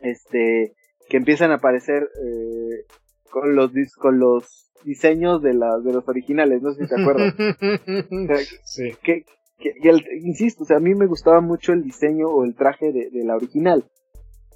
este, 0.00 0.74
que 1.08 1.16
empiezan 1.16 1.52
a 1.52 1.56
aparecer 1.56 2.02
eh, 2.02 2.84
con 3.30 3.54
los 3.54 3.70
con 3.96 4.18
los 4.18 4.72
diseños 4.84 5.40
de 5.42 5.54
la, 5.54 5.78
de 5.78 5.92
los 5.92 6.08
originales, 6.08 6.62
no 6.62 6.72
sé 6.72 6.82
si 6.82 6.88
te 6.88 7.00
acuerdas. 7.00 7.34
sí. 8.64 8.92
Que, 9.02 9.24
que, 9.58 9.72
insisto, 10.20 10.64
o 10.64 10.66
sea, 10.66 10.78
a 10.78 10.80
mí 10.80 10.94
me 10.94 11.06
gustaba 11.06 11.40
mucho 11.40 11.72
el 11.72 11.82
diseño 11.82 12.26
o 12.28 12.44
el 12.44 12.56
traje 12.56 12.92
de, 12.92 13.10
de 13.10 13.24
la 13.24 13.36
original. 13.36 13.84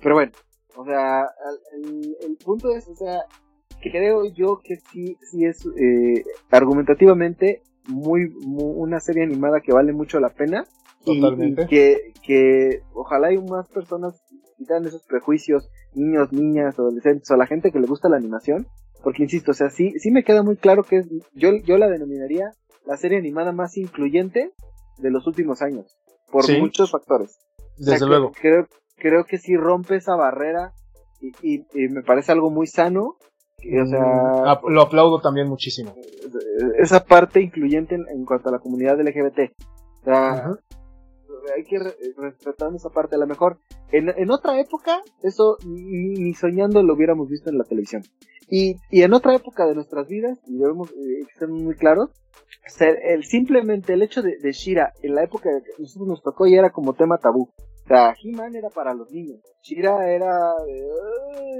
Pero 0.03 0.17
bueno, 0.17 0.33
o 0.77 0.85
sea, 0.85 1.25
el, 1.73 2.17
el 2.23 2.37
punto 2.37 2.75
es, 2.75 2.89
o 2.89 2.95
sea, 2.95 3.21
creo 3.81 4.25
yo 4.33 4.61
que 4.63 4.77
sí, 4.93 5.17
sí 5.23 5.45
es 5.45 5.67
eh, 5.67 6.25
argumentativamente 6.51 7.63
muy, 7.89 8.33
una 8.45 9.01
serie 9.01 9.25
animada 9.25 9.61
que 9.61 9.73
vale 9.73 9.93
mucho 9.93 10.21
la 10.21 10.31
pena. 10.31 10.65
Totalmente. 11.05 11.63
Y, 11.63 11.67
que, 11.67 12.13
que 12.23 12.83
ojalá 12.93 13.29
hay 13.29 13.39
más 13.39 13.69
personas 13.69 14.23
quitan 14.59 14.85
esos 14.85 15.03
prejuicios, 15.05 15.71
niños, 15.95 16.33
niñas, 16.33 16.79
adolescentes, 16.79 17.31
o 17.31 17.37
la 17.37 17.47
gente 17.47 17.73
que 17.73 17.81
le 17.81 17.87
gusta 17.87 18.11
la 18.11 18.17
animación. 18.17 18.67
Porque 19.03 19.23
insisto, 19.23 19.53
o 19.53 19.55
sea, 19.55 19.71
sí, 19.71 19.95
sí 19.99 20.11
me 20.11 20.25
queda 20.25 20.43
muy 20.43 20.57
claro 20.57 20.83
que 20.83 21.03
yo, 21.33 21.57
yo 21.65 21.79
la 21.79 21.89
denominaría 21.89 22.51
la 22.85 22.99
serie 22.99 23.19
animada 23.19 23.53
más 23.53 23.79
incluyente 23.79 24.53
de 24.99 25.11
los 25.11 25.27
últimos 25.27 25.63
años. 25.63 25.97
Por 26.31 26.45
muchos 26.59 26.91
factores. 26.91 27.39
Desde 27.79 28.07
luego. 28.07 28.33
Creo, 28.39 28.67
creo 28.97 29.25
que 29.25 29.39
sí 29.39 29.57
rompe 29.57 29.97
esa 29.97 30.15
barrera 30.17 30.73
y, 31.21 31.65
y, 31.73 31.89
me 31.89 32.03
parece 32.03 32.33
algo 32.33 32.51
muy 32.51 32.67
sano 32.67 33.17
o 33.83 33.87
sea, 33.87 34.61
mm, 34.63 34.69
lo 34.71 34.83
aplaudo 34.83 35.21
también 35.21 35.49
muchísimo. 35.49 35.95
Esa 36.79 37.05
parte 37.05 37.41
incluyente 37.41 37.95
en, 37.95 38.25
cuanto 38.25 38.49
a 38.49 38.53
la 38.53 38.59
comunidad 38.59 39.01
LGBT. 39.01 39.53
O 40.01 40.05
sea, 40.05 40.51
hay 41.57 41.65
que 41.65 41.79
respetar 42.17 42.75
esa 42.75 42.91
parte. 42.91 43.17
A 43.17 43.19
lo 43.19 43.27
mejor 43.27 43.59
en, 43.93 44.09
en 44.11 44.31
otra 44.31 44.59
época, 44.61 45.03
eso 45.23 45.57
ni, 45.67 46.35
soñando 46.35 46.83
lo 46.83 46.95
hubiéramos 46.95 47.29
visto 47.29 47.51
en 47.51 47.59
la 47.59 47.65
televisión. 47.65 48.03
Y, 48.49 48.77
y 48.91 49.03
en 49.03 49.15
otra 49.15 49.35
época 49.35 49.67
de 49.67 49.75
nuestras 49.75 50.09
vidas, 50.09 50.39
y 50.47 50.59
debemos 50.59 50.91
eh, 50.91 51.25
ser 51.39 51.49
muy 51.49 51.75
claros, 51.77 52.11
ser, 52.67 52.99
el, 53.05 53.25
simplemente 53.25 53.93
el 53.93 54.03
hecho 54.03 54.23
de, 54.23 54.39
de 54.39 54.53
Shira 54.53 54.93
en 55.03 55.15
la 55.15 55.23
época 55.23 55.51
que 55.65 55.83
nosotros 55.83 56.09
nos 56.09 56.23
tocó 56.23 56.47
ya 56.47 56.59
era 56.59 56.71
como 56.71 56.95
tema 56.95 57.19
tabú. 57.19 57.51
O 57.85 57.89
sea, 57.89 58.15
He-Man 58.23 58.55
era 58.55 58.69
para 58.71 58.95
los 58.95 59.11
niños. 59.11 59.41
Shira 59.63 60.13
era, 60.13 60.53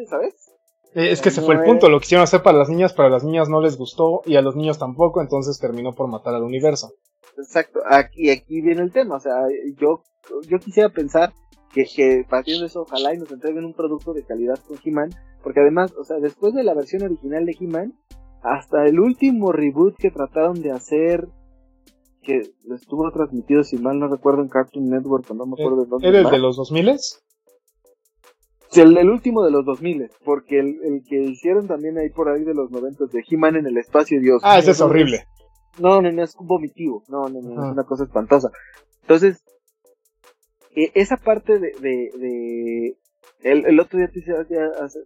¿sabes? 0.09 0.53
Eh, 0.95 1.11
es 1.11 1.21
que 1.21 1.31
se 1.31 1.41
fue 1.41 1.55
el 1.55 1.63
punto, 1.63 1.89
lo 1.89 2.01
quisieron 2.01 2.25
hacer 2.25 2.43
para 2.43 2.59
las 2.59 2.69
niñas, 2.69 2.93
para 2.93 3.09
las 3.09 3.23
niñas 3.23 3.49
no 3.49 3.61
les 3.61 3.77
gustó 3.77 4.23
y 4.27 4.37
a 4.37 4.43
los 4.43 4.57
niños 4.57 4.79
tampoco, 4.79 5.21
entonces 5.21 5.59
terminó 5.59 5.93
por 5.93 6.09
matar 6.09 6.35
al 6.35 6.43
universo. 6.43 6.93
Exacto, 7.39 7.81
aquí, 7.89 8.31
aquí 8.31 8.61
viene 8.61 8.83
el 8.83 8.93
tema, 8.93 9.17
o 9.17 9.21
sea, 9.21 9.37
yo, 9.79 10.03
yo 10.49 10.59
quisiera 10.59 10.89
pensar 10.89 11.33
que, 11.73 11.85
que 11.85 12.25
partiendo 12.29 12.63
de 12.63 12.67
eso, 12.67 12.83
ojalá 12.83 13.15
y 13.15 13.19
nos 13.19 13.31
entreguen 13.31 13.65
un 13.65 13.75
producto 13.75 14.13
de 14.13 14.25
calidad 14.25 14.59
con 14.67 14.79
He-Man, 14.85 15.11
porque 15.43 15.61
además, 15.61 15.93
o 15.99 16.05
sea, 16.05 16.19
después 16.19 16.55
de 16.55 16.65
la 16.65 16.75
versión 16.75 17.03
original 17.03 17.47
de 17.47 17.57
He-Man, 17.59 17.95
hasta 18.43 18.85
el 18.87 18.99
último 18.99 19.53
reboot 19.53 19.97
que 19.97 20.11
trataron 20.11 20.61
de 20.61 20.73
hacer, 20.73 21.29
que 22.23 22.43
estuvo 22.75 23.11
transmitido, 23.13 23.63
si 23.63 23.79
mal 23.79 23.99
no 23.99 24.09
recuerdo, 24.09 24.43
en 24.43 24.49
Cartoon 24.49 24.91
Network, 24.91 25.31
no 25.31 25.47
me 25.47 25.55
acuerdo 25.55 25.85
de 25.85 25.89
dónde. 25.89 26.09
¿Era 26.09 26.21
el 26.21 26.31
de 26.31 26.39
los 26.39 26.57
2000 26.57 26.89
el, 28.77 28.97
el, 28.97 29.11
último 29.11 29.43
de 29.43 29.51
los 29.51 29.65
2000, 29.65 30.11
porque 30.25 30.61
el, 30.61 30.79
el, 30.85 31.03
que 31.09 31.17
hicieron 31.17 31.67
también 31.67 31.99
ahí 31.99 32.11
por 32.11 32.29
ahí 32.29 32.45
de 32.45 32.55
los 32.55 32.71
90 32.71 33.07
de 33.07 33.25
He-Man 33.29 33.57
en 33.57 33.67
el 33.67 33.77
espacio, 33.79 34.21
Dios. 34.21 34.43
Ah, 34.45 34.59
ese 34.59 34.71
es 34.71 34.81
horrible. 34.81 35.25
No, 35.79 36.01
no, 36.01 36.13
no, 36.13 36.23
es 36.23 36.37
vomitivo. 36.39 37.03
No, 37.09 37.29
no, 37.29 37.41
no, 37.41 37.67
es 37.67 37.73
una 37.73 37.85
cosa 37.85 38.05
espantosa. 38.05 38.51
Entonces, 39.03 39.43
e, 40.77 40.93
esa 40.95 41.17
parte 41.17 41.59
de, 41.59 41.73
de, 41.81 42.11
de 42.19 42.97
el, 43.43 43.67
el, 43.67 43.81
otro 43.81 43.99
día 43.99 44.09
te 44.09 44.23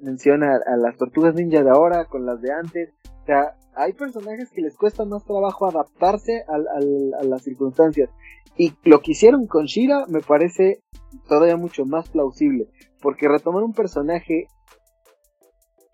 menciona 0.00 0.56
a, 0.56 0.76
las 0.76 0.96
tortugas 0.96 1.34
ninja 1.34 1.62
de 1.62 1.70
ahora 1.70 2.06
con 2.06 2.26
las 2.26 2.40
de 2.40 2.52
antes. 2.52 2.90
O 3.24 3.26
sea, 3.26 3.56
hay 3.74 3.94
personajes 3.94 4.50
que 4.50 4.60
les 4.60 4.76
cuesta 4.76 5.06
más 5.06 5.24
trabajo 5.24 5.66
adaptarse 5.66 6.44
al, 6.46 6.68
al, 6.68 7.14
a 7.18 7.24
las 7.24 7.42
circunstancias. 7.42 8.10
Y 8.58 8.74
lo 8.84 9.00
que 9.00 9.12
hicieron 9.12 9.46
con 9.46 9.64
Shira 9.64 10.04
me 10.08 10.20
parece 10.20 10.82
todavía 11.26 11.56
mucho 11.56 11.86
más 11.86 12.10
plausible. 12.10 12.68
Porque 13.00 13.26
retomar 13.26 13.62
un 13.62 13.72
personaje 13.72 14.46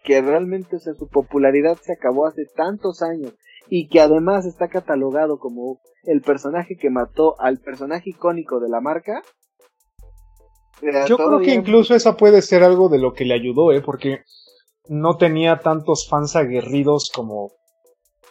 que 0.03 0.21
realmente 0.21 0.75
o 0.75 0.81
su 0.81 1.09
popularidad 1.09 1.79
se 1.81 1.93
acabó 1.93 2.27
hace 2.27 2.47
tantos 2.57 3.01
años 3.01 3.33
y 3.69 3.87
que 3.87 4.01
además 4.01 4.45
está 4.45 4.67
catalogado 4.67 5.39
como 5.39 5.79
el 6.03 6.21
personaje 6.21 6.75
que 6.75 6.91
mató 6.91 7.41
al 7.41 7.59
personaje 7.59 8.11
icónico 8.11 8.59
de 8.59 8.71
la 8.71 8.81
marca. 8.81 9.23
Yo 11.07 11.17
creo 11.17 11.39
que 11.39 11.55
incluso 11.55 11.95
esa 11.95 12.17
puede 12.17 12.43
ser 12.43 12.65
algo 12.65 12.89
de 12.89 12.99
lo 12.99 13.13
que 13.13 13.25
le 13.25 13.35
ayudó, 13.35 13.71
¿eh? 13.71 13.83
Porque 13.83 14.25
no 14.91 15.17
tenía 15.17 15.61
tantos 15.61 16.07
fans 16.09 16.35
aguerridos 16.35 17.13
como 17.15 17.53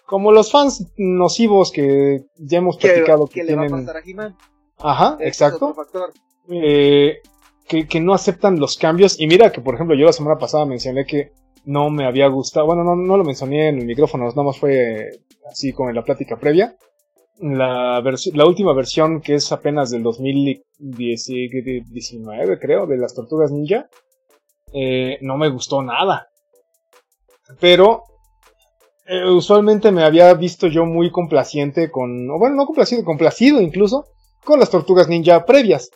como 0.06 0.34
los 0.34 0.52
fans 0.52 0.92
nocivos 0.98 1.72
que 1.72 2.26
ya 2.36 2.58
hemos 2.58 2.76
platicado 2.78 3.28
que, 3.28 3.46
le 3.46 3.56
va 3.56 3.66
a 3.66 3.70
pasar 3.70 3.96
a 3.98 4.02
He-Man. 4.04 4.36
Ajá, 4.80 5.18
exacto. 5.22 5.76
Eh, 6.50 7.20
que, 7.68 8.02
no 8.02 8.16
aceptan 8.16 8.60
los 8.60 8.76
cambios. 8.78 9.20
Y 9.20 9.28
mira 9.28 9.52
que, 9.52 9.62
por 9.62 9.76
ejemplo, 9.76 9.96
yo 9.96 10.08
la 10.08 10.14
semana 10.14 10.40
pasada 10.40 10.66
mencioné 10.66 11.06
que 11.06 11.34
no 11.64 11.92
me 11.92 12.08
había 12.08 12.26
gustado. 12.28 12.66
Bueno, 12.66 12.84
no, 12.84 12.96
no 12.96 13.18
lo 13.18 13.24
mencioné 13.24 13.70
en 13.70 13.78
el 13.78 13.86
micrófono, 13.86 14.28
nada 14.28 14.42
más 14.44 14.58
fue 14.58 15.12
así 15.50 15.72
como 15.74 15.90
en 15.90 15.96
la 15.96 16.04
plática 16.04 16.38
previa. 16.38 16.76
La, 17.38 18.02
la 18.34 18.46
última 18.46 18.74
versión, 18.74 19.22
que 19.22 19.36
es 19.36 19.52
apenas 19.52 19.92
del 19.92 20.02
2019, 20.02 22.60
creo, 22.60 22.88
de 22.88 22.98
las 22.98 23.14
Tortugas 23.14 23.52
Ninja, 23.52 23.88
eh, 24.74 25.20
no 25.22 25.38
me 25.38 25.50
gustó 25.50 25.84
nada. 25.84 26.30
Pero 27.60 28.04
eh, 29.06 29.26
usualmente 29.26 29.92
me 29.92 30.04
había 30.04 30.34
visto 30.36 30.68
yo 30.68 30.86
muy 30.86 31.12
complaciente 31.12 31.90
con, 31.90 32.28
bueno, 32.38 32.56
no 32.56 32.66
complacido, 32.66 33.04
complacido 33.04 33.60
incluso, 33.60 34.06
con 34.44 34.60
las 34.60 34.70
Tortugas 34.70 35.08
Ninja 35.08 35.46
previas. 35.46 35.90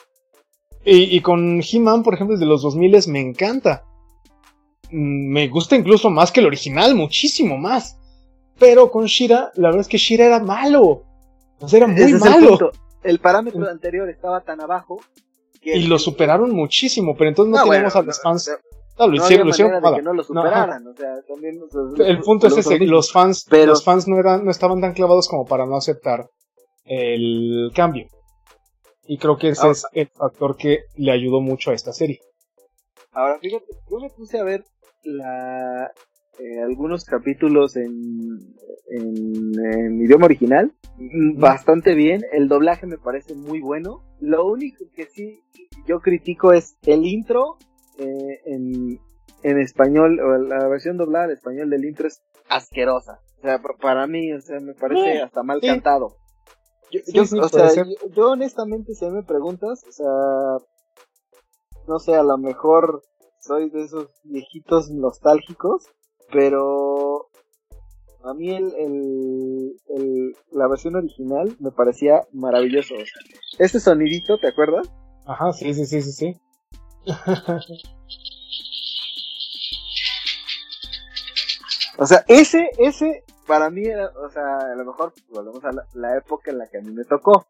Y, 0.86 1.22
con 1.22 1.62
He-Man, 1.62 2.04
por 2.04 2.14
ejemplo, 2.14 2.36
de 2.36 2.46
los 2.46 2.62
2000 2.62 3.08
me 3.08 3.22
encanta. 3.22 3.86
Mm, 4.92 5.32
me 5.32 5.48
gusta 5.48 5.78
incluso 5.78 6.10
más 6.10 6.32
que 6.32 6.42
el 6.42 6.48
original, 6.48 6.94
muchísimo 6.94 7.58
más. 7.58 7.98
Pero 8.60 8.92
con 8.92 9.06
Shira, 9.06 9.52
la 9.56 9.70
verdad 9.70 9.82
es 9.82 9.88
que 9.88 9.98
Shira 9.98 10.26
era 10.26 10.40
malo. 10.40 11.04
O 11.60 11.68
sea, 11.70 11.78
era 11.78 11.88
muy 11.88 12.14
malo. 12.14 12.72
El, 13.02 13.20
parámetro 13.20 13.70
anterior 13.70 14.10
estaba 14.10 14.42
tan 14.42 14.60
abajo. 14.60 15.00
y 15.62 15.88
lo 15.88 15.98
superaron 16.00 16.52
muchísimo, 16.52 17.16
pero 17.16 17.30
entonces 17.30 17.56
no, 17.56 17.64
teníamos 17.64 17.96
a 17.96 18.02
los 18.02 18.22
fans. 18.22 18.50
No, 18.50 18.56
lo 18.98 19.16
hicieron, 19.16 19.48
lo 19.48 19.52
hicieron 19.52 19.96
que 19.96 20.02
no 20.02 20.14
lo 20.14 20.24
superaran, 20.24 20.88
o 20.88 20.94
sea, 20.94 21.22
también, 21.28 21.60
el 22.06 22.20
punto 22.20 22.48
es 22.48 22.58
ese, 22.58 22.80
los 22.80 23.12
fans, 23.12 23.48
los 23.52 23.84
fans 23.84 24.08
no 24.08 24.20
eran, 24.20 24.46
no 24.46 24.52
estaban 24.52 24.82
tan 24.82 24.94
clavados 24.94 25.28
como 25.28 25.46
para 25.46 25.66
no 25.66 25.76
aceptar 25.76 26.30
el 26.86 27.72
cambio. 27.76 28.08
Y 29.06 29.18
creo 29.18 29.38
que 29.38 29.50
ese 29.50 29.70
es 29.70 29.86
el 29.94 30.08
factor 30.08 30.56
que 30.56 30.84
le 30.96 31.12
ayudó 31.12 31.42
mucho 31.42 31.72
a 31.72 31.74
esta 31.74 31.92
serie. 31.92 32.20
Ahora, 33.12 33.38
fíjate, 33.40 33.66
yo 33.90 34.00
me 34.00 34.10
puse 34.10 34.40
a 34.40 34.44
ver 34.44 34.64
la, 35.04 35.92
eh, 36.40 36.62
algunos 36.64 37.04
capítulos 37.06 37.76
en, 37.76 38.56
en, 38.90 40.02
idioma 40.02 40.26
original. 40.26 40.74
Bastante 41.36 41.96
bien. 41.96 42.24
El 42.32 42.48
doblaje 42.48 42.88
me 42.88 42.98
parece 42.98 43.36
muy 43.36 43.60
bueno. 43.60 44.04
Lo 44.20 44.46
único 44.46 44.86
que 44.96 45.06
sí 45.06 45.42
yo 45.86 46.00
critico 46.00 46.54
es 46.54 46.78
el 46.84 47.06
intro 47.06 47.58
eh, 47.98 48.42
en, 48.46 49.00
en 49.44 49.60
español, 49.60 50.20
o 50.20 50.38
la 50.38 50.68
versión 50.68 50.98
doblada 50.98 51.26
en 51.26 51.32
español 51.32 51.70
del 51.70 51.86
intro 51.86 52.08
es 52.08 52.22
asquerosa. 52.50 53.20
O 53.40 53.42
sea, 53.42 53.62
para 53.82 54.08
mí, 54.08 54.32
o 54.34 54.42
sea, 54.42 54.60
me 54.60 54.74
parece 54.74 55.22
hasta 55.22 55.44
mal 55.44 55.60
cantado. 55.62 56.16
Yo, 57.12 57.24
o 57.24 57.50
sea, 57.50 57.70
yo, 58.12 58.32
honestamente, 58.32 58.94
si 58.94 59.06
me 59.08 59.24
preguntas, 59.24 59.84
o 59.88 59.92
sea, 59.92 60.68
no 61.88 62.00
sé, 62.00 62.14
a 62.14 62.24
lo 62.24 62.38
mejor 62.38 63.02
soy 63.40 63.70
de 63.70 63.84
esos 63.84 64.10
viejitos 64.24 64.92
nostálgicos, 64.92 65.88
pero 66.32 67.30
a 68.24 68.34
mí 68.34 68.56
el, 68.56 68.74
el, 69.90 70.36
la 70.52 70.68
versión 70.68 70.96
original 70.96 71.56
me 71.60 71.72
parecía 71.72 72.22
maravilloso. 72.32 72.96
ese 73.58 73.80
sonidito, 73.80 74.38
¿te 74.38 74.48
acuerdas? 74.48 74.88
Ajá, 75.26 75.52
sí, 75.52 75.74
sí, 75.74 75.86
sí, 75.86 76.02
sí, 76.02 76.12
sí. 76.12 76.42
O 81.98 82.06
sea, 82.06 82.24
ese, 82.28 82.70
ese, 82.78 83.24
para 83.48 83.70
mí 83.70 83.86
era, 83.86 84.10
o 84.10 84.30
sea, 84.30 84.58
a 84.72 84.76
lo 84.76 84.86
mejor 84.86 85.14
volvemos 85.30 85.64
a 85.66 85.72
la, 85.94 86.18
época 86.18 86.52
en 86.52 86.60
la 86.60 86.68
que 86.68 86.78
a 86.78 86.82
mí 86.82 86.92
me 86.92 87.04
tocó. 87.04 87.46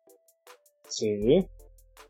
Sí. 0.87 1.47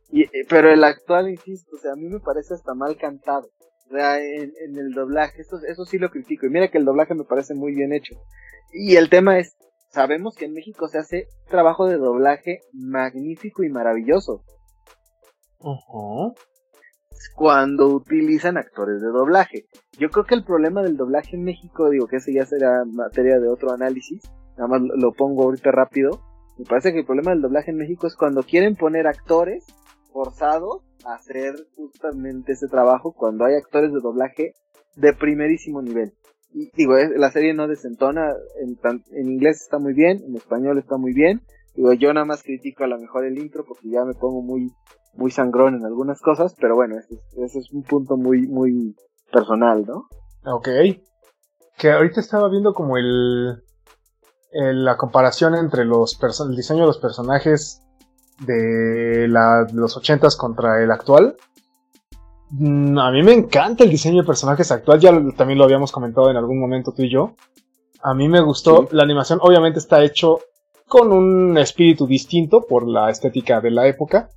Y, 0.09 0.23
eh, 0.23 0.45
pero 0.47 0.71
el 0.71 0.83
actual, 0.83 1.29
insisto, 1.29 1.75
o 1.75 1.79
sea, 1.79 1.93
a 1.93 1.95
mí 1.95 2.07
me 2.07 2.19
parece 2.19 2.53
hasta 2.53 2.73
mal 2.73 2.97
cantado. 2.97 3.49
O 3.87 3.89
sea, 3.91 4.19
en, 4.19 4.53
en 4.59 4.77
el 4.77 4.91
doblaje, 4.93 5.41
eso, 5.41 5.57
eso 5.67 5.85
sí 5.85 5.97
lo 5.97 6.09
critico. 6.09 6.45
Y 6.45 6.49
mira 6.49 6.69
que 6.69 6.77
el 6.77 6.85
doblaje 6.85 7.13
me 7.13 7.25
parece 7.25 7.53
muy 7.53 7.73
bien 7.75 7.93
hecho. 7.93 8.15
Y 8.71 8.95
el 8.95 9.09
tema 9.09 9.37
es, 9.39 9.55
sabemos 9.91 10.35
que 10.35 10.45
en 10.45 10.53
México 10.53 10.87
se 10.87 10.97
hace 10.97 11.27
trabajo 11.47 11.87
de 11.87 11.97
doblaje 11.97 12.61
magnífico 12.73 13.63
y 13.63 13.69
maravilloso. 13.69 14.43
Cuando 17.35 17.87
utilizan 17.87 18.57
actores 18.57 19.01
de 19.01 19.07
doblaje. 19.07 19.65
Yo 19.97 20.09
creo 20.09 20.25
que 20.25 20.35
el 20.35 20.43
problema 20.43 20.81
del 20.81 20.97
doblaje 20.97 21.35
en 21.35 21.43
México, 21.43 21.89
digo 21.89 22.07
que 22.07 22.17
ese 22.17 22.33
ya 22.33 22.45
será 22.45 22.83
materia 22.85 23.39
de 23.39 23.47
otro 23.47 23.71
análisis, 23.71 24.21
nada 24.57 24.67
más 24.67 24.81
lo 24.81 25.11
pongo 25.11 25.43
ahorita 25.43 25.71
rápido. 25.71 26.21
Me 26.57 26.65
parece 26.65 26.91
que 26.91 26.99
el 26.99 27.05
problema 27.05 27.31
del 27.31 27.41
doblaje 27.41 27.71
en 27.71 27.77
México 27.77 28.07
es 28.07 28.15
cuando 28.15 28.43
quieren 28.43 28.75
poner 28.75 29.07
actores 29.07 29.65
forzados 30.11 30.83
a 31.05 31.15
hacer 31.15 31.55
justamente 31.75 32.53
ese 32.53 32.67
trabajo 32.67 33.13
cuando 33.13 33.45
hay 33.45 33.55
actores 33.55 33.91
de 33.91 33.99
doblaje 33.99 34.53
de 34.95 35.13
primerísimo 35.13 35.81
nivel. 35.81 36.13
Y 36.53 36.69
digo, 36.75 36.95
la 37.15 37.31
serie 37.31 37.55
no 37.55 37.67
desentona, 37.67 38.31
en, 38.61 38.77
en 39.11 39.31
inglés 39.31 39.61
está 39.61 39.79
muy 39.79 39.93
bien, 39.93 40.23
en 40.23 40.35
español 40.35 40.77
está 40.77 40.97
muy 40.97 41.13
bien. 41.13 41.41
Digo, 41.75 41.93
yo 41.93 42.13
nada 42.13 42.25
más 42.25 42.43
critico 42.43 42.83
a 42.83 42.87
lo 42.87 42.99
mejor 42.99 43.25
el 43.25 43.37
intro 43.39 43.65
porque 43.65 43.89
ya 43.89 44.05
me 44.05 44.13
pongo 44.13 44.41
muy 44.41 44.71
muy 45.15 45.31
sangrón 45.31 45.75
en 45.75 45.85
algunas 45.85 46.21
cosas, 46.21 46.55
pero 46.59 46.75
bueno, 46.75 46.95
ese, 46.97 47.59
es 47.59 47.71
un 47.71 47.83
punto 47.83 48.17
muy, 48.17 48.47
muy 48.47 48.95
personal, 49.31 49.85
¿no? 49.85 50.07
Ok. 50.45 50.67
Que 51.77 51.91
ahorita 51.91 52.19
estaba 52.19 52.49
viendo 52.49 52.73
como 52.73 52.97
el, 52.97 53.63
la 54.51 54.97
comparación 54.97 55.55
entre 55.55 55.85
los 55.85 56.17
el 56.47 56.55
diseño 56.55 56.81
de 56.81 56.87
los 56.87 56.97
personajes 56.97 57.81
de, 58.39 59.27
la, 59.29 59.67
los 59.73 59.95
ochentas 59.97 60.35
contra 60.35 60.81
el 60.83 60.91
actual. 60.91 61.35
Mm, 62.51 62.97
a 62.97 63.11
mí 63.11 63.23
me 63.23 63.33
encanta 63.33 63.83
el 63.83 63.89
diseño 63.89 64.21
de 64.21 64.27
personajes 64.27 64.71
actual, 64.71 64.99
ya 64.99 65.11
también 65.35 65.57
lo 65.57 65.65
habíamos 65.65 65.91
comentado 65.91 66.29
en 66.29 66.37
algún 66.37 66.59
momento 66.59 66.91
tú 66.91 67.03
y 67.03 67.11
yo. 67.11 67.35
A 68.01 68.13
mí 68.13 68.27
me 68.27 68.41
gustó, 68.41 68.87
la 68.91 69.03
animación 69.03 69.39
obviamente 69.41 69.79
está 69.79 70.03
hecho 70.03 70.39
con 70.93 71.11
un 71.11 71.57
espíritu 71.57 72.05
distinto 72.05 72.67
por 72.69 72.87
la 72.87 73.09
estética 73.09 73.59
de 73.59 73.71
la 73.71 73.87
época, 73.87 74.29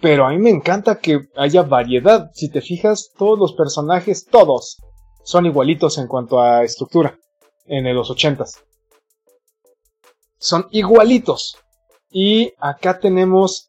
pero 0.00 0.24
a 0.24 0.30
mí 0.30 0.38
me 0.38 0.48
encanta 0.48 1.00
que 1.00 1.28
haya 1.36 1.60
variedad. 1.60 2.30
Si 2.32 2.50
te 2.50 2.62
fijas, 2.62 3.10
todos 3.18 3.38
los 3.38 3.52
personajes, 3.52 4.24
todos, 4.24 4.78
son 5.22 5.44
igualitos 5.44 5.98
en 5.98 6.06
cuanto 6.06 6.40
a 6.40 6.64
estructura 6.64 7.18
en 7.66 7.94
los 7.94 8.10
ochentas. 8.10 8.64
Son 10.38 10.66
igualitos. 10.70 11.58
Y 12.10 12.54
acá 12.58 12.98
tenemos 12.98 13.68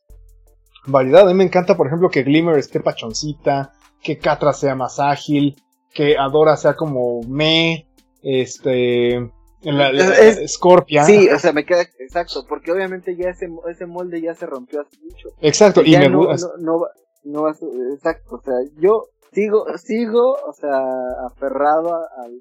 variedad. 0.86 1.24
A 1.24 1.32
mí 1.32 1.34
me 1.34 1.44
encanta, 1.44 1.76
por 1.76 1.88
ejemplo, 1.88 2.10
que 2.10 2.24
Glimmer 2.24 2.58
esté 2.58 2.80
pachoncita, 2.80 3.74
que 4.02 4.18
Catra 4.18 4.54
sea 4.54 4.76
más 4.76 4.98
ágil, 4.98 5.62
que 5.94 6.18
Adora 6.18 6.56
sea 6.56 6.74
como 6.74 7.20
me, 7.24 7.90
este, 8.24 9.30
la, 9.64 10.48
Scorpia. 10.48 11.04
Sí, 11.04 11.30
o 11.30 11.40
sea, 11.40 11.54
me 11.54 11.66
queda 11.66 11.82
exacto, 12.00 12.46
porque 12.48 12.72
obviamente 12.72 13.16
ya 13.16 13.30
ese, 13.30 13.48
ese 13.70 13.86
molde 13.86 14.22
ya 14.22 14.34
se 14.34 14.46
rompió 14.46 14.82
hace 14.82 14.98
mucho. 15.04 15.30
Exacto, 15.42 15.82
y, 15.84 15.98
me 15.98 16.10
no, 16.10 16.28
no, 16.60 16.86
no, 17.24 17.54
ser, 17.54 17.70
exacto, 17.94 18.36
o 18.36 18.42
sea, 18.42 18.56
yo 18.78 19.06
sigo, 19.32 19.66
sigo, 19.78 20.34
o 20.34 20.54
sea, 20.54 20.82
aferrado 21.28 21.96
al 21.96 22.40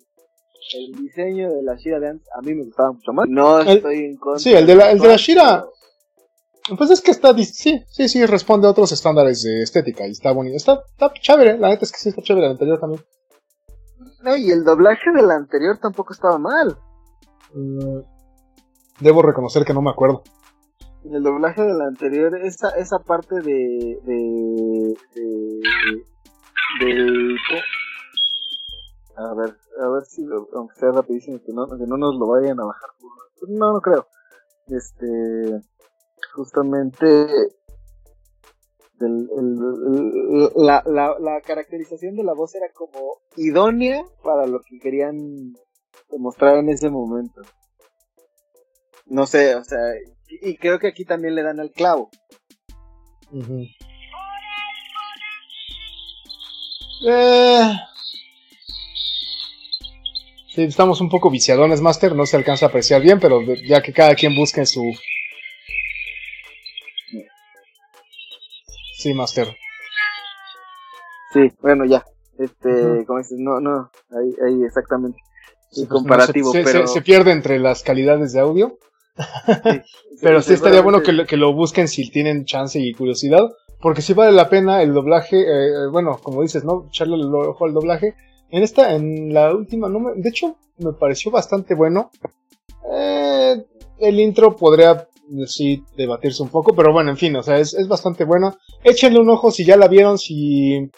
el 0.75 0.93
diseño 0.93 1.53
de 1.53 1.63
la 1.63 1.75
Shira 1.77 2.01
Dance, 2.01 2.25
a 2.37 2.43
mí 2.43 2.55
me 2.55 2.65
gustaba 2.65 2.93
mucho 2.93 3.13
más. 3.13 3.29
No 3.29 3.61
estoy 3.61 4.05
en 4.05 4.17
contra. 4.17 4.39
Sí, 4.39 4.53
el 4.53 4.67
de 4.67 4.75
la, 4.77 4.91
el 4.91 4.99
de 4.99 5.09
la 5.09 5.17
Shira. 5.17 5.67
Pues 6.77 6.91
es 6.91 7.01
que 7.01 7.11
está, 7.11 7.35
sí, 7.35 7.83
sí, 7.89 8.09
sí, 8.09 8.27
responde 8.27 8.67
a 8.67 8.71
otros 8.71 8.93
estándares 8.93 9.43
de 9.43 9.63
estética 9.63 10.07
y 10.07 10.11
está 10.13 10.33
bonito. 10.33 10.57
Está, 10.57 10.81
está 10.93 11.13
chévere, 11.15 11.59
la 11.59 11.69
neta 11.69 11.85
es 11.85 11.93
que 11.93 11.99
sí 11.99 12.11
está 12.11 12.23
chévere 12.23 12.47
el 12.47 12.53
anterior 12.53 12.79
también. 12.79 13.03
No, 14.23 14.37
y 14.37 14.51
el 14.51 14.63
doblaje 14.63 15.11
del 15.11 15.31
anterior 15.31 15.79
tampoco 15.79 16.13
estaba 16.13 16.39
mal. 16.39 16.77
Mm, 17.55 18.01
debo 19.01 19.23
reconocer 19.23 19.65
que 19.65 19.75
no 19.75 19.83
me 19.83 19.91
acuerdo. 19.91 20.23
En 21.05 21.15
el 21.15 21.23
doblaje 21.23 21.63
del 21.63 21.81
anterior, 21.81 22.37
esa, 22.37 22.71
esa 22.71 22.99
parte 22.99 23.37
de. 23.37 24.01
de. 24.05 24.95
de. 26.81 27.23
a 29.17 29.35
ver, 29.35 29.57
a 29.83 29.89
ver 29.89 30.05
si, 30.05 30.27
aunque 30.55 30.75
sea 30.77 30.93
rapidísimo, 30.93 31.41
que 31.45 31.53
no, 31.53 31.67
que 31.67 31.87
no 31.87 31.97
nos 31.97 32.17
lo 32.17 32.27
vayan 32.27 32.61
a 32.61 32.67
bajar. 32.67 32.91
No, 33.49 33.73
no 33.73 33.81
creo. 33.81 34.07
Este. 34.69 35.61
Justamente. 36.35 37.27
la, 40.57 40.83
la, 40.85 41.17
la 41.19 41.41
caracterización 41.41 42.15
de 42.15 42.25
la 42.25 42.35
voz 42.35 42.55
era 42.55 42.67
como 42.75 43.23
idónea 43.37 44.05
para 44.23 44.47
lo 44.47 44.61
que 44.61 44.79
querían 44.79 45.55
demostrar 46.11 46.57
en 46.57 46.69
ese 46.69 46.91
momento. 46.91 47.43
No 49.07 49.27
sé, 49.27 49.55
o 49.57 49.65
sea, 49.65 49.79
y, 50.29 50.57
creo 50.57 50.79
que 50.79 50.89
aquí 50.89 51.05
también 51.05 51.35
le 51.35 51.43
dan 51.43 51.61
al 51.61 51.71
clavo. 51.73 52.11
eh... 57.07 57.73
Sí, 60.55 60.63
estamos 60.65 61.01
un 61.01 61.09
poco 61.09 61.31
viciadones, 61.31 61.81
Master, 61.81 62.15
no 62.15 62.27
se 62.27 62.37
alcanza 62.37 62.67
a 62.67 62.69
apreciar 62.71 63.01
bien, 63.03 63.21
pero 63.21 63.41
ya 63.69 63.83
que 63.83 63.93
cada 63.93 64.15
quien 64.15 64.35
busque 64.35 64.67
su... 64.67 64.83
Sí, 68.99 69.15
Master. 69.15 69.57
Sí, 71.33 71.53
bueno, 71.61 71.85
ya. 71.85 72.05
Este, 72.39 73.05
como 73.07 73.19
dices, 73.19 73.39
no, 73.39 73.61
no, 73.61 73.91
ahí, 74.11 74.35
ahí 74.45 74.65
exactamente. 74.65 75.19
Comparativo, 75.89 76.53
se, 76.53 76.63
pero... 76.63 76.87
Se, 76.87 77.03
pierde 77.03 77.33
entre 77.33 77.59
las 77.59 77.83
calidades 77.83 78.33
de 78.33 78.41
audio. 78.41 78.79
pero 80.23 80.43
sí 80.43 80.55
estaría 80.55 80.81
bueno 80.81 81.03
que 81.03 81.13
lo, 81.13 81.27
que 81.27 81.37
lo 81.37 81.53
busquen 81.55 81.89
si 81.89 82.11
tienen 82.11 82.45
chance 82.45 82.79
y 82.81 82.93
curiosidad, 82.93 83.49
porque 83.81 84.03
sí 84.03 84.13
vale 84.13 84.33
la 84.33 84.49
pena 84.49 84.83
el 84.83 84.95
doblaje, 84.95 85.41
eh, 85.41 85.89
bueno, 85.91 86.19
como 86.23 86.43
dices, 86.43 86.65
¿no? 86.65 86.87
Echarle 86.89 87.17
el 87.17 87.35
ojo 87.35 87.65
al 87.65 87.75
doblaje. 87.75 88.15
En 88.51 88.63
esta, 88.63 88.95
en 88.95 89.33
la 89.33 89.55
última, 89.55 89.89
no 89.89 90.01
me, 90.01 90.21
de 90.21 90.29
hecho, 90.29 90.57
me 90.79 90.93
pareció 90.93 91.31
bastante 91.31 91.75
bueno. 91.75 92.11
Eh, 92.93 93.65
el 94.01 94.21
intro 94.21 94.57
podría, 94.57 95.07
sí, 95.47 95.85
debatirse 95.97 96.43
un 96.43 96.49
poco, 96.49 96.75
pero 96.75 96.93
bueno, 96.93 97.11
en 97.11 97.17
fin, 97.17 97.37
o 97.37 97.43
sea, 97.43 97.59
es, 97.59 97.75
es 97.75 97.87
bastante 97.87 98.25
bueno. 98.25 98.57
Échenle 98.83 99.21
un 99.21 99.31
ojo 99.31 99.51
si 99.51 99.65
ya 99.65 99.77
la 99.77 99.89
vieron, 99.89 100.19
si 100.19 100.91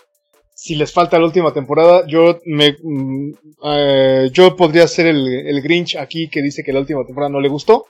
si 0.54 0.74
les 0.74 0.92
falta 0.92 1.18
la 1.18 1.24
última 1.24 1.52
temporada, 1.52 2.06
yo 2.06 2.40
me 2.44 2.76
mm, 2.82 3.32
eh, 3.64 4.30
yo 4.32 4.56
podría 4.56 4.86
ser 4.86 5.06
el, 5.06 5.26
el, 5.46 5.62
Grinch 5.62 5.96
aquí 5.96 6.28
que 6.28 6.42
dice 6.42 6.62
que 6.62 6.72
la 6.72 6.80
última 6.80 7.04
temporada 7.04 7.30
no 7.30 7.40
le 7.40 7.48
gustó. 7.48 7.86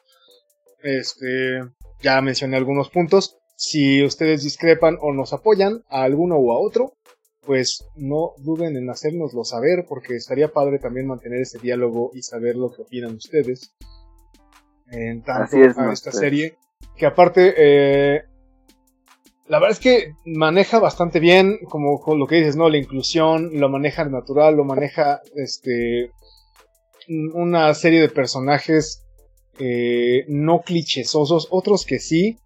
Este, 0.82 1.60
ya 2.02 2.20
mencioné 2.20 2.56
algunos 2.56 2.90
puntos. 2.90 3.36
Si 3.56 4.02
ustedes 4.02 4.42
discrepan 4.42 4.96
o 5.00 5.12
nos 5.12 5.32
apoyan 5.32 5.82
a 5.88 6.02
alguno 6.02 6.36
o 6.36 6.52
a 6.52 6.58
otro, 6.58 6.94
pues 7.44 7.84
no 7.96 8.32
duden 8.38 8.76
en 8.76 8.88
hacérnoslo 8.90 9.44
saber, 9.44 9.84
porque 9.88 10.16
estaría 10.16 10.52
padre 10.52 10.78
también 10.78 11.06
mantener 11.06 11.42
ese 11.42 11.58
diálogo 11.58 12.10
y 12.14 12.22
saber 12.22 12.56
lo 12.56 12.72
que 12.72 12.82
opinan 12.82 13.16
ustedes 13.16 13.74
en 14.90 15.22
tanto 15.22 15.56
a 15.56 15.92
esta 15.92 16.12
serie. 16.12 16.56
Que 16.96 17.06
aparte, 17.06 17.54
eh, 17.56 18.22
la 19.48 19.58
verdad 19.58 19.72
es 19.72 19.80
que 19.80 20.14
maneja 20.24 20.78
bastante 20.78 21.20
bien, 21.20 21.58
como 21.68 22.00
lo 22.16 22.26
que 22.26 22.36
dices, 22.36 22.56
¿no? 22.56 22.68
La 22.68 22.78
inclusión, 22.78 23.50
lo 23.54 23.68
maneja 23.68 24.04
natural, 24.04 24.56
lo 24.56 24.64
maneja 24.64 25.20
este 25.34 26.10
una 27.34 27.74
serie 27.74 28.00
de 28.00 28.08
personajes 28.08 29.02
eh, 29.58 30.24
no 30.28 30.62
clichésosos, 30.62 31.48
otros 31.50 31.84
que 31.84 31.98
sí. 31.98 32.38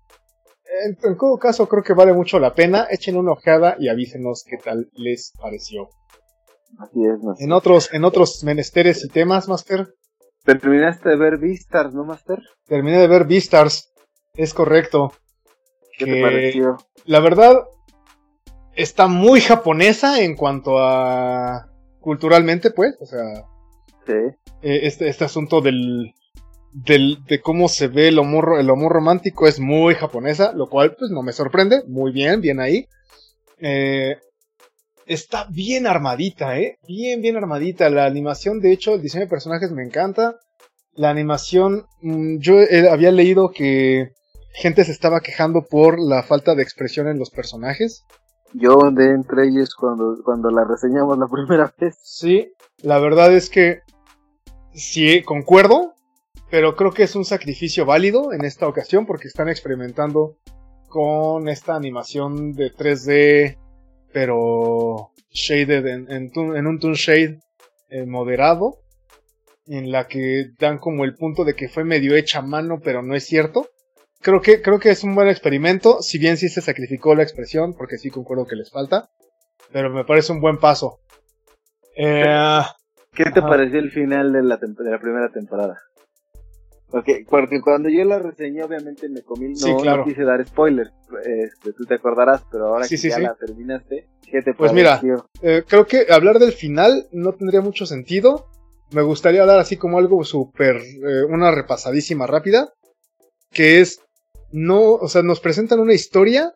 En, 0.84 1.16
todo 1.16 1.38
caso, 1.38 1.68
creo 1.68 1.82
que 1.82 1.94
vale 1.94 2.12
mucho 2.12 2.38
la 2.38 2.54
pena. 2.54 2.86
Echen 2.90 3.16
una 3.16 3.32
ojeada 3.32 3.76
y 3.78 3.88
avísenos 3.88 4.44
qué 4.48 4.56
tal 4.56 4.90
les 4.94 5.32
pareció. 5.40 5.88
Así 6.78 7.04
es, 7.04 7.22
Master. 7.22 7.44
En 7.44 7.52
otros, 7.52 7.92
en 7.92 8.04
otros 8.04 8.44
menesteres 8.44 9.04
y 9.04 9.08
temas, 9.08 9.48
Master. 9.48 9.94
Terminaste 10.44 11.08
de 11.10 11.16
ver 11.16 11.38
Beastars, 11.38 11.94
¿no, 11.94 12.04
Master? 12.04 12.40
Terminé 12.66 12.98
de 12.98 13.06
ver 13.06 13.26
Beastars. 13.26 13.92
Es 14.34 14.52
correcto. 14.52 15.12
¿Qué 15.98 16.04
Que- 16.04 16.12
te 16.12 16.22
pareció? 16.22 16.76
La 17.04 17.20
verdad, 17.20 17.56
está 18.74 19.06
muy 19.06 19.40
japonesa 19.40 20.20
en 20.22 20.36
cuanto 20.36 20.78
a 20.78 21.68
culturalmente, 22.00 22.70
pues. 22.70 22.94
O 23.00 23.06
sea, 23.06 23.44
Sí. 24.06 24.12
eh, 24.62 24.80
este, 24.84 25.08
este 25.08 25.24
asunto 25.24 25.60
del, 25.60 26.12
del, 26.72 27.18
de 27.26 27.40
cómo 27.40 27.68
se 27.68 27.88
ve 27.88 28.08
el 28.08 28.18
amor, 28.18 28.56
el 28.60 28.68
amor 28.70 28.92
romántico 28.92 29.46
es 29.48 29.58
muy 29.60 29.94
japonesa, 29.94 30.52
lo 30.52 30.68
cual 30.68 30.94
pues 30.98 31.10
no 31.10 31.22
me 31.22 31.32
sorprende, 31.32 31.82
muy 31.86 32.12
bien, 32.12 32.40
bien 32.40 32.60
ahí. 32.60 32.86
Eh, 33.58 34.16
está 35.06 35.46
bien 35.50 35.86
armadita, 35.86 36.58
eh, 36.58 36.78
bien, 36.86 37.22
bien 37.22 37.36
armadita. 37.36 37.88
La 37.90 38.04
animación, 38.06 38.60
de 38.60 38.72
hecho, 38.72 38.94
el 38.94 39.02
diseño 39.02 39.24
de 39.24 39.30
personajes 39.30 39.72
me 39.72 39.82
encanta. 39.84 40.36
La 40.94 41.10
animación, 41.10 41.86
mm, 42.02 42.38
yo 42.38 42.60
eh, 42.60 42.88
había 42.90 43.10
leído 43.10 43.50
que 43.50 44.12
gente 44.56 44.84
se 44.84 44.92
estaba 44.92 45.20
quejando 45.20 45.62
por 45.62 46.00
la 46.00 46.22
falta 46.22 46.54
de 46.54 46.62
expresión 46.62 47.08
en 47.08 47.18
los 47.18 47.30
personajes. 47.30 48.04
Yo 48.54 48.90
de 48.90 49.10
entre 49.10 49.48
ellos 49.48 49.74
cuando, 49.74 50.16
cuando 50.24 50.50
la 50.50 50.64
reseñamos 50.64 51.18
la 51.18 51.26
primera 51.30 51.72
vez. 51.78 51.96
Sí, 52.02 52.52
la 52.82 52.98
verdad 52.98 53.34
es 53.34 53.50
que 53.50 53.80
sí, 54.72 55.22
concuerdo, 55.22 55.94
pero 56.50 56.74
creo 56.74 56.92
que 56.92 57.02
es 57.02 57.14
un 57.14 57.24
sacrificio 57.24 57.84
válido 57.84 58.32
en 58.32 58.44
esta 58.44 58.66
ocasión 58.66 59.04
porque 59.04 59.28
están 59.28 59.48
experimentando 59.48 60.36
con 60.88 61.48
esta 61.48 61.74
animación 61.74 62.52
de 62.52 62.72
3D, 62.72 63.58
pero 64.12 65.10
shaded 65.30 65.86
en, 65.86 66.10
en, 66.10 66.66
un 66.66 66.78
tune 66.78 66.94
shade 66.94 67.40
eh, 67.90 68.06
moderado, 68.06 68.78
en 69.66 69.90
la 69.92 70.06
que 70.06 70.46
dan 70.58 70.78
como 70.78 71.04
el 71.04 71.14
punto 71.14 71.44
de 71.44 71.54
que 71.54 71.68
fue 71.68 71.84
medio 71.84 72.16
hecha 72.16 72.38
a 72.38 72.42
mano, 72.42 72.80
pero 72.82 73.02
no 73.02 73.14
es 73.14 73.26
cierto. 73.26 73.68
Creo 74.20 74.40
que, 74.40 74.60
creo 74.62 74.78
que 74.78 74.90
es 74.90 75.04
un 75.04 75.14
buen 75.14 75.28
experimento, 75.28 76.02
si 76.02 76.18
bien 76.18 76.36
sí 76.36 76.48
se 76.48 76.60
sacrificó 76.60 77.14
la 77.14 77.22
expresión, 77.22 77.74
porque 77.74 77.98
sí 77.98 78.10
concuerdo 78.10 78.46
que 78.46 78.56
les 78.56 78.70
falta, 78.70 79.08
pero 79.72 79.90
me 79.90 80.04
parece 80.04 80.32
un 80.32 80.40
buen 80.40 80.58
paso. 80.58 80.98
Eh, 81.96 82.24
¿Qué 83.14 83.24
te 83.24 83.40
Ajá. 83.40 83.48
pareció 83.48 83.78
el 83.78 83.90
final 83.90 84.32
de 84.32 84.42
la, 84.42 84.56
de 84.56 84.90
la 84.90 84.98
primera 84.98 85.30
temporada? 85.30 85.78
Porque, 86.90 87.24
porque 87.28 87.60
cuando 87.60 87.88
yo 87.88 88.04
la 88.04 88.18
reseñé, 88.18 88.62
obviamente 88.62 89.08
me 89.08 89.22
comí, 89.22 89.48
no, 89.48 89.54
Sí, 89.54 89.74
claro. 89.82 90.02
no 90.02 90.04
quise 90.04 90.22
dar 90.22 90.46
spoilers, 90.46 90.92
este, 91.24 91.72
tú 91.72 91.84
te 91.84 91.94
acordarás, 91.94 92.42
pero 92.50 92.66
ahora 92.66 92.86
Sí, 92.86 92.96
que 92.96 93.02
sí, 93.02 93.08
ya 93.08 93.18
la 93.18 93.34
terminaste, 93.34 94.06
¿qué 94.30 94.42
te 94.42 94.54
Pues 94.54 94.72
mira? 94.72 95.02
Eh, 95.42 95.64
creo 95.66 95.86
que 95.86 96.06
hablar 96.10 96.38
del 96.38 96.52
final 96.52 97.08
no 97.12 97.32
tendría 97.32 97.60
mucho 97.60 97.86
sentido. 97.86 98.46
Me 98.92 99.02
gustaría 99.02 99.44
dar 99.44 99.58
así 99.58 99.76
como 99.76 99.98
algo 99.98 100.22
súper, 100.24 100.76
eh, 100.76 101.24
una 101.28 101.50
repasadísima 101.50 102.26
rápida, 102.26 102.72
que 103.50 103.80
es, 103.80 104.00
no, 104.52 104.94
o 104.94 105.08
sea, 105.08 105.22
nos 105.22 105.40
presentan 105.40 105.80
una 105.80 105.94
historia, 105.94 106.54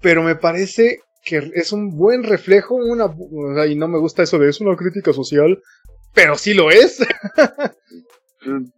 pero 0.00 0.22
me 0.22 0.36
parece 0.36 1.00
que 1.24 1.50
es 1.54 1.72
un 1.72 1.96
buen 1.96 2.22
reflejo, 2.22 2.74
una, 2.76 3.06
o 3.06 3.54
sea, 3.54 3.66
y 3.66 3.74
no 3.74 3.88
me 3.88 3.98
gusta 3.98 4.22
eso 4.22 4.38
de 4.38 4.48
es 4.48 4.60
una 4.60 4.76
crítica 4.76 5.12
social, 5.12 5.60
pero 6.14 6.36
sí 6.36 6.54
lo 6.54 6.70
es. 6.70 7.04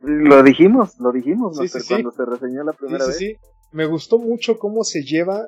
Lo 0.00 0.42
dijimos, 0.42 0.98
lo 0.98 1.12
dijimos, 1.12 1.56
Sí, 1.56 1.62
¿no? 1.62 1.68
sí, 1.68 1.80
sí. 1.80 1.88
cuando 1.88 2.10
se 2.12 2.24
reseñó 2.24 2.64
la 2.64 2.72
primera 2.72 3.06
vez. 3.06 3.16
sí, 3.18 3.32
sí. 3.32 3.36
Me 3.72 3.84
gustó 3.84 4.18
mucho 4.18 4.58
cómo 4.58 4.82
se 4.82 5.02
lleva 5.02 5.46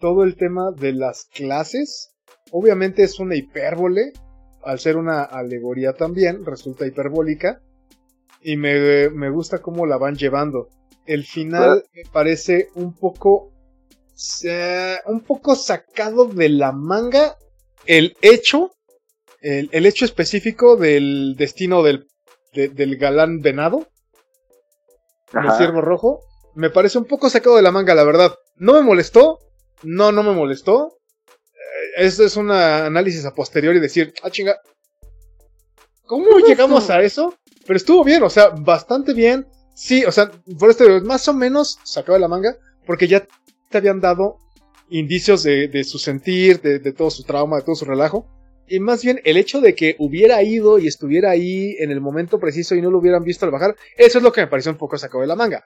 todo 0.00 0.22
el 0.24 0.36
tema 0.36 0.70
de 0.76 0.92
las 0.92 1.24
clases. 1.32 2.10
Obviamente 2.50 3.02
es 3.02 3.18
una 3.20 3.36
hipérbole, 3.36 4.12
al 4.62 4.78
ser 4.78 4.96
una 4.98 5.22
alegoría 5.22 5.94
también, 5.94 6.44
resulta 6.44 6.86
hiperbólica. 6.86 7.62
Y 8.42 8.58
me, 8.58 9.08
me 9.08 9.30
gusta 9.30 9.62
cómo 9.62 9.86
la 9.86 9.96
van 9.96 10.16
llevando. 10.16 10.68
El 11.06 11.24
final 11.24 11.84
me 11.94 12.02
parece 12.10 12.68
un 12.74 12.94
poco. 12.94 13.52
un 15.06 15.20
poco 15.20 15.54
sacado 15.56 16.26
de 16.26 16.48
la 16.48 16.72
manga 16.72 17.36
el 17.86 18.16
hecho. 18.22 18.70
El, 19.40 19.68
el 19.72 19.84
hecho 19.86 20.04
específico 20.06 20.76
del 20.76 21.34
destino 21.36 21.82
del, 21.82 22.06
de- 22.54 22.68
del 22.68 22.96
galán 22.96 23.40
venado 23.40 23.86
el 25.32 25.50
ciervo 25.58 25.80
rojo, 25.82 26.20
me 26.54 26.70
parece 26.70 26.96
un 26.96 27.04
poco 27.06 27.28
sacado 27.28 27.56
de 27.56 27.62
la 27.62 27.72
manga, 27.72 27.94
la 27.94 28.04
verdad. 28.04 28.34
No 28.56 28.72
me 28.72 28.82
molestó, 28.82 29.38
no, 29.82 30.12
no 30.12 30.22
me 30.22 30.32
molestó. 30.32 30.96
Eh, 31.26 32.06
Esto 32.06 32.24
es 32.24 32.36
un 32.36 32.50
análisis 32.52 33.24
a 33.26 33.34
posteriori 33.34 33.78
y 33.78 33.82
decir, 33.82 34.14
ah, 34.22 34.30
chinga, 34.30 34.56
¿cómo 36.06 36.38
llegamos 36.38 36.88
a 36.90 37.02
eso? 37.02 37.34
Pero 37.66 37.76
estuvo 37.76 38.04
bien, 38.04 38.22
o 38.22 38.30
sea, 38.30 38.48
bastante 38.50 39.12
bien. 39.12 39.46
Sí, 39.74 40.04
o 40.04 40.12
sea, 40.12 40.30
por 40.58 40.70
esto 40.70 40.84
más 41.04 41.26
o 41.28 41.34
menos 41.34 41.78
sacado 41.82 42.14
de 42.14 42.20
la 42.20 42.28
manga, 42.28 42.56
porque 42.86 43.08
ya 43.08 43.26
te 43.70 43.78
habían 43.78 44.00
dado 44.00 44.38
indicios 44.88 45.42
de, 45.42 45.68
de 45.68 45.84
su 45.84 45.98
sentir, 45.98 46.60
de, 46.60 46.78
de 46.78 46.92
todo 46.92 47.10
su 47.10 47.24
trauma, 47.24 47.56
de 47.56 47.62
todo 47.62 47.74
su 47.74 47.84
relajo. 47.84 48.26
Y 48.66 48.80
más 48.80 49.02
bien 49.02 49.20
el 49.24 49.36
hecho 49.36 49.60
de 49.60 49.74
que 49.74 49.96
hubiera 49.98 50.42
ido 50.42 50.78
y 50.78 50.86
estuviera 50.86 51.30
ahí 51.30 51.76
en 51.80 51.90
el 51.90 52.00
momento 52.00 52.38
preciso 52.38 52.74
y 52.74 52.80
no 52.80 52.90
lo 52.90 52.98
hubieran 52.98 53.24
visto 53.24 53.44
al 53.44 53.52
bajar, 53.52 53.74
eso 53.98 54.18
es 54.18 54.24
lo 54.24 54.32
que 54.32 54.40
me 54.40 54.46
pareció 54.46 54.72
un 54.72 54.78
poco 54.78 54.96
sacado 54.96 55.20
de 55.20 55.26
la 55.26 55.36
manga. 55.36 55.62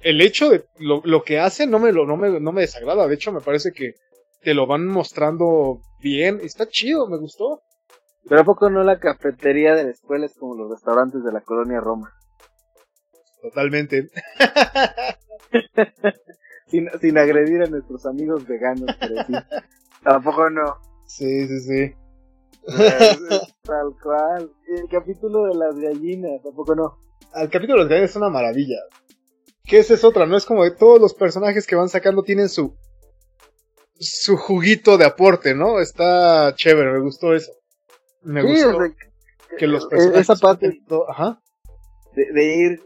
El 0.00 0.20
hecho 0.20 0.50
de 0.50 0.64
lo, 0.78 1.02
lo 1.04 1.22
que 1.22 1.38
hace 1.38 1.66
no 1.66 1.78
me, 1.78 1.92
lo, 1.92 2.06
no, 2.06 2.16
me, 2.16 2.40
no 2.40 2.52
me 2.52 2.62
desagrada, 2.62 3.06
de 3.06 3.14
hecho 3.14 3.32
me 3.32 3.40
parece 3.40 3.70
que 3.72 3.94
te 4.42 4.54
lo 4.54 4.66
van 4.66 4.86
mostrando 4.86 5.80
bien, 6.00 6.40
está 6.42 6.66
chido, 6.68 7.08
me 7.08 7.18
gustó. 7.18 7.62
Pero 8.28 8.40
¿a 8.40 8.44
poco 8.44 8.70
no 8.70 8.82
la 8.82 8.98
cafetería 8.98 9.74
de 9.74 9.84
la 9.84 9.90
escuela 9.90 10.26
es 10.26 10.34
como 10.34 10.56
los 10.56 10.70
restaurantes 10.70 11.22
de 11.22 11.32
la 11.32 11.42
colonia 11.42 11.80
Roma? 11.80 12.12
Totalmente. 13.50 14.08
Sin, 16.68 16.88
sin 17.00 17.16
agredir 17.16 17.62
a 17.62 17.66
nuestros 17.66 18.04
amigos 18.06 18.44
veganos, 18.46 18.90
pero 18.98 19.24
sí. 19.24 19.32
Tampoco 20.02 20.50
no. 20.50 20.78
Sí, 21.06 21.46
sí, 21.46 21.60
sí. 21.60 21.94
Es- 22.66 23.20
es 23.30 23.54
Tal 23.62 23.94
cual. 24.02 24.50
Y 24.68 24.80
el 24.80 24.88
capítulo 24.88 25.44
de 25.46 25.54
las 25.54 25.78
gallinas, 25.78 26.42
tampoco 26.42 26.74
no. 26.74 26.98
Al 27.34 27.48
capítulo 27.50 27.78
de 27.78 27.84
los 27.84 27.88
gallos 27.88 28.10
es 28.10 28.16
una 28.16 28.30
maravilla. 28.30 28.78
Que 29.64 29.78
esa 29.78 29.94
es 29.94 30.02
otra, 30.02 30.26
no 30.26 30.36
es 30.36 30.44
como 30.44 30.64
que 30.64 30.72
todos 30.72 31.00
los 31.00 31.14
personajes 31.14 31.66
que 31.68 31.76
van 31.76 31.88
sacando 31.88 32.22
tienen 32.24 32.48
su 32.48 32.74
su 33.98 34.36
juguito 34.36 34.98
de 34.98 35.06
aporte, 35.06 35.54
¿no? 35.54 35.80
Está 35.80 36.52
chévere, 36.56 36.92
me 36.92 37.00
gustó 37.00 37.32
eso. 37.34 37.52
Me 38.22 38.42
Sí, 38.42 38.48
gustó 38.48 38.76
o 38.76 38.80
sea, 38.82 38.92
que 39.56 39.66
los 39.68 39.84
eh, 39.84 39.88
personajes 39.88 40.20
Esa 40.22 40.34
parte 40.36 40.80
Ajá. 41.08 41.40
de, 42.14 42.26
de 42.32 42.44
ir 42.56 42.82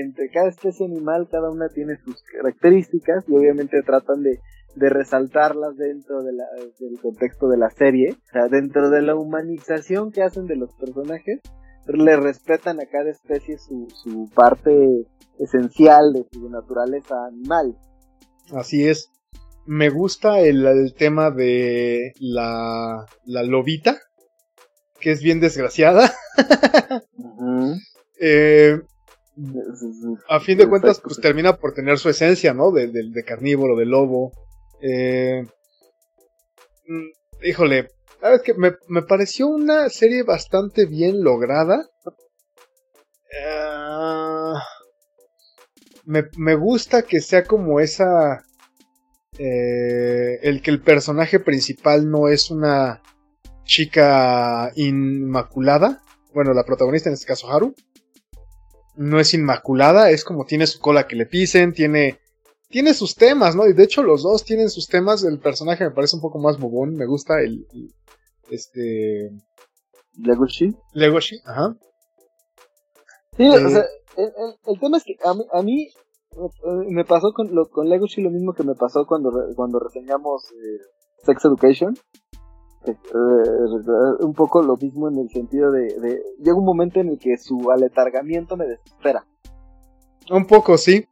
entre 0.00 0.30
cada 0.30 0.48
especie 0.48 0.86
animal, 0.86 1.28
cada 1.30 1.50
una 1.50 1.68
tiene 1.68 1.96
sus 2.04 2.22
características 2.22 3.24
y 3.28 3.36
obviamente 3.36 3.82
tratan 3.82 4.22
de, 4.22 4.40
de 4.76 4.88
resaltarlas 4.88 5.76
dentro 5.76 6.22
de 6.22 6.32
la, 6.32 6.44
del 6.78 7.00
contexto 7.00 7.48
de 7.48 7.58
la 7.58 7.70
serie. 7.70 8.16
O 8.28 8.32
sea, 8.32 8.48
dentro 8.48 8.90
de 8.90 9.02
la 9.02 9.14
humanización 9.14 10.10
que 10.10 10.22
hacen 10.22 10.46
de 10.46 10.56
los 10.56 10.74
personajes, 10.74 11.40
le 11.86 12.16
respetan 12.16 12.80
a 12.80 12.86
cada 12.86 13.10
especie 13.10 13.58
su, 13.58 13.86
su 14.02 14.30
parte 14.34 15.06
esencial 15.38 16.12
de 16.12 16.26
su 16.32 16.48
naturaleza 16.48 17.26
animal. 17.26 17.76
Así 18.52 18.86
es. 18.86 19.10
Me 19.66 19.88
gusta 19.88 20.40
el, 20.40 20.66
el 20.66 20.94
tema 20.94 21.30
de 21.30 22.12
la, 22.20 23.06
la 23.24 23.42
lobita, 23.42 23.98
que 25.00 25.12
es 25.12 25.22
bien 25.22 25.40
desgraciada. 25.40 26.10
Eh, 28.20 28.80
a 30.28 30.40
fin 30.40 30.58
de 30.58 30.68
cuentas, 30.68 31.00
pues 31.00 31.20
termina 31.20 31.56
por 31.56 31.74
tener 31.74 31.98
su 31.98 32.08
esencia, 32.08 32.54
¿no? 32.54 32.70
De, 32.70 33.24
carnívoro, 33.26 33.76
de 33.76 33.86
lobo. 33.86 34.32
Eh, 34.80 35.44
mm, 36.86 37.46
híjole, 37.46 37.88
¿sabes 38.20 38.42
qué? 38.42 38.54
Me, 38.54 38.72
me 38.88 39.02
pareció 39.02 39.48
una 39.48 39.88
serie 39.88 40.22
bastante 40.22 40.86
bien 40.86 41.22
lograda. 41.22 41.88
Ah, 43.46 44.62
me, 46.04 46.24
me 46.36 46.54
gusta 46.54 47.02
que 47.02 47.20
sea 47.20 47.44
como 47.44 47.80
esa... 47.80 48.44
eh, 49.38 50.38
el 50.42 50.62
que 50.62 50.70
el 50.70 50.80
personaje 50.80 51.40
principal 51.40 52.08
no 52.08 52.28
es 52.28 52.50
una 52.50 53.02
chica 53.64 54.70
inmaculada. 54.76 56.00
Bueno, 56.32 56.52
la 56.52 56.64
protagonista 56.64 57.08
en 57.08 57.14
este 57.14 57.26
caso 57.26 57.50
Haru 57.50 57.74
no 58.96 59.18
es 59.20 59.34
inmaculada, 59.34 60.10
es 60.10 60.24
como 60.24 60.44
tiene 60.44 60.66
su 60.66 60.80
cola 60.80 61.06
que 61.06 61.16
le 61.16 61.26
pisen, 61.26 61.72
tiene 61.72 62.18
tiene 62.68 62.92
sus 62.94 63.14
temas, 63.14 63.54
¿no? 63.54 63.66
Y 63.68 63.72
de 63.72 63.84
hecho 63.84 64.02
los 64.02 64.22
dos 64.24 64.44
tienen 64.44 64.68
sus 64.68 64.88
temas, 64.88 65.22
el 65.24 65.38
personaje 65.38 65.84
me 65.84 65.90
parece 65.92 66.16
un 66.16 66.22
poco 66.22 66.38
más 66.38 66.58
bobón, 66.58 66.94
me 66.96 67.06
gusta 67.06 67.40
el, 67.40 67.66
el- 67.72 67.94
este 68.50 69.30
Legoshi. 70.16 70.74
Legoshi, 70.92 71.36
ajá. 71.44 71.76
Sí, 73.36 73.44
Eh, 73.44 73.64
o 73.64 73.68
sea, 73.70 73.84
el, 74.16 74.24
el- 74.26 74.54
el 74.74 74.80
tema 74.80 74.96
es 74.98 75.04
que 75.04 75.16
a 75.24 75.34
mí, 75.34 75.44
a 75.52 75.62
mí 75.62 75.82
eh, 75.86 76.86
me 76.88 77.04
pasó 77.04 77.32
con, 77.32 77.54
lo, 77.54 77.68
con 77.68 77.88
Legoshi 77.88 78.22
lo 78.22 78.30
mismo 78.30 78.54
que 78.54 78.64
me 78.64 78.74
pasó 78.74 79.06
cuando, 79.06 79.30
cuando 79.56 79.78
reseñamos 79.78 80.44
eh, 80.52 80.80
Sex 81.24 81.44
Education. 81.44 81.96
Un 84.20 84.34
poco 84.34 84.62
lo 84.62 84.76
mismo 84.76 85.08
en 85.08 85.18
el 85.18 85.30
sentido 85.30 85.70
de, 85.70 85.98
de... 86.00 86.22
Llega 86.38 86.56
un 86.56 86.64
momento 86.64 87.00
en 87.00 87.08
el 87.08 87.18
que 87.18 87.36
su 87.38 87.70
aletargamiento 87.70 88.56
me 88.56 88.66
desespera. 88.66 89.24
Un 90.30 90.46
poco, 90.46 90.78
sí. 90.78 91.06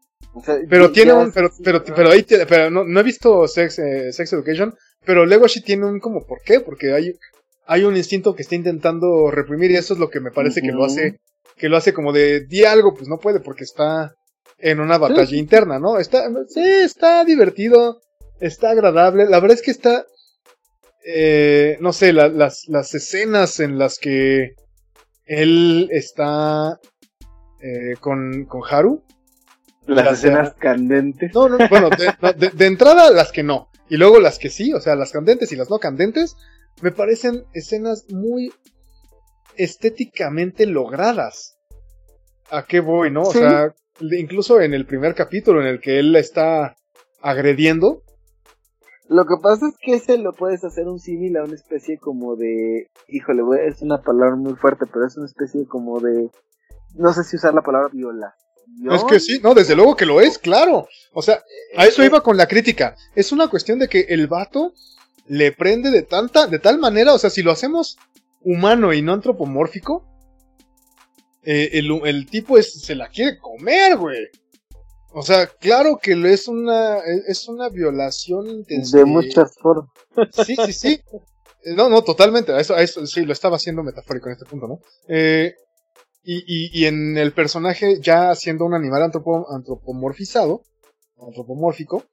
pero 0.68 0.90
tiene 0.92 1.12
un, 1.12 1.32
pero, 1.32 1.50
pero, 1.62 1.82
pero 1.84 2.10
ahí, 2.10 2.24
pero 2.48 2.70
no, 2.70 2.84
no 2.84 3.00
he 3.00 3.02
visto 3.02 3.46
Sex, 3.46 3.78
eh, 3.78 4.12
Sex 4.12 4.32
Education, 4.32 4.74
pero 5.04 5.26
Legoshi 5.26 5.62
tiene 5.62 5.86
un 5.86 6.00
como, 6.00 6.24
¿por 6.26 6.40
qué? 6.42 6.60
Porque 6.60 6.92
hay, 6.92 7.14
hay 7.66 7.84
un 7.84 7.96
instinto 7.96 8.34
que 8.34 8.42
está 8.42 8.54
intentando 8.54 9.30
reprimir 9.30 9.70
y 9.70 9.76
eso 9.76 9.94
es 9.94 10.00
lo 10.00 10.08
que 10.08 10.20
me 10.20 10.30
parece 10.30 10.62
que 10.62 10.72
lo 10.72 10.84
hace, 10.84 11.20
que 11.56 11.68
lo 11.68 11.76
hace 11.76 11.92
como 11.92 12.12
de, 12.12 12.46
di 12.46 12.64
algo, 12.64 12.94
pues 12.94 13.08
no 13.08 13.18
puede 13.18 13.40
porque 13.40 13.64
está 13.64 14.14
en 14.58 14.80
una 14.80 14.96
batalla 14.96 15.36
interna, 15.36 15.78
¿no? 15.78 15.98
Está, 15.98 16.28
sí, 16.48 16.62
está 16.62 17.24
divertido, 17.24 18.00
está 18.40 18.70
agradable, 18.70 19.26
la 19.26 19.40
verdad 19.40 19.56
es 19.56 19.62
que 19.62 19.72
está, 19.72 20.06
eh, 21.04 21.76
no 21.80 21.92
sé, 21.92 22.12
las, 22.12 22.68
las 22.68 22.94
escenas 22.94 23.60
en 23.60 23.78
las 23.78 23.98
que 23.98 24.54
él 25.24 25.88
está 25.90 26.78
eh, 27.60 27.94
con, 28.00 28.44
con 28.46 28.62
Haru. 28.68 29.04
Las 29.86 30.18
escenas 30.18 30.54
candentes. 30.54 31.34
No, 31.34 31.48
no, 31.48 31.58
bueno, 31.68 31.90
de, 31.90 32.66
entrada 32.66 33.10
las 33.10 33.32
que 33.32 33.42
no. 33.42 33.70
Y 33.88 33.96
luego 33.96 34.20
las 34.20 34.38
que 34.38 34.48
sí, 34.48 34.72
o 34.72 34.80
sea, 34.80 34.94
las 34.96 35.12
candentes 35.12 35.52
y 35.52 35.56
las 35.56 35.70
no 35.70 35.78
candentes, 35.78 36.36
me 36.82 36.92
parecen 36.92 37.44
escenas 37.52 38.04
muy 38.10 38.52
estéticamente 39.56 40.66
logradas. 40.66 41.56
¿A 42.50 42.64
qué 42.64 42.80
voy, 42.80 43.10
no? 43.10 43.22
O 43.22 43.32
sea, 43.32 43.74
incluso 44.00 44.60
en 44.60 44.74
el 44.74 44.86
primer 44.86 45.14
capítulo 45.14 45.60
en 45.60 45.66
el 45.66 45.80
que 45.80 45.98
él 45.98 46.12
la 46.12 46.18
está 46.18 46.76
agrediendo, 47.20 48.02
lo 49.12 49.26
que 49.26 49.34
pasa 49.42 49.68
es 49.68 49.74
que 49.80 49.94
ese 49.94 50.18
lo 50.18 50.32
puedes 50.32 50.64
hacer 50.64 50.88
un 50.88 50.98
símil 50.98 51.36
a 51.36 51.44
una 51.44 51.54
especie 51.54 51.98
como 51.98 52.36
de. 52.36 52.90
Híjole, 53.08 53.42
es 53.66 53.82
una 53.82 54.00
palabra 54.02 54.36
muy 54.36 54.54
fuerte, 54.54 54.86
pero 54.92 55.06
es 55.06 55.16
una 55.16 55.26
especie 55.26 55.66
como 55.66 56.00
de. 56.00 56.30
No 56.94 57.12
sé 57.12 57.24
si 57.24 57.36
usar 57.36 57.54
la 57.54 57.62
palabra 57.62 57.88
viola. 57.92 58.34
Es 58.90 59.04
que 59.04 59.20
sí, 59.20 59.40
no, 59.42 59.54
desde 59.54 59.76
luego 59.76 59.96
que 59.96 60.06
lo 60.06 60.20
es, 60.20 60.38
claro. 60.38 60.86
O 61.12 61.22
sea, 61.22 61.42
a 61.76 61.86
eso 61.86 62.02
iba 62.04 62.22
con 62.22 62.36
la 62.36 62.46
crítica. 62.46 62.96
Es 63.14 63.32
una 63.32 63.48
cuestión 63.48 63.78
de 63.78 63.88
que 63.88 64.06
el 64.08 64.28
vato 64.28 64.72
le 65.26 65.52
prende 65.52 65.90
de 65.90 66.02
tanta, 66.02 66.46
de 66.46 66.58
tal 66.58 66.78
manera, 66.78 67.12
o 67.12 67.18
sea, 67.18 67.30
si 67.30 67.42
lo 67.42 67.52
hacemos 67.52 67.98
humano 68.40 68.92
y 68.92 69.02
no 69.02 69.12
antropomórfico, 69.12 70.08
eh, 71.42 71.70
el, 71.72 71.90
el, 72.06 72.26
tipo 72.26 72.56
es, 72.56 72.82
se 72.82 72.94
la 72.94 73.08
quiere 73.08 73.38
comer, 73.38 73.96
güey. 73.96 74.28
O 75.14 75.22
sea, 75.22 75.46
claro 75.46 75.98
que 76.02 76.12
es 76.32 76.48
una, 76.48 76.98
es 77.28 77.48
una 77.48 77.68
violación 77.68 78.48
intensa. 78.48 78.98
De 78.98 79.04
muchas 79.04 79.54
formas. 79.58 79.90
Sí, 80.46 80.56
sí, 80.66 80.72
sí. 80.72 81.00
No, 81.76 81.88
no, 81.88 82.02
totalmente. 82.02 82.58
Eso, 82.58 82.76
eso 82.76 83.06
sí, 83.06 83.24
lo 83.24 83.32
estaba 83.32 83.56
haciendo 83.56 83.82
metafórico 83.82 84.28
en 84.28 84.32
este 84.32 84.46
punto, 84.46 84.66
¿no? 84.66 84.80
Eh, 85.08 85.54
y, 86.24 86.38
y, 86.46 86.80
y, 86.80 86.86
en 86.86 87.18
el 87.18 87.32
personaje, 87.32 87.98
ya 88.00 88.34
siendo 88.34 88.64
un 88.64 88.74
animal 88.74 89.02
antropomorfizado, 89.02 90.62
antropomórfico, 91.20 92.04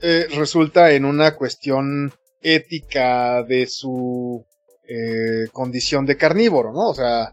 eh, 0.00 0.26
resulta 0.34 0.92
en 0.92 1.04
una 1.04 1.34
cuestión 1.34 2.12
ética 2.40 3.42
de 3.42 3.66
su 3.66 4.44
eh, 4.86 5.48
condición 5.52 6.04
de 6.04 6.16
carnívoro, 6.16 6.72
¿no? 6.72 6.90
O 6.90 6.94
sea, 6.94 7.32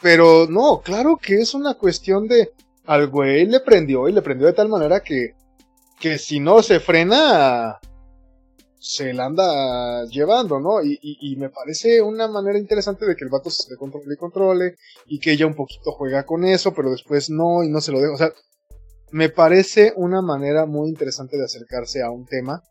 pero 0.00 0.46
no, 0.48 0.80
claro 0.80 1.18
que 1.20 1.40
es 1.40 1.54
una 1.54 1.74
cuestión 1.74 2.26
de 2.26 2.50
al 2.92 3.08
güey 3.08 3.46
le 3.46 3.60
prendió 3.60 4.08
y 4.08 4.12
le 4.12 4.22
prendió 4.22 4.46
de 4.46 4.52
tal 4.52 4.68
manera 4.68 5.00
que, 5.00 5.34
que 5.98 6.18
si 6.18 6.40
no 6.40 6.62
se 6.62 6.78
frena, 6.78 7.78
se 8.78 9.14
la 9.14 9.26
anda 9.26 10.04
llevando, 10.06 10.60
¿no? 10.60 10.82
Y, 10.82 11.36
me 11.38 11.48
parece 11.48 12.02
una 12.02 12.28
manera 12.28 12.58
interesante 12.58 13.06
de 13.06 13.16
que 13.16 13.24
el 13.24 13.30
vato 13.30 13.48
se 13.48 13.76
controle 13.76 14.12
y 14.12 14.16
controle 14.16 14.76
y 15.06 15.18
que 15.20 15.32
ella 15.32 15.46
un 15.46 15.54
poquito 15.54 15.92
juega 15.92 16.26
con 16.26 16.44
eso, 16.44 16.74
pero 16.74 16.90
después 16.90 17.30
no 17.30 17.64
y 17.64 17.70
no 17.70 17.80
se 17.80 17.92
lo 17.92 18.00
deja. 18.00 18.12
O 18.12 18.18
sea, 18.18 18.32
me 19.10 19.30
parece 19.30 19.94
una 19.96 20.20
manera 20.20 20.66
muy 20.66 20.88
interesante 20.88 21.38
de 21.38 21.44
acercarse 21.44 22.02
a 22.02 22.10
un 22.10 22.26
tema 22.26 22.62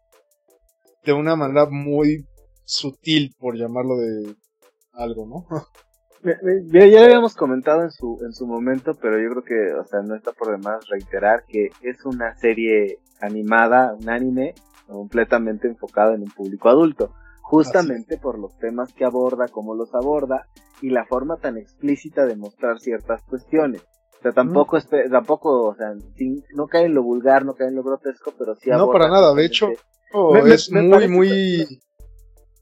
de 1.04 1.14
una 1.14 1.36
manera 1.36 1.66
muy 1.66 2.28
sutil, 2.64 3.34
por 3.40 3.58
llamarlo 3.58 3.98
de 3.98 4.36
algo, 4.94 5.26
¿no? 5.26 5.48
Ya, 6.24 6.86
ya 6.86 7.04
habíamos 7.04 7.36
comentado 7.36 7.84
en 7.84 7.92
su, 7.92 8.20
en 8.24 8.34
su 8.34 8.46
momento, 8.46 8.94
pero 9.02 9.20
yo 9.20 9.30
creo 9.32 9.44
que, 9.44 9.74
o 9.74 9.86
sea, 9.86 10.02
no 10.02 10.16
está 10.16 10.32
por 10.34 10.52
demás 10.52 10.88
reiterar 10.88 11.44
que 11.48 11.70
es 11.82 12.06
una 12.06 12.36
serie 12.38 13.00
animada, 13.22 13.96
un 14.00 14.10
anime, 14.10 14.54
completamente 14.88 15.68
enfocado 15.68 16.14
en 16.14 16.22
un 16.22 16.32
público 16.32 16.70
adulto. 16.70 17.14
Justamente 17.42 18.18
por 18.18 18.40
los 18.40 18.58
temas 18.60 18.94
que 18.94 19.04
aborda, 19.04 19.48
cómo 19.48 19.76
los 19.76 19.94
aborda, 19.94 20.48
y 20.82 20.90
la 20.90 21.06
forma 21.06 21.38
tan 21.38 21.58
explícita 21.58 22.26
de 22.26 22.36
mostrar 22.36 22.80
ciertas 22.80 23.24
cuestiones. 23.24 23.82
O 24.20 24.22
sea, 24.22 24.32
tampoco, 24.32 24.78
tampoco, 25.10 25.70
o 25.70 25.76
sea, 25.76 25.94
no 26.54 26.68
cae 26.68 26.86
en 26.86 26.94
lo 26.94 27.04
vulgar, 27.04 27.44
no 27.44 27.56
cae 27.56 27.70
en 27.70 27.76
lo 27.76 27.84
grotesco, 27.84 28.34
pero 28.38 28.56
sí 28.56 28.70
aborda. 28.70 28.86
No, 28.86 28.92
para 28.92 29.10
nada, 29.10 29.34
de 29.34 29.46
hecho, 29.46 29.70
es 30.46 30.72
muy, 30.72 31.08
muy 31.08 31.82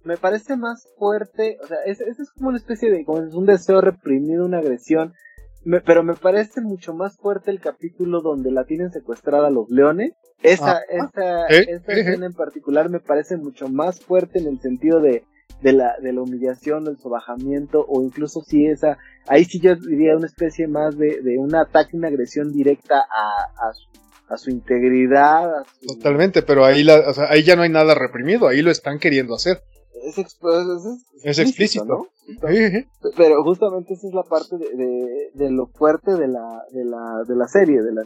me 0.03 0.17
parece 0.17 0.55
más 0.55 0.87
fuerte, 0.97 1.57
o 1.61 1.67
sea, 1.67 1.77
ese, 1.85 2.05
es 2.09 2.31
como 2.31 2.49
una 2.49 2.57
especie 2.57 2.89
de, 2.89 3.03
como 3.03 3.23
es 3.23 3.33
un 3.33 3.45
deseo 3.45 3.81
reprimido, 3.81 4.45
una 4.45 4.59
agresión, 4.59 5.13
pero 5.85 6.03
me 6.03 6.13
parece 6.13 6.61
mucho 6.61 6.93
más 6.93 7.17
fuerte 7.17 7.51
el 7.51 7.59
capítulo 7.59 8.21
donde 8.21 8.51
la 8.51 8.63
tienen 8.63 8.91
secuestrada 8.91 9.49
los 9.49 9.69
leones. 9.69 10.13
Esa, 10.41 10.77
ah. 10.77 10.81
esa, 10.89 11.47
esa 11.47 11.91
escena 11.91 12.25
en 12.25 12.33
particular 12.33 12.89
me 12.89 13.01
parece 13.01 13.35
mucho 13.35 13.67
más 13.67 13.99
fuerte 13.99 14.39
en 14.39 14.47
el 14.47 14.61
sentido 14.61 15.01
de, 15.01 15.23
de 15.61 15.73
la, 15.73 15.97
de 16.01 16.13
la 16.13 16.21
humillación, 16.21 16.85
del 16.85 16.97
sobajamiento, 16.97 17.85
o 17.89 18.01
incluso 18.01 18.41
si 18.41 18.67
esa, 18.67 18.97
ahí 19.27 19.43
sí 19.43 19.59
yo 19.59 19.75
diría 19.75 20.15
una 20.15 20.27
especie 20.27 20.67
más 20.67 20.97
de, 20.97 21.21
de 21.21 21.37
un 21.37 21.53
ataque, 21.55 21.97
una 21.97 22.07
agresión 22.07 22.53
directa 22.53 22.99
a, 22.99 23.69
a 23.69 23.73
su 23.73 23.89
a 24.29 24.37
su 24.37 24.51
integridad. 24.51 25.65
Totalmente, 25.87 26.43
pero 26.43 26.63
ahí, 26.63 26.83
la, 26.83 26.99
o 27.09 27.13
sea, 27.15 27.31
ahí 27.31 27.41
ya 27.41 27.55
no 27.55 27.63
hay 27.63 27.69
nada 27.69 27.95
reprimido, 27.95 28.47
ahí 28.47 28.61
lo 28.61 28.69
están 28.69 28.99
queriendo 28.99 29.33
hacer 29.33 29.63
es, 30.03 30.17
es, 31.23 31.39
explícito, 31.39 31.85
¿no? 31.85 32.07
Pero 33.17 33.43
justamente 33.43 33.93
esa 33.93 34.07
es 34.07 34.13
la 34.13 34.23
parte 34.23 34.57
de, 34.57 35.31
de, 35.33 35.51
lo 35.51 35.67
fuerte 35.67 36.15
de 36.15 36.27
la, 36.27 36.63
de 36.71 36.85
la, 36.85 37.23
de 37.27 37.35
la 37.35 37.47
serie, 37.47 37.81
de 37.81 37.91
la 37.93 38.03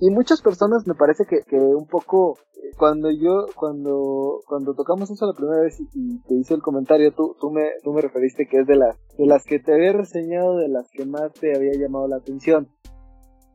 Y 0.00 0.10
muchas 0.10 0.42
personas 0.42 0.86
me 0.86 0.94
parece 0.94 1.24
que, 1.24 1.42
que 1.48 1.56
un 1.56 1.86
poco, 1.86 2.38
cuando 2.76 3.10
yo, 3.10 3.46
cuando, 3.56 4.40
cuando 4.46 4.74
tocamos 4.74 5.10
eso 5.10 5.26
la 5.26 5.34
primera 5.34 5.62
vez 5.62 5.78
y, 5.80 6.20
te 6.22 6.34
hice 6.34 6.54
el 6.54 6.62
comentario, 6.62 7.12
tú, 7.12 7.36
tú 7.40 7.50
me, 7.50 7.68
tú 7.82 7.92
me 7.92 8.00
referiste 8.00 8.46
que 8.46 8.60
es 8.60 8.66
de 8.66 8.76
las, 8.76 8.96
de 9.16 9.26
las 9.26 9.44
que 9.44 9.58
te 9.58 9.72
había 9.72 9.92
reseñado, 9.92 10.56
de 10.56 10.68
las 10.68 10.90
que 10.90 11.06
más 11.06 11.32
te 11.32 11.56
había 11.56 11.72
llamado 11.72 12.08
la 12.08 12.16
atención 12.16 12.68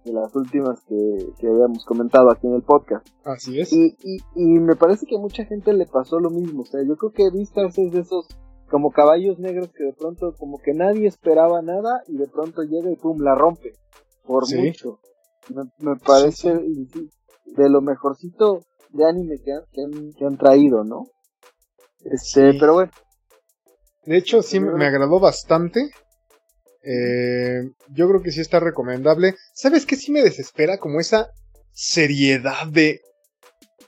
de 0.10 0.22
las 0.22 0.36
últimas 0.36 0.82
que, 0.86 1.48
habíamos 1.48 1.86
comentado 1.86 2.32
aquí 2.32 2.48
en 2.48 2.56
el 2.56 2.64
podcast. 2.64 3.08
Así 3.24 3.60
es. 3.60 3.72
Y, 3.72 3.96
y, 4.36 4.44
me 4.60 4.76
parece 4.76 5.06
que 5.06 5.16
a 5.16 5.20
mucha 5.20 5.46
gente 5.46 5.74
le 5.74 5.86
pasó 5.86 6.20
lo 6.20 6.30
mismo. 6.30 6.64
O 6.64 6.66
sea, 6.66 6.82
yo 6.84 6.96
creo 6.98 7.12
que 7.12 7.30
Vistas 7.32 7.78
es 7.78 7.92
de 7.92 8.02
esos 8.02 8.28
como 8.70 8.92
caballos 8.92 9.40
negros 9.40 9.70
que 9.76 9.84
de 9.84 9.94
pronto 9.94 10.36
como 10.38 10.60
que 10.60 10.74
nadie 10.74 11.08
esperaba 11.08 11.62
nada 11.62 12.04
y 12.08 12.18
de 12.18 12.28
pronto 12.28 12.62
llega 12.64 12.92
y 12.92 12.96
pum, 12.96 13.20
la 13.22 13.36
rompe. 13.36 13.74
Por 14.24 14.44
mucho. 14.56 15.00
Me, 15.80 15.96
parece 15.96 16.54
de 16.54 17.70
lo 17.70 17.82
mejorcito 17.82 18.62
de 18.92 19.06
anime 19.06 19.38
que 19.44 19.52
han, 19.52 20.14
que 20.14 20.26
han, 20.26 20.38
traído, 20.38 20.84
¿no? 20.84 21.08
Este, 22.04 22.54
pero 22.60 22.74
bueno. 22.74 22.92
De 24.06 24.18
hecho, 24.18 24.42
sí 24.44 24.60
me 24.60 24.86
agradó 24.86 25.20
bastante. 25.20 25.90
Eh, 26.84 27.70
yo 27.90 28.08
creo 28.08 28.22
que 28.22 28.32
sí 28.32 28.42
está 28.42 28.60
recomendable. 28.60 29.36
¿Sabes 29.54 29.86
qué 29.86 29.96
sí 29.96 30.12
me 30.12 30.24
desespera? 30.24 30.78
Como 30.78 31.00
esa 31.00 31.32
seriedad 31.72 32.68
de, 32.68 33.02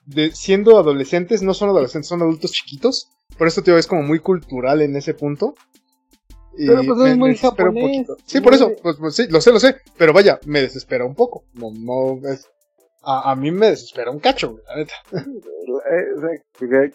de 0.05 0.31
siendo 0.31 0.77
adolescentes, 0.77 1.41
no 1.41 1.53
son 1.53 1.69
adolescentes, 1.69 2.09
son 2.09 2.21
adultos 2.21 2.51
chiquitos. 2.51 3.09
Por 3.37 3.47
eso, 3.47 3.61
tío, 3.63 3.77
es 3.77 3.87
como 3.87 4.03
muy 4.03 4.19
cultural 4.19 4.81
en 4.81 4.95
ese 4.95 5.13
punto. 5.13 5.55
pero 6.57 6.83
pues 6.83 7.11
es 7.11 7.17
muy 7.17 7.35
japonés. 7.37 8.07
Sí, 8.25 8.41
por 8.41 8.53
eso, 8.53 8.71
pues, 8.81 8.97
pues, 8.99 9.15
sí, 9.15 9.27
lo 9.29 9.41
sé, 9.41 9.51
lo 9.51 9.59
sé. 9.59 9.77
Pero 9.97 10.13
vaya, 10.13 10.39
me 10.45 10.61
desespera 10.61 11.05
un 11.05 11.15
poco. 11.15 11.45
No, 11.53 11.71
no 11.71 12.29
es, 12.29 12.47
a, 13.03 13.31
a 13.31 13.35
mí 13.35 13.51
me 13.51 13.67
desespera 13.67 14.11
un 14.11 14.19
cacho, 14.19 14.59
la 14.67 14.75
neta. 14.77 14.93
Eh, 15.83 16.41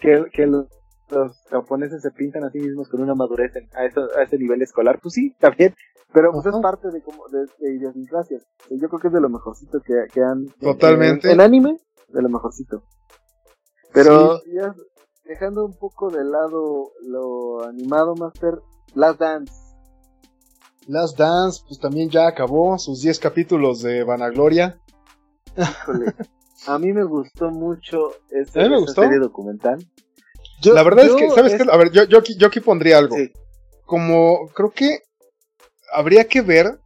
que, 0.01 0.26
que, 0.32 0.47
los 1.11 1.40
japoneses 1.50 2.02
se 2.02 2.11
pintan 2.11 2.44
a 2.44 2.50
sí 2.50 2.59
mismos 2.59 2.88
con 2.88 3.02
una 3.02 3.14
madurez 3.14 3.52
a, 3.74 3.84
eso, 3.84 4.09
a 4.16 4.22
ese 4.22 4.38
nivel 4.38 4.62
escolar, 4.62 4.98
pues 5.00 5.14
sí, 5.14 5.34
también, 5.38 5.74
pero 6.12 6.32
pues 6.32 6.46
es 6.46 6.61
parte 6.61 6.90
de 6.90 7.02
como 7.02 7.28
de, 7.28 7.46
de 7.59 7.74
idiosincrasias. 7.74 8.46
Yo 8.70 8.88
creo 8.88 9.00
que 9.00 9.09
es 9.09 9.12
de 9.12 9.20
lo 9.20 9.28
mejorcito 9.28 9.80
que, 9.80 9.94
que 10.12 10.22
han 10.22 10.46
totalmente 10.61 11.30
el 11.30 11.40
anime 11.40 11.78
de 12.09 12.22
lo 12.22 12.28
mejorcito. 12.28 12.82
Pero 13.92 14.42
ya 14.44 14.74
dejando 15.24 15.64
un 15.64 15.74
poco 15.74 16.11
de 16.11 16.24
lado 16.24 16.92
lo 17.02 17.64
animado, 17.64 18.14
Master, 18.14 18.61
Last 18.94 19.20
Dance. 19.20 19.52
Last 20.86 21.18
Dance, 21.18 21.62
pues 21.66 21.80
también 21.80 22.09
ya 22.11 22.28
acabó 22.28 22.78
sus 22.78 23.02
10 23.02 23.18
capítulos 23.18 23.82
de 23.82 24.04
Vanagloria. 24.04 24.80
Híjole. 25.57 26.14
A 26.66 26.78
mí 26.78 26.92
me 26.92 27.04
gustó 27.04 27.50
mucho 27.50 28.12
esta 28.30 28.61
serie 28.86 29.18
documental 29.18 29.78
la 30.62 30.82
verdad 30.82 31.07
es 31.07 31.14
que, 31.14 31.30
¿sabes 31.30 31.54
qué? 31.54 31.64
A 31.70 31.76
ver, 31.76 31.90
yo, 31.90 32.04
yo, 32.04 32.18
aquí, 32.18 32.36
yo 32.36 32.48
aquí 32.48 32.61
pondría 32.61 32.98
algo. 32.98 33.16
Como, 33.84 34.48
creo 34.54 34.70
que 34.70 35.00
habría 35.92 36.24
que 36.24 36.42
ver 36.42 36.78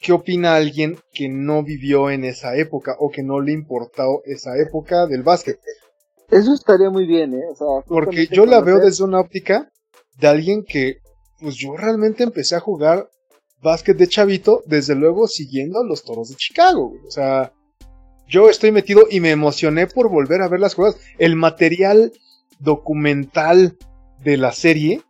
¿qué 0.00 0.12
opina 0.12 0.56
alguien 0.56 0.98
que 1.12 1.28
no 1.28 1.62
vivió 1.62 2.10
en 2.10 2.24
esa 2.24 2.56
época 2.56 2.96
o 2.98 3.10
que 3.10 3.22
no 3.22 3.40
le 3.40 3.52
importó 3.52 4.22
esa 4.24 4.58
época 4.58 5.06
del 5.06 5.22
básquet? 5.22 5.60
Eso 6.30 6.54
estaría 6.54 6.90
muy 6.90 7.06
bien, 7.06 7.34
¿eh? 7.34 7.44
O 7.50 7.54
sea, 7.54 7.66
Porque 7.86 8.26
yo 8.28 8.46
la 8.46 8.60
veo 8.60 8.78
desde 8.78 9.04
una 9.04 9.20
óptica 9.20 9.70
de 10.18 10.28
alguien 10.28 10.64
que, 10.64 10.98
pues 11.40 11.56
yo 11.56 11.76
realmente 11.76 12.22
empecé 12.22 12.56
a 12.56 12.60
jugar 12.60 13.08
básquet 13.62 13.96
de 13.96 14.08
chavito, 14.08 14.62
desde 14.66 14.94
luego 14.94 15.26
siguiendo 15.26 15.80
a 15.80 15.84
los 15.84 16.02
toros 16.02 16.30
de 16.30 16.36
Chicago, 16.36 16.94
O 17.06 17.10
sea, 17.10 17.52
yo 18.26 18.48
estoy 18.48 18.72
metido 18.72 19.06
y 19.10 19.20
me 19.20 19.32
emocioné 19.32 19.86
por 19.86 20.08
volver 20.08 20.40
a 20.40 20.48
ver 20.48 20.60
las 20.60 20.74
jugadas. 20.74 20.98
El 21.18 21.36
material 21.36 22.12
documental 22.60 23.76
de 24.22 24.36
la 24.36 24.52
serie 24.52 25.02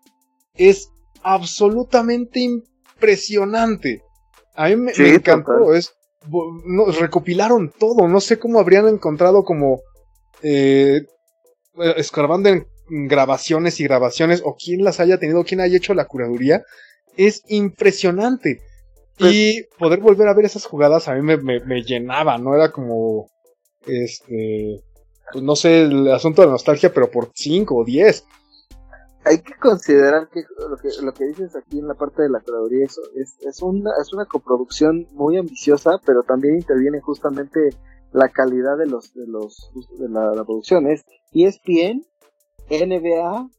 es 0.54 0.90
absolutamente 1.22 2.40
impresionante. 2.40 4.02
A 4.54 4.68
mí 4.68 4.76
me, 4.76 4.92
encantó. 4.92 5.74
Es, 5.74 5.94
recopilaron 6.98 7.72
todo. 7.78 8.08
No 8.08 8.20
sé 8.20 8.38
cómo 8.38 8.60
habrían 8.60 8.88
encontrado 8.88 9.44
como 9.44 9.80
eh, 10.42 11.02
escarbando 11.96 12.48
en 12.48 12.66
grabaciones 12.88 13.80
y 13.80 13.84
grabaciones 13.84 14.42
o 14.44 14.56
quién 14.56 14.84
las 14.84 15.00
haya 15.00 15.18
tenido, 15.18 15.44
quién 15.44 15.60
haya 15.60 15.76
hecho 15.76 15.94
la 15.94 16.06
curaduría. 16.06 16.62
Es 17.16 17.42
impresionante. 17.48 18.60
Pues 19.18 19.34
y 19.34 19.62
poder 19.78 20.00
volver 20.00 20.28
a 20.28 20.34
ver 20.34 20.46
esas 20.46 20.64
jugadas 20.64 21.06
a 21.08 21.14
mí 21.14 21.20
me, 21.20 21.36
me, 21.36 21.82
llenaba, 21.82 22.38
¿no? 22.38 22.54
Era 22.54 22.72
como, 22.72 23.28
este, 23.86 24.80
no 25.40 25.56
sé, 25.56 25.82
el 25.82 26.10
asunto 26.10 26.42
de 26.42 26.46
la 26.46 26.52
nostalgia, 26.52 26.92
pero 26.92 27.10
por 27.10 27.30
5 27.34 27.74
o 27.76 27.84
10 27.84 28.24
hay 29.24 29.38
que 29.38 29.54
considerar 29.54 30.28
que 30.28 30.42
lo, 30.68 30.76
que 30.76 30.88
lo 31.02 31.12
que 31.12 31.26
dices 31.26 31.54
aquí 31.54 31.78
en 31.78 31.88
la 31.88 31.94
parte 31.94 32.22
de 32.22 32.30
la 32.30 32.40
curaduría 32.40 32.86
es, 32.86 32.98
es, 33.40 33.62
una, 33.62 33.90
es 34.00 34.12
una 34.12 34.24
coproducción 34.24 35.06
muy 35.12 35.36
ambiciosa, 35.36 36.00
pero 36.06 36.22
también 36.22 36.56
interviene 36.56 37.00
justamente 37.00 37.70
la 38.12 38.28
calidad 38.28 38.76
de 38.78 38.86
los 38.86 39.12
de 39.14 39.26
los 39.26 39.70
de 39.98 40.08
la, 40.08 40.32
producción. 40.44 40.86
Es 40.86 41.04
ESPN, 41.32 42.04
NBA, 42.70 43.50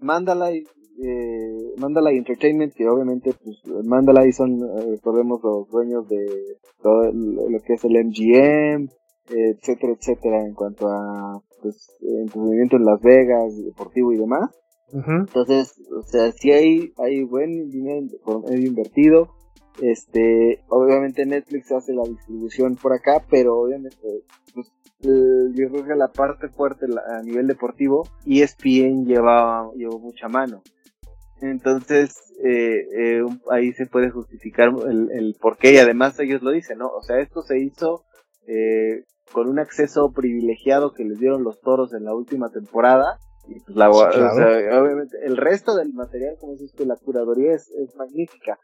Mandalay, 0.00 0.64
eh, 1.02 1.74
Mandalay 1.76 2.16
Entertainment, 2.16 2.74
que 2.74 2.88
obviamente 2.88 3.34
pues 3.44 3.58
Mandalay 3.84 4.32
son, 4.32 4.60
eh, 4.62 4.86
recordemos, 4.92 5.42
los 5.42 5.68
dueños 5.68 6.08
de 6.08 6.58
todo 6.82 7.12
lo 7.12 7.60
que 7.60 7.74
es 7.74 7.84
el 7.84 8.02
MGM, 8.02 8.88
etcétera, 9.28 9.92
etcétera, 9.92 10.40
en 10.44 10.54
cuanto 10.54 10.88
a 10.88 11.42
pues, 11.62 11.96
entretenimiento 12.00 12.76
en 12.76 12.84
Las 12.84 13.00
Vegas, 13.00 13.64
deportivo 13.64 14.12
y 14.12 14.18
demás. 14.18 14.50
Entonces, 14.92 15.74
o 15.90 16.02
sea, 16.02 16.30
si 16.32 16.52
hay, 16.52 16.92
hay 16.98 17.24
buen 17.24 17.68
dinero 17.68 18.06
medio 18.48 18.68
invertido. 18.68 19.28
Este, 19.82 20.62
obviamente 20.68 21.26
Netflix 21.26 21.72
hace 21.72 21.92
la 21.94 22.04
distribución 22.04 22.76
por 22.76 22.92
acá, 22.92 23.24
pero 23.28 23.58
obviamente, 23.58 24.22
pues, 24.54 24.70
yo 25.00 25.68
creo 25.70 25.84
que 25.84 25.96
la 25.96 26.12
parte 26.12 26.48
fuerte 26.48 26.86
a 27.08 27.22
nivel 27.22 27.48
deportivo, 27.48 28.06
ESPN 28.24 29.04
lleva, 29.04 29.68
llevó 29.74 29.98
mucha 29.98 30.28
mano. 30.28 30.62
Entonces, 31.40 32.14
eh, 32.44 32.86
eh, 32.96 33.22
ahí 33.50 33.72
se 33.72 33.86
puede 33.86 34.10
justificar 34.10 34.68
el, 34.88 35.10
el 35.10 35.34
por 35.40 35.58
qué, 35.58 35.74
y 35.74 35.78
además 35.78 36.18
ellos 36.20 36.42
lo 36.42 36.52
dicen, 36.52 36.78
¿no? 36.78 36.88
O 36.88 37.02
sea, 37.02 37.18
esto 37.18 37.42
se 37.42 37.58
hizo 37.58 38.04
eh, 38.46 39.04
con 39.32 39.48
un 39.48 39.58
acceso 39.58 40.12
privilegiado 40.12 40.92
que 40.92 41.04
les 41.04 41.18
dieron 41.18 41.44
los 41.44 41.60
toros 41.60 41.92
en 41.94 42.04
la 42.04 42.14
última 42.14 42.50
temporada. 42.50 43.18
Y 43.46 43.60
pues 43.60 43.76
la, 43.76 43.90
obviamente, 43.90 45.18
el 45.22 45.36
resto 45.36 45.76
del 45.76 45.92
material, 45.92 46.36
como 46.40 46.52
dices 46.52 46.72
que 46.72 46.86
la 46.86 46.96
curaduría 46.96 47.52
es, 47.52 47.70
magnífica. 47.96 48.58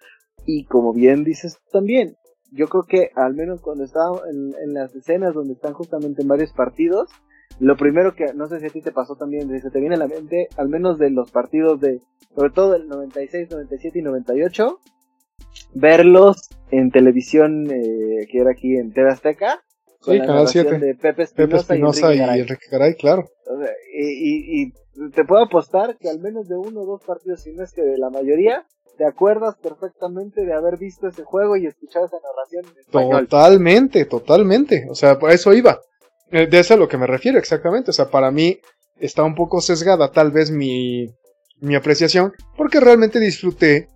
Y 0.47 0.65
como 0.65 0.93
bien 0.93 1.23
dices 1.23 1.59
también, 1.71 2.17
yo 2.51 2.69
creo 2.69 2.85
que 2.85 3.11
al 3.15 3.35
menos 3.35 3.61
cuando 3.61 3.85
estaba 3.85 4.23
en, 4.31 4.55
en, 4.63 4.75
las 4.75 4.95
escenas 4.95 5.35
donde 5.35 5.53
están 5.53 5.75
justamente 5.75 6.23
en 6.23 6.29
varios 6.29 6.53
partidos, 6.53 7.11
lo 7.59 7.77
primero 7.77 8.15
que, 8.15 8.33
no 8.33 8.47
sé 8.47 8.59
si 8.61 8.67
a 8.67 8.71
ti 8.71 8.81
te 8.81 8.91
pasó 8.91 9.17
también, 9.17 9.49
se 9.61 9.71
te 9.71 9.81
viene 9.81 9.97
a 9.97 9.99
la 9.99 10.09
mente, 10.09 10.49
al 10.57 10.71
menos 10.71 10.99
de 10.99 11.11
los 11.11 11.31
partidos 11.31 11.79
de, 11.81 12.01
sobre 12.35 12.51
todo 12.51 12.73
del 12.73 12.89
96, 12.89 13.51
97 13.51 13.99
y 13.99 14.03
98, 14.03 14.79
verlos 15.75 16.49
en 16.71 16.91
televisión, 16.91 17.67
eh, 17.71 18.27
que 18.31 18.39
era 18.39 18.53
aquí 18.53 18.77
en 18.77 18.93
TV 18.93 19.11
Azteca, 19.11 19.63
sí, 20.01 20.19
Canal 20.19 20.49
7. 20.49 20.79
De 20.79 20.95
Pepe 20.95 21.23
Espinosa, 21.23 22.15
y, 22.15 22.19
Enrique 22.19 22.67
Garay, 22.71 22.95
claro. 22.95 23.29
y, 23.95 24.63
y, 24.63 24.73
te 25.15 25.25
puedo 25.25 25.43
apostar 25.43 25.97
que 25.99 26.11
al 26.11 26.21
menos 26.21 26.49
de 26.49 26.57
uno 26.57 26.83
o 26.83 26.87
dos 26.87 27.03
partidos, 27.03 27.43
si 27.43 27.53
no 27.53 27.65
es 27.65 27.73
que 27.73 27.83
de 27.83 27.97
la 27.99 28.11
mayoría, 28.11 28.67
te 29.01 29.07
acuerdas 29.07 29.57
perfectamente 29.57 30.45
de 30.45 30.53
haber 30.53 30.77
visto 30.77 31.09
ese 31.09 31.25
juego 31.25 31.57
y 31.57 31.67
escuchado 31.67 32.05
esa 32.05 32.19
narración 32.19 32.67
en 32.67 32.81
español. 32.81 33.29
Totalmente, 33.29 34.05
totalmente. 34.05 34.87
O 34.91 34.95
sea, 34.95 35.19
por 35.19 35.31
eso 35.31 35.55
iba. 35.55 35.81
Eh, 36.31 36.47
de 36.47 36.59
eso 36.59 36.75
a 36.75 36.77
lo 36.77 36.87
que 36.87 36.99
me 36.99 37.07
refiero 37.07 37.39
exactamente. 37.39 37.91
O 37.91 37.95
sea, 37.95 38.11
para 38.11 38.31
mí 38.31 38.61
está 38.99 39.25
un 39.25 39.35
poco 39.35 39.63
sesgada 39.63 40.13
tal 40.13 40.31
vez 40.33 40.51
mi, 40.51 41.07
mi 41.61 41.75
apreciación, 41.77 42.35
porque 42.57 42.79
realmente 42.79 43.21
disfruté 43.21 43.89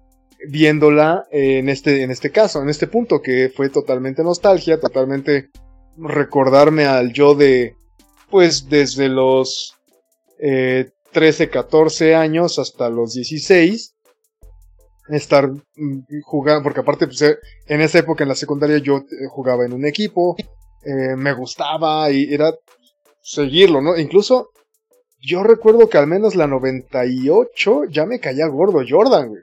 viéndola 0.48 1.26
en 1.30 1.68
este, 1.68 2.02
en 2.02 2.10
este 2.10 2.30
caso, 2.30 2.62
en 2.62 2.68
este 2.68 2.86
punto, 2.86 3.20
que 3.20 3.52
fue 3.54 3.68
totalmente 3.68 4.22
nostalgia, 4.22 4.80
totalmente 4.80 5.50
recordarme 5.96 6.86
al 6.86 7.12
yo 7.12 7.34
de, 7.34 7.76
pues 8.30 8.68
desde 8.68 9.08
los 9.08 9.76
eh, 10.38 10.90
13, 11.12 11.48
14 11.48 12.14
años 12.14 12.58
hasta 12.58 12.90
los 12.90 13.14
16, 13.14 13.94
estar 15.08 15.48
mm, 15.48 16.00
jugando, 16.24 16.62
porque 16.62 16.80
aparte 16.80 17.06
pues, 17.06 17.22
eh, 17.22 17.38
en 17.66 17.80
esa 17.80 18.00
época 18.00 18.24
en 18.24 18.28
la 18.28 18.34
secundaria 18.34 18.78
yo 18.78 18.98
eh, 18.98 19.26
jugaba 19.28 19.64
en 19.64 19.72
un 19.72 19.86
equipo, 19.86 20.36
eh, 20.84 21.16
me 21.16 21.32
gustaba 21.32 22.10
y 22.10 22.32
era 22.32 22.52
seguirlo, 23.22 23.80
¿no? 23.80 23.96
Incluso 23.96 24.50
yo 25.20 25.42
recuerdo 25.42 25.88
que 25.88 25.98
al 25.98 26.06
menos 26.06 26.34
la 26.34 26.46
98 26.46 27.84
ya 27.90 28.04
me 28.04 28.20
caía 28.20 28.46
gordo 28.46 28.82
Jordan, 28.86 29.28
güey. 29.28 29.42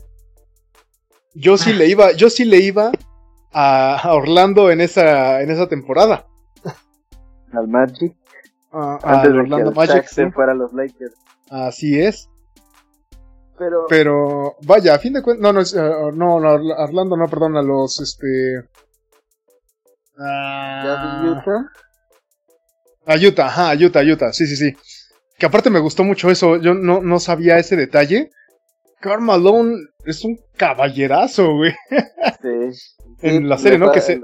Yo 1.33 1.57
sí 1.57 1.71
le 1.73 1.87
iba, 1.87 2.11
yo 2.11 2.29
sí 2.29 2.43
le 2.43 2.57
iba 2.57 2.91
a 3.53 4.13
Orlando 4.13 4.69
en 4.69 4.81
esa, 4.81 5.41
en 5.41 5.49
esa 5.49 5.67
temporada 5.69 6.27
al 7.53 7.67
Magic. 7.67 8.15
Ah, 8.71 8.99
antes 9.03 9.33
de 9.33 9.43
que 9.43 9.71
Magic 9.71 10.05
se 10.05 10.31
fuera 10.31 10.53
a 10.53 10.55
los 10.55 10.73
Lakers. 10.73 11.15
Así 11.49 11.99
es. 11.99 12.29
Pero, 13.57 13.85
pero 13.89 14.55
vaya, 14.63 14.95
a 14.95 14.99
fin 14.99 15.13
de 15.13 15.21
cuentas, 15.21 15.43
no, 15.43 15.53
no, 15.53 16.07
uh, 16.07 16.11
no, 16.11 16.39
no, 16.39 16.73
Orlando 16.77 17.15
no, 17.15 17.27
perdón, 17.27 17.57
a 17.57 17.61
los, 17.61 17.99
este... 17.99 18.59
Uh, 20.17 21.31
Utah? 21.31 21.69
A 23.05 23.15
Utah, 23.17 23.45
ajá, 23.45 23.71
a 23.71 23.75
Utah, 23.75 24.01
Utah, 24.01 24.33
sí, 24.33 24.47
sí, 24.47 24.55
sí. 24.55 24.75
Que 25.37 25.45
aparte 25.45 25.69
me 25.69 25.79
gustó 25.79 26.03
mucho 26.03 26.31
eso, 26.31 26.57
yo 26.57 26.73
no, 26.73 27.01
no 27.01 27.19
sabía 27.19 27.57
ese 27.57 27.75
detalle. 27.75 28.31
Carl 28.99 29.21
es 30.05 30.23
un 30.23 30.39
caballerazo, 30.55 31.53
güey. 31.53 31.73
Sí. 32.41 32.95
en 33.21 33.49
la 33.49 33.57
serie, 33.57 33.77
¿no? 33.77 33.91
Que 33.91 34.01
se, 34.01 34.21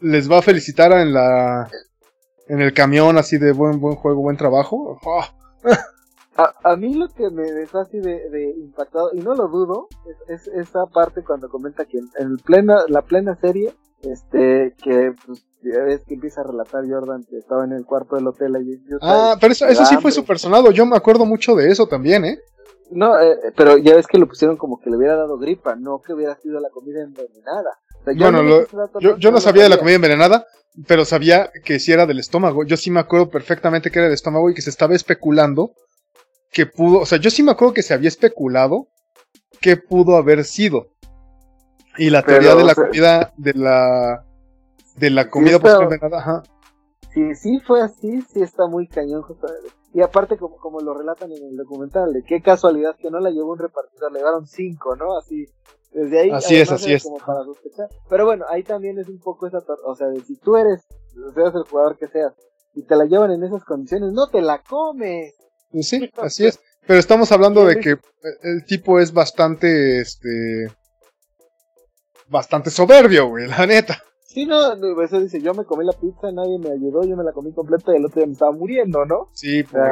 les 0.00 0.30
va 0.30 0.38
a 0.38 0.42
felicitar 0.42 0.92
en 0.92 1.14
la 1.14 1.70
en 2.52 2.60
el 2.60 2.74
camión 2.74 3.16
así 3.16 3.38
de 3.38 3.52
buen 3.52 3.80
buen 3.80 3.96
juego, 3.96 4.20
buen 4.20 4.36
trabajo. 4.36 5.00
A, 6.36 6.52
a, 6.64 6.76
mí 6.76 6.94
lo 6.94 7.08
que 7.08 7.28
me 7.30 7.50
dejó 7.50 7.78
así 7.78 7.98
de, 7.98 8.30
de 8.30 8.54
impactado, 8.58 9.10
y 9.12 9.20
no 9.20 9.34
lo 9.34 9.48
dudo, 9.48 9.88
es, 10.28 10.48
esa 10.48 10.86
parte 10.86 11.22
cuando 11.22 11.50
comenta 11.50 11.84
que 11.84 11.98
en, 11.98 12.36
plena, 12.38 12.84
la 12.88 13.02
plena 13.02 13.36
serie, 13.36 13.74
este, 14.02 14.74
que 14.82 15.12
pues 15.26 15.44
ya 15.62 15.82
ves 15.82 16.02
que 16.06 16.14
empieza 16.14 16.40
a 16.40 16.44
relatar 16.44 16.84
Jordan 16.88 17.24
que 17.28 17.36
estaba 17.36 17.64
en 17.64 17.72
el 17.72 17.84
cuarto 17.84 18.16
del 18.16 18.26
hotel 18.26 18.56
allí. 18.56 18.80
Ah, 19.02 19.36
pero 19.40 19.52
eso, 19.52 19.66
eso 19.66 19.84
sí 19.84 19.96
fue 19.98 20.10
su 20.10 20.24
personado, 20.24 20.70
yo 20.70 20.86
me 20.86 20.96
acuerdo 20.96 21.26
mucho 21.26 21.54
de 21.54 21.70
eso 21.70 21.86
también, 21.86 22.24
¿eh? 22.24 22.38
No, 22.90 23.18
eh, 23.18 23.52
pero 23.56 23.78
ya 23.78 23.94
ves 23.94 24.06
que 24.06 24.18
lo 24.18 24.26
pusieron 24.26 24.56
como 24.56 24.78
que 24.80 24.90
le 24.90 24.96
hubiera 24.96 25.16
dado 25.16 25.38
gripa, 25.38 25.76
no 25.76 26.00
que 26.00 26.14
hubiera 26.14 26.34
sido 26.36 26.60
la 26.60 26.70
comida 26.70 27.02
envenenada. 27.02 27.78
bueno, 28.16 28.66
yo, 29.00 29.16
yo 29.16 29.30
no 29.30 29.40
sabía 29.40 29.64
de 29.64 29.68
la 29.68 29.78
comida 29.78 29.96
envenenada, 29.96 30.46
pero 30.86 31.04
sabía 31.04 31.50
que 31.64 31.78
si 31.78 31.92
era 31.92 32.06
del 32.06 32.18
estómago. 32.18 32.64
Yo 32.64 32.76
sí 32.76 32.90
me 32.90 33.00
acuerdo 33.00 33.30
perfectamente 33.30 33.90
que 33.90 33.98
era 33.98 34.06
del 34.06 34.14
estómago 34.14 34.50
y 34.50 34.54
que 34.54 34.62
se 34.62 34.70
estaba 34.70 34.94
especulando 34.94 35.74
que 36.50 36.66
pudo, 36.66 37.00
o 37.00 37.06
sea, 37.06 37.18
yo 37.18 37.30
sí 37.30 37.42
me 37.42 37.52
acuerdo 37.52 37.74
que 37.74 37.82
se 37.82 37.94
había 37.94 38.08
especulado 38.08 38.88
que 39.60 39.76
pudo 39.76 40.16
haber 40.16 40.44
sido. 40.44 40.88
Y 41.96 42.10
la 42.10 42.22
teoría 42.22 42.54
de 42.54 42.64
la 42.64 42.74
comida, 42.74 43.32
de 43.36 43.54
la, 43.54 44.24
de 44.96 45.10
la 45.10 45.30
comida 45.30 45.58
sí, 45.58 46.06
ajá. 46.12 46.42
Si 47.12 47.34
sí 47.34 47.60
fue 47.66 47.82
así, 47.82 48.22
sí 48.22 48.40
está 48.40 48.66
muy 48.66 48.88
cañón 48.88 49.22
Y 49.92 50.00
aparte, 50.00 50.38
como, 50.38 50.56
como 50.56 50.80
lo 50.80 50.94
relatan 50.94 51.30
en 51.32 51.44
el 51.44 51.56
documental, 51.56 52.12
de 52.12 52.22
qué 52.22 52.40
casualidad 52.40 52.96
que 52.96 53.10
no 53.10 53.20
la 53.20 53.30
llevó 53.30 53.52
un 53.52 53.58
repartidor, 53.58 54.12
le 54.12 54.20
llevaron 54.20 54.46
cinco, 54.46 54.96
¿no? 54.96 55.16
Así, 55.16 55.46
desde 55.92 56.20
ahí, 56.20 56.30
así 56.30 56.56
es, 56.56 56.70
así 56.70 56.92
es. 56.92 57.08
Pero 58.08 58.24
bueno, 58.24 58.44
ahí 58.48 58.62
también 58.62 58.98
es 58.98 59.08
un 59.08 59.18
poco 59.18 59.46
esa, 59.46 59.58
o 59.84 59.94
sea, 59.94 60.08
de 60.08 60.20
si 60.20 60.36
tú 60.36 60.56
eres, 60.56 60.82
seas 61.34 61.54
el 61.54 61.64
jugador 61.64 61.96
que 61.98 62.08
seas, 62.08 62.32
y 62.74 62.84
te 62.84 62.96
la 62.96 63.04
llevan 63.04 63.32
en 63.32 63.44
esas 63.44 63.64
condiciones, 63.64 64.12
no 64.12 64.28
te 64.28 64.40
la 64.40 64.62
comes. 64.62 65.34
Sí, 65.80 66.10
así 66.18 66.46
es. 66.46 66.58
Pero 66.86 66.98
estamos 66.98 67.30
hablando 67.30 67.64
de 67.64 67.78
que 67.78 67.96
el 68.42 68.64
tipo 68.66 68.98
es 68.98 69.12
bastante, 69.12 70.00
este, 70.00 70.66
bastante 72.28 72.70
soberbio, 72.70 73.28
güey, 73.28 73.46
la 73.46 73.66
neta. 73.66 74.02
Sí, 74.24 74.46
no, 74.46 74.72
eso 75.02 75.20
dice, 75.20 75.40
yo 75.42 75.52
me 75.52 75.66
comí 75.66 75.84
la 75.84 75.92
pizza, 75.92 76.32
nadie 76.32 76.58
me 76.58 76.70
ayudó, 76.70 77.04
yo 77.04 77.16
me 77.16 77.22
la 77.24 77.32
comí 77.32 77.52
completa 77.52 77.92
y 77.92 77.96
el 77.96 78.06
otro 78.06 78.20
día 78.20 78.26
me 78.26 78.32
estaba 78.32 78.50
muriendo, 78.50 79.04
¿no? 79.04 79.28
Sí, 79.34 79.62
pues. 79.62 79.82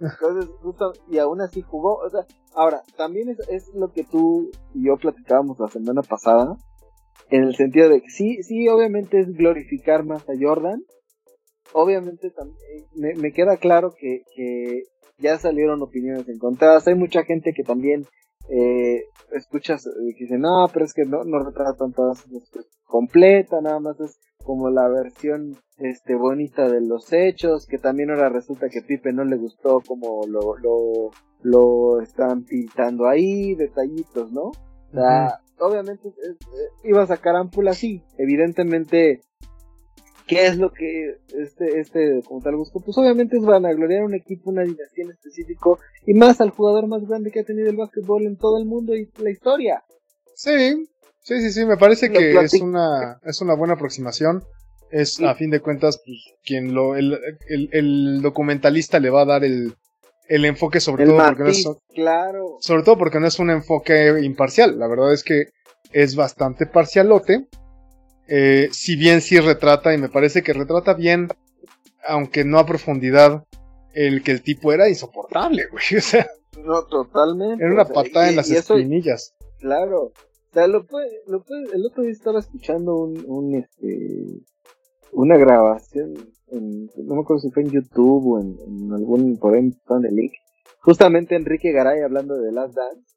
Entonces, 0.00 0.50
justo, 0.60 0.92
y 1.08 1.18
aún 1.18 1.40
así 1.40 1.62
jugó, 1.62 1.98
o 1.98 2.10
sea, 2.10 2.26
ahora, 2.54 2.82
también 2.96 3.28
es, 3.28 3.38
es 3.48 3.74
lo 3.74 3.92
que 3.92 4.04
tú 4.04 4.50
y 4.74 4.86
yo 4.86 4.96
platicábamos 4.96 5.58
la 5.58 5.68
semana 5.68 6.02
pasada, 6.02 6.56
en 7.30 7.44
el 7.44 7.54
sentido 7.54 7.88
de 7.88 8.00
que 8.00 8.10
sí, 8.10 8.42
sí, 8.42 8.68
obviamente 8.68 9.18
es 9.18 9.32
glorificar 9.32 10.04
más 10.04 10.22
a 10.28 10.34
Jordan, 10.38 10.82
obviamente 11.72 12.30
también, 12.30 12.58
me, 12.94 13.14
me 13.14 13.32
queda 13.32 13.56
claro 13.56 13.92
que, 13.98 14.22
que 14.34 14.82
ya 15.18 15.38
salieron 15.38 15.82
opiniones 15.82 16.28
encontradas, 16.28 16.86
hay 16.88 16.94
mucha 16.94 17.24
gente 17.24 17.52
que 17.54 17.62
también 17.62 18.06
eh, 18.48 19.04
escuchas 19.32 19.86
eh, 19.86 20.14
que 20.16 20.24
dicen, 20.24 20.40
no, 20.40 20.66
pero 20.72 20.84
es 20.84 20.92
que 20.92 21.04
no, 21.04 21.24
no 21.24 21.38
retratan 21.38 21.92
todas 21.92 22.24
completa, 22.84 23.60
nada 23.62 23.80
más 23.80 23.98
es 24.00 24.18
como 24.42 24.70
la 24.70 24.88
versión 24.88 25.56
este 25.78 26.14
bonita 26.14 26.68
de 26.68 26.80
los 26.80 27.12
hechos, 27.12 27.66
que 27.66 27.78
también 27.78 28.10
ahora 28.10 28.28
resulta 28.28 28.68
que 28.68 28.82
Pipe 28.82 29.12
no 29.12 29.24
le 29.24 29.36
gustó 29.36 29.80
como 29.86 30.26
lo, 30.26 30.56
lo, 30.58 31.10
lo 31.42 32.00
están 32.00 32.44
pintando 32.44 33.08
ahí, 33.08 33.54
detallitos, 33.54 34.32
¿no? 34.32 34.44
O 34.44 34.92
sea, 34.92 35.40
obviamente 35.58 36.08
eh, 36.08 36.36
iba 36.84 37.02
a 37.02 37.06
sacar 37.06 37.36
ámpula, 37.36 37.72
sí, 37.72 38.04
evidentemente 38.18 39.22
¿Qué 40.26 40.46
es 40.46 40.56
lo 40.56 40.72
que 40.72 41.18
este, 41.36 41.80
este 41.80 42.22
como 42.26 42.40
tal 42.40 42.56
gustó? 42.56 42.80
Pues 42.80 42.96
obviamente 42.96 43.36
es 43.36 43.44
vanagloriar 43.44 44.04
un 44.04 44.14
equipo, 44.14 44.50
una 44.50 44.62
dinastía 44.62 45.04
en 45.04 45.10
específico, 45.10 45.78
y 46.06 46.14
más 46.14 46.40
al 46.40 46.50
jugador 46.50 46.86
más 46.86 47.06
grande 47.06 47.30
que 47.30 47.40
ha 47.40 47.44
tenido 47.44 47.68
el 47.68 47.76
básquetbol 47.76 48.24
en 48.24 48.36
todo 48.36 48.58
el 48.58 48.64
mundo 48.64 48.94
y 48.94 49.10
la 49.18 49.30
historia. 49.30 49.84
Sí, 50.34 50.88
sí, 51.22 51.40
sí, 51.40 51.52
sí, 51.52 51.64
me 51.64 51.76
parece 51.76 52.10
que 52.10 52.32
es 52.40 52.54
una, 52.54 53.18
es 53.24 53.40
una 53.40 53.54
buena 53.54 53.74
aproximación. 53.74 54.44
Es, 54.90 55.20
a 55.22 55.34
fin 55.34 55.48
de 55.48 55.60
cuentas, 55.60 56.02
pues, 56.04 56.18
quien 56.44 56.74
lo, 56.74 56.96
el, 56.96 57.18
el, 57.48 58.20
documentalista 58.20 59.00
le 59.00 59.08
va 59.08 59.22
a 59.22 59.24
dar 59.24 59.42
el, 59.42 59.74
el 60.28 60.44
enfoque 60.44 60.80
sobre 60.80 61.06
todo 61.06 61.16
porque 61.16 61.42
no 61.42 61.48
es, 61.48 61.66
claro. 61.94 62.58
sobre 62.60 62.82
todo 62.82 62.98
porque 62.98 63.18
no 63.18 63.26
es 63.26 63.38
un 63.38 63.48
enfoque 63.48 64.20
imparcial. 64.22 64.78
La 64.78 64.88
verdad 64.88 65.14
es 65.14 65.24
que 65.24 65.46
es 65.92 66.14
bastante 66.14 66.66
parcialote 66.66 67.48
eh, 68.34 68.68
si 68.72 68.96
bien 68.96 69.20
sí 69.20 69.38
retrata, 69.40 69.92
y 69.92 69.98
me 69.98 70.08
parece 70.08 70.42
que 70.42 70.52
retrata 70.52 70.94
bien, 70.94 71.28
aunque 72.06 72.44
no 72.44 72.58
a 72.58 72.66
profundidad, 72.66 73.44
el 73.94 74.22
que 74.22 74.30
el 74.30 74.42
tipo 74.42 74.72
era 74.72 74.88
insoportable, 74.88 75.66
güey. 75.70 75.84
O 75.98 76.00
sea, 76.00 76.26
no, 76.64 76.84
totalmente. 76.84 77.62
Era 77.62 77.74
una 77.74 77.84
patada 77.84 78.30
en 78.30 78.36
las 78.36 78.50
espinillas. 78.50 79.34
Claro. 79.58 80.12
Lo 80.54 80.84
puede, 80.84 81.22
lo 81.26 81.42
puede, 81.42 81.74
el 81.74 81.86
otro 81.86 82.02
día 82.02 82.12
estaba 82.12 82.38
escuchando 82.38 82.94
un, 82.94 83.24
un 83.26 83.54
este, 83.54 84.44
una 85.12 85.36
grabación, 85.38 86.14
en, 86.48 86.86
no 86.96 87.14
me 87.14 87.22
acuerdo 87.22 87.40
si 87.40 87.50
fue 87.50 87.62
en 87.62 87.70
YouTube 87.70 88.26
o 88.26 88.40
en, 88.40 88.92
algún, 88.92 89.38
por 89.38 89.54
ahí 89.54 89.60
en 89.60 90.16
link. 90.16 90.32
Justamente 90.80 91.36
Enrique 91.36 91.72
Garay 91.72 92.00
hablando 92.00 92.34
de 92.36 92.52
Last 92.52 92.74
Dance. 92.74 93.16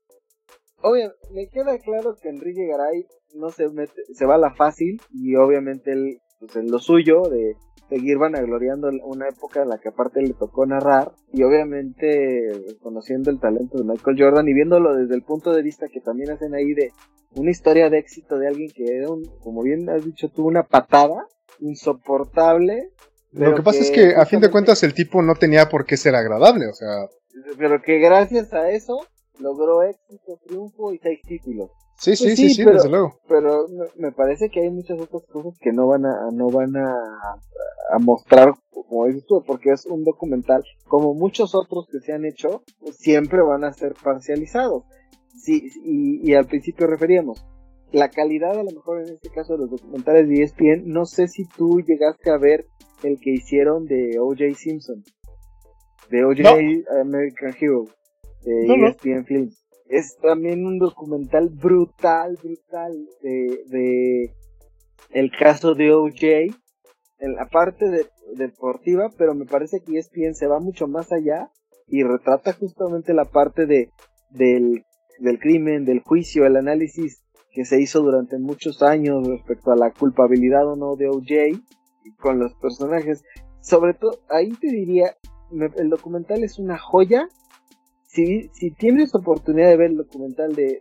Obviamente, 0.82 1.18
me 1.32 1.50
queda 1.50 1.78
claro 1.80 2.16
que 2.22 2.30
Enrique 2.30 2.68
Garay 2.68 3.06
no 3.34 3.50
se 3.50 3.70
mete, 3.70 4.04
se 4.14 4.26
va 4.26 4.36
a 4.36 4.40
la 4.40 4.54
fácil 4.54 5.02
y 5.12 5.36
obviamente 5.36 5.92
él, 5.92 6.20
pues 6.40 6.56
en 6.56 6.70
lo 6.70 6.80
suyo 6.80 7.24
de 7.24 7.56
seguir 7.90 8.18
vanagloriando 8.18 8.90
una 9.04 9.28
época 9.28 9.62
en 9.62 9.70
la 9.70 9.78
que 9.78 9.90
aparte 9.90 10.22
le 10.22 10.34
tocó 10.34 10.66
narrar 10.66 11.12
y 11.32 11.44
obviamente 11.44 12.52
conociendo 12.82 13.30
el 13.30 13.40
talento 13.40 13.78
de 13.78 13.84
Michael 13.84 14.18
Jordan 14.20 14.48
y 14.48 14.54
viéndolo 14.54 14.96
desde 14.96 15.16
el 15.16 15.22
punto 15.22 15.54
de 15.54 15.62
vista 15.62 15.88
que 15.88 16.02
también 16.02 16.32
hacen 16.32 16.56
ahí 16.56 16.74
de 16.74 16.92
una 17.36 17.52
historia 17.52 17.90
de 17.90 18.00
éxito 18.00 18.40
de 18.40 18.48
alguien 18.48 18.72
que 18.74 18.98
era 18.98 19.10
un, 19.10 19.26
como 19.44 19.62
bien 19.62 19.90
has 19.90 20.04
dicho 20.04 20.30
tú, 20.30 20.46
una 20.48 20.64
patada 20.64 21.28
insoportable. 21.60 22.92
Lo 23.32 23.54
que 23.54 23.62
pasa 23.62 23.80
es 23.80 23.92
que 23.92 24.16
a 24.16 24.26
fin 24.26 24.40
de 24.40 24.50
cuentas 24.50 24.82
el 24.84 24.94
tipo 24.94 25.22
no 25.22 25.36
tenía 25.36 25.68
por 25.68 25.86
qué 25.86 25.98
ser 25.98 26.16
agradable, 26.16 26.68
o 26.68 26.74
sea. 26.74 27.08
Pero 27.58 27.82
que 27.82 28.00
gracias 28.00 28.54
a 28.54 28.72
eso 28.72 29.06
logró 29.40 29.84
éxito, 29.84 30.40
triunfo 30.46 30.94
y 30.94 31.00
seis 31.00 31.20
títulos. 31.28 31.72
Sí, 31.98 32.12
pues 32.12 32.20
sí, 32.20 32.36
sí, 32.36 32.50
sí, 32.50 32.64
pero, 32.64 32.76
desde 32.76 32.90
luego. 32.90 33.20
Pero 33.28 33.66
me 33.98 34.12
parece 34.12 34.50
que 34.50 34.62
hay 34.62 34.70
muchas 34.70 35.00
otras 35.00 35.24
cosas 35.32 35.58
que 35.60 35.72
no 35.72 35.88
van 35.88 36.06
a, 36.06 36.30
no 36.34 36.50
van 36.50 36.76
a, 36.76 36.94
a 37.92 38.00
mostrar, 38.00 38.54
como 38.72 39.06
dices 39.06 39.26
tú, 39.26 39.44
porque 39.46 39.72
es 39.72 39.86
un 39.86 40.04
documental, 40.04 40.64
como 40.88 41.14
muchos 41.14 41.56
otros 41.56 41.88
que 41.92 42.00
se 42.00 42.14
han 42.14 42.26
hecho, 42.26 42.64
siempre 42.92 43.42
van 43.42 43.64
a 43.64 43.74
ser 43.74 43.94
parcializados. 44.04 44.84
Sí, 45.36 45.70
y, 45.84 46.30
y 46.30 46.34
al 46.34 46.46
principio 46.46 46.88
referíamos, 46.88 47.46
la 47.92 48.10
calidad 48.10 48.58
a 48.58 48.64
lo 48.64 48.72
mejor 48.72 49.02
en 49.02 49.14
este 49.14 49.30
caso 49.30 49.54
de 49.54 49.60
los 49.60 49.70
documentales 49.70 50.28
de 50.28 50.44
ESPN, 50.44 50.84
no 50.88 51.06
sé 51.06 51.28
si 51.28 51.46
tú 51.46 51.82
llegaste 51.82 52.30
a 52.30 52.38
ver 52.38 52.66
el 53.04 53.20
que 53.20 53.32
hicieron 53.32 53.86
de 53.86 54.20
O.J. 54.20 54.54
Simpson, 54.56 55.04
de 56.10 56.26
O.J. 56.26 56.50
American 57.02 57.54
Hero, 57.60 57.86
de 58.44 58.88
ESPN 58.88 59.26
Films 59.26 59.65
es 59.88 60.18
también 60.18 60.66
un 60.66 60.80
documental 60.80 61.50
brutal, 61.50 62.38
brutal 62.42 62.94
de, 63.22 63.64
de 63.68 64.34
el 65.12 65.32
caso 65.32 65.76
de 65.76 65.94
OJ 65.94 66.56
en 67.20 67.36
la 67.36 67.48
parte 67.48 67.90
de, 67.90 68.08
deportiva, 68.36 69.10
pero 69.18 69.36
me 69.36 69.46
parece 69.46 69.82
que 69.82 69.98
ESPN 69.98 70.34
se 70.34 70.48
va 70.48 70.60
mucho 70.60 70.88
más 70.88 71.12
allá 71.12 71.52
y 71.88 72.04
retrata 72.04 72.54
justamente 72.54 73.14
la 73.14 73.26
parte 73.26 73.66
de 73.66 73.92
del, 74.32 74.84
del 75.20 75.40
crimen, 75.40 75.86
del 75.86 76.02
juicio, 76.02 76.46
el 76.46 76.58
análisis 76.58 77.24
que 77.52 77.64
se 77.64 77.80
hizo 77.80 78.02
durante 78.02 78.38
muchos 78.38 78.82
años 78.84 79.26
respecto 79.26 79.72
a 79.72 79.78
la 79.78 79.92
culpabilidad 79.92 80.68
o 80.68 80.76
no 80.76 80.96
de 80.96 81.08
OJ 81.08 81.62
con 82.20 82.40
los 82.40 82.54
personajes. 82.56 83.24
Sobre 83.62 83.94
todo, 83.94 84.20
ahí 84.30 84.52
te 84.52 84.68
diría, 84.68 85.16
el 85.78 85.90
documental 85.90 86.44
es 86.44 86.60
una 86.60 86.78
joya 86.78 87.30
si, 88.16 88.50
si 88.54 88.72
tienes 88.72 89.14
oportunidad 89.14 89.68
de 89.68 89.78
ver 89.78 89.92
el 89.92 89.98
documental 89.98 90.56
de, 90.56 90.80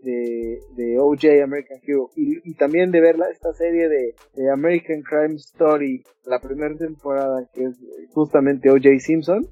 de, 0.76 0.98
OJ 1.00 1.42
American 1.42 1.80
Hero 1.82 2.10
y, 2.14 2.54
también 2.54 2.92
de 2.92 3.00
ver 3.00 3.16
esta 3.32 3.52
serie 3.52 3.88
de, 3.88 4.14
American 4.52 5.02
Crime 5.02 5.34
Story, 5.34 6.04
la 6.24 6.38
primera 6.38 6.76
temporada 6.76 7.48
que 7.52 7.64
es 7.64 7.76
justamente 8.12 8.70
OJ 8.70 9.00
Simpson, 9.00 9.44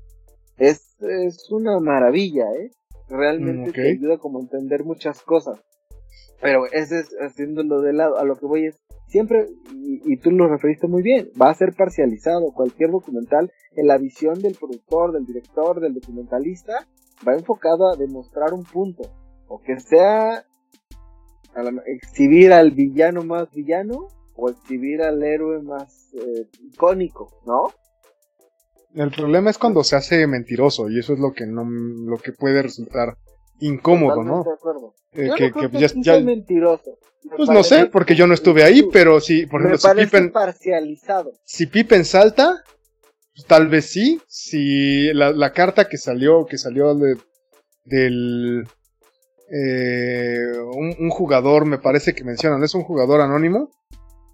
es, 0.59 0.97
es 1.01 1.51
una 1.51 1.80
maravilla, 1.80 2.45
¿eh? 2.53 2.70
Realmente 3.09 3.72
te 3.72 3.91
ayuda 3.91 4.16
como 4.16 4.39
a 4.39 4.43
entender 4.43 4.85
muchas 4.85 5.20
cosas. 5.22 5.61
Pero 6.41 6.66
ese 6.72 7.01
es 7.01 7.16
haciéndolo 7.20 7.80
de 7.80 7.93
lado, 7.93 8.16
a 8.16 8.24
lo 8.24 8.37
que 8.37 8.47
voy 8.47 8.66
es, 8.66 8.76
siempre, 9.09 9.47
y, 9.74 10.12
y, 10.12 10.16
tú 10.18 10.30
lo 10.30 10.49
referiste 10.49 10.87
muy 10.87 11.03
bien, 11.03 11.30
va 11.41 11.51
a 11.51 11.55
ser 11.55 11.74
parcializado 11.76 12.53
cualquier 12.53 12.91
documental 12.91 13.51
en 13.74 13.89
la 13.89 13.99
visión 13.99 14.41
del 14.41 14.55
productor, 14.55 15.12
del 15.12 15.26
director, 15.26 15.80
del 15.80 15.95
documentalista, 15.95 16.87
va 17.26 17.34
enfocado 17.34 17.90
a 17.92 17.96
demostrar 17.96 18.52
un 18.52 18.64
punto, 18.64 19.02
o 19.48 19.60
que 19.60 19.78
sea 19.80 20.44
exhibir 21.86 22.52
al 22.52 22.70
villano 22.70 23.22
más 23.22 23.50
villano, 23.50 24.08
o 24.34 24.48
exhibir 24.48 25.02
al 25.02 25.22
héroe 25.22 25.62
más 25.62 26.10
eh, 26.14 26.48
icónico, 26.72 27.28
¿no? 27.46 27.72
El 28.94 29.10
problema 29.10 29.50
es 29.50 29.58
cuando 29.58 29.84
se 29.84 29.96
hace 29.96 30.26
mentiroso, 30.26 30.90
y 30.90 30.98
eso 30.98 31.12
es 31.12 31.18
lo 31.18 31.32
que 31.32 31.46
no, 31.46 31.64
lo 31.64 32.18
que 32.18 32.32
puede 32.32 32.62
resultar 32.62 33.16
incómodo, 33.60 34.22
¿no? 34.22 34.42
De 34.42 34.52
acuerdo. 34.52 34.94
Eh, 35.12 35.30
que, 35.36 35.52
que, 35.52 35.78
ya, 35.78 35.88
ya... 35.94 36.20
mentiroso. 36.20 36.98
pues 37.36 37.48
no 37.48 37.62
sé, 37.62 37.86
porque 37.86 38.14
yo 38.14 38.26
no 38.26 38.34
estuve 38.34 38.64
ahí, 38.64 38.88
pero 38.92 39.20
si, 39.20 39.46
por 39.46 39.60
ejemplo, 39.60 39.78
si 39.78 39.94
Pippen, 39.94 40.32
parcializado. 40.32 41.32
si 41.44 41.66
Pippen 41.66 42.04
salta, 42.04 42.62
tal 43.47 43.68
vez 43.68 43.86
sí. 43.86 44.20
Si 44.28 45.12
la, 45.12 45.32
la, 45.32 45.53
carta 45.53 45.88
que 45.88 45.99
salió, 45.99 46.47
que 46.47 46.59
salió 46.59 46.95
de, 46.95 47.16
del 47.84 48.66
eh, 49.51 50.38
un, 50.74 50.95
un, 50.99 51.11
jugador, 51.11 51.66
me 51.66 51.78
parece 51.78 52.14
que 52.14 52.24
mencionan, 52.24 52.62
es 52.62 52.74
un 52.74 52.82
jugador 52.82 53.20
anónimo, 53.20 53.70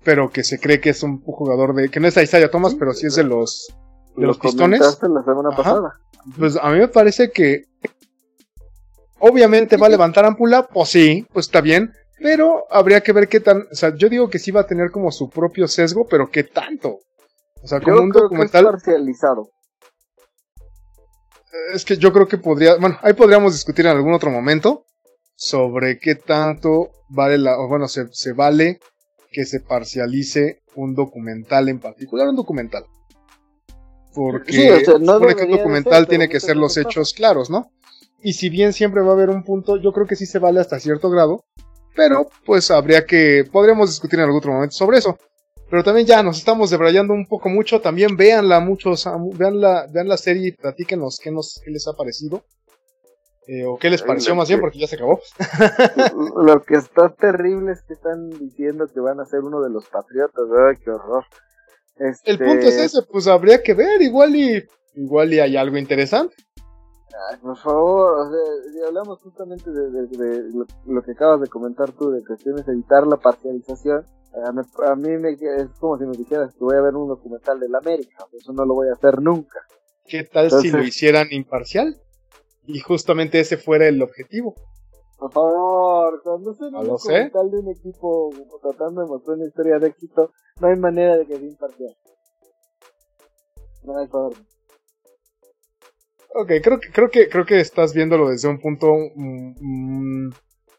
pero 0.05 0.31
que 0.31 0.45
se 0.45 0.59
cree 0.59 0.81
que 0.81 0.91
es 0.91 1.03
un 1.03 1.21
jugador 1.21 1.75
de, 1.75 1.89
que 1.89 2.01
no 2.01 2.09
es 2.09 2.17
Isaiah 2.17 2.51
Thomas, 2.51 2.75
pero 2.75 2.93
sí 2.93 3.07
es 3.07 3.15
de 3.17 3.25
los, 3.25 3.69
de 4.17 4.27
los 4.27 4.39
pistones. 4.39 4.81
La 4.81 5.23
semana 5.23 5.51
pasada. 5.57 5.93
Pues 6.37 6.57
a 6.61 6.71
mí 6.71 6.79
me 6.79 6.89
parece 6.89 7.31
que 7.31 7.69
Obviamente 9.21 9.77
va 9.77 9.87
a 9.87 9.91
levantar 9.91 10.25
ampula, 10.25 10.69
pues 10.69 10.91
sí, 10.91 11.27
pues 11.33 11.47
está 11.47 11.61
bien, 11.61 11.93
pero 12.21 12.65
habría 12.71 13.01
que 13.01 13.13
ver 13.13 13.29
qué 13.29 13.41
tan, 13.41 13.63
o 13.71 13.75
sea, 13.75 13.95
yo 13.97 14.09
digo 14.09 14.31
que 14.31 14.39
sí 14.39 14.53
va 14.53 14.61
a 14.61 14.67
tener 14.67 14.91
como 14.91 15.11
su 15.11 15.29
propio 15.29 15.67
sesgo, 15.67 16.07
pero 16.09 16.31
qué 16.31 16.45
tanto. 16.45 17.01
O 17.63 17.67
sea, 17.67 17.81
como 17.81 18.03
un 18.03 18.11
documental 18.11 18.65
parcializado. 18.65 19.51
Es 21.75 21.85
que 21.85 21.97
yo 21.97 22.13
creo 22.13 22.29
que 22.29 22.39
podría, 22.39 22.77
bueno, 22.77 22.99
ahí 23.03 23.13
podríamos 23.13 23.53
discutir 23.53 23.87
en 23.87 23.93
algún 23.93 24.13
otro 24.13 24.31
momento 24.31 24.85
sobre 25.35 25.99
qué 25.99 26.15
tanto 26.15 26.91
vale 27.09 27.39
la, 27.39 27.59
o 27.59 27.69
bueno, 27.69 27.89
se, 27.89 28.09
se 28.13 28.33
vale 28.33 28.81
que 29.31 29.45
se 29.45 29.61
parcialice 29.61 30.63
un 30.75 30.95
documental 30.95 31.69
en 31.69 31.81
particular, 31.81 32.29
un 32.29 32.37
documental. 32.37 32.85
Porque 34.15 34.85
un 34.95 35.05
documental 35.05 36.09
tiene 36.09 36.29
que 36.29 36.41
ser 36.41 36.57
los 36.57 36.77
hechos 36.77 37.13
claros, 37.13 37.51
¿no? 37.51 37.71
Y 38.21 38.33
si 38.33 38.49
bien 38.49 38.73
siempre 38.73 39.03
va 39.03 39.11
a 39.11 39.13
haber 39.13 39.31
un 39.31 39.45
punto, 39.45 39.77
yo 39.77 39.93
creo 39.93 40.07
que 40.07 40.17
sí 40.17 40.27
se 40.27 40.41
vale 40.41 40.61
hasta 40.61 40.81
cierto 40.81 41.09
grado 41.09 41.45
Pero 41.95 42.27
pues 42.45 42.71
habría 42.73 43.07
que, 43.07 43.45
podríamos 43.51 43.91
discutir 43.91 44.19
en 44.19 44.25
algún 44.25 44.39
otro 44.39 44.53
momento 44.53 44.75
sobre 44.75 44.99
eso. 44.99 45.19
Pero 45.71 45.85
también 45.85 46.07
ya 46.07 46.23
nos 46.23 46.39
estamos 46.39 46.71
debrayando 46.71 47.13
un 47.13 47.27
poco 47.27 47.49
mucho. 47.49 47.81
También 47.81 48.17
véanla 48.17 48.61
muchos, 48.61 49.09
vean 49.35 49.61
la, 49.61 49.87
vean 49.93 50.09
la 50.09 50.17
serie 50.17 50.49
y 50.49 50.53
platíquenos 50.53 51.19
qué, 51.23 51.31
nos, 51.31 51.61
qué 51.65 51.71
les 51.71 51.87
ha 51.87 51.93
parecido. 51.93 52.43
Eh, 53.47 53.65
o 53.65 53.79
qué 53.79 53.89
les 53.89 54.03
pareció 54.03 54.35
más 54.35 54.49
bien, 54.49 54.61
porque 54.61 54.79
ya 54.79 54.87
se 54.87 54.97
acabó. 54.97 55.21
Lo 56.37 56.63
que 56.63 56.75
está 56.75 57.09
terrible 57.15 57.73
es 57.73 57.83
que 57.83 57.95
están 57.95 58.29
diciendo 58.31 58.87
que 58.93 59.01
van 59.01 59.21
a 59.21 59.25
ser 59.25 59.41
uno 59.41 59.63
de 59.63 59.71
los 59.71 59.87
patriotas, 59.87 60.45
¿verdad? 60.51 60.79
Qué 60.85 60.91
horror. 60.91 61.25
El 62.25 62.39
punto 62.39 62.67
es 62.67 62.77
este 62.77 62.85
ese, 62.85 63.03
pues 63.11 63.27
habría 63.27 63.63
que 63.63 63.75
ver, 63.75 64.01
igual 64.03 64.37
y 64.37 64.63
igual 64.95 65.33
y 65.33 65.41
hay 65.41 65.57
algo 65.57 65.79
interesante. 65.79 66.37
Ay, 67.27 67.37
por 67.39 67.57
favor, 67.57 68.21
o 68.21 68.31
sea, 68.31 68.73
si 68.73 68.87
hablamos 68.87 69.21
justamente 69.21 69.71
de, 69.71 70.67
lo, 70.87 71.03
que 71.03 71.13
acabas 71.13 71.41
de 71.41 71.49
comentar 71.49 71.91
tú, 71.93 72.11
de 72.11 72.25
cuestiones 72.25 72.65
de 72.65 72.73
evitar 72.73 73.07
la 73.07 73.17
parcialización, 73.17 74.05
a, 74.45 74.95
mí 74.95 75.09
me, 75.17 75.33
es 75.33 75.69
como 75.81 75.99
si 75.99 76.05
me 76.05 76.17
dijeras 76.17 76.55
que 76.55 76.65
voy 76.65 76.77
a 76.77 76.81
ver 76.81 76.95
un 76.95 77.09
documental 77.09 77.59
de 77.59 77.69
la 77.69 77.79
América, 77.79 78.25
eso 78.33 78.53
no 78.53 78.65
lo 78.65 78.75
voy 78.75 78.89
a 78.89 78.93
hacer 78.93 79.21
nunca. 79.21 79.59
¿Qué 80.05 80.25
tal 80.25 80.51
si 80.51 80.71
lo 80.71 80.83
hicieran 80.83 81.27
imparcial? 81.31 82.01
Y 82.67 82.81
justamente 82.81 83.41
ese 83.41 83.57
fuera 83.57 83.89
el 83.89 84.01
objetivo. 84.01 84.55
Por 85.19 85.33
favor, 85.33 86.23
cuando 86.23 86.55
se 86.55 86.65
un 86.67 86.87
documental 86.87 87.51
de 87.51 87.59
un 87.59 87.69
equipo 87.71 88.31
tratando 88.63 89.01
de 89.01 89.09
mostrar 89.09 89.37
una 89.37 89.47
historia 89.47 89.79
de 89.79 89.89
éxito, 89.89 90.31
no 90.61 90.69
hay 90.69 90.77
manera 90.77 91.17
de 91.17 91.27
que 91.27 91.37
sea 91.37 91.49
imparcial. 91.49 91.97
No 93.83 93.99
hay 93.99 94.07
forma. 94.07 94.39
Ok, 96.35 96.53
creo 96.63 96.79
que, 96.79 96.91
creo 96.91 97.11
que, 97.11 97.29
creo 97.29 97.47
que 97.47 97.61
estás 97.61 97.95
viéndolo 97.95 98.29
desde 98.29 98.49
un 98.49 98.59
punto 98.59 98.95
mm, 99.15 99.55
mm, 99.61 100.33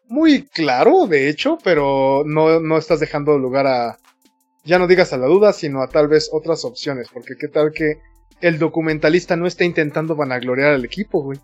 muy 0.09 0.47
claro, 0.47 1.07
de 1.07 1.29
hecho, 1.29 1.57
pero 1.63 2.23
no, 2.25 2.59
no 2.59 2.77
estás 2.77 2.99
dejando 2.99 3.37
lugar 3.37 3.67
a, 3.67 3.97
ya 4.63 4.79
no 4.79 4.87
digas 4.87 5.13
a 5.13 5.17
la 5.17 5.27
duda, 5.27 5.53
sino 5.53 5.81
a 5.81 5.87
tal 5.87 6.07
vez 6.07 6.29
otras 6.31 6.65
opciones, 6.65 7.09
porque 7.13 7.35
qué 7.39 7.47
tal 7.47 7.71
que 7.71 7.99
el 8.41 8.59
documentalista 8.59 9.35
no 9.35 9.47
está 9.47 9.65
intentando 9.65 10.15
vanagloriar 10.15 10.73
al 10.73 10.85
equipo, 10.85 11.23
güey. 11.23 11.39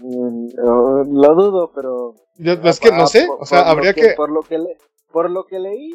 Mm, 0.00 0.48
lo 0.56 1.34
dudo, 1.34 1.72
pero... 1.74 2.14
es 2.38 2.80
que 2.80 2.92
no 2.92 3.06
sé, 3.06 3.26
o 3.38 3.44
sea, 3.44 3.68
habría 3.68 3.94
que, 3.94 4.14
Por 4.16 4.30
lo 4.30 4.42
que, 4.42 4.58
le, 4.58 4.76
por 5.10 5.28
lo 5.30 5.44
que 5.44 5.58
leí, 5.58 5.92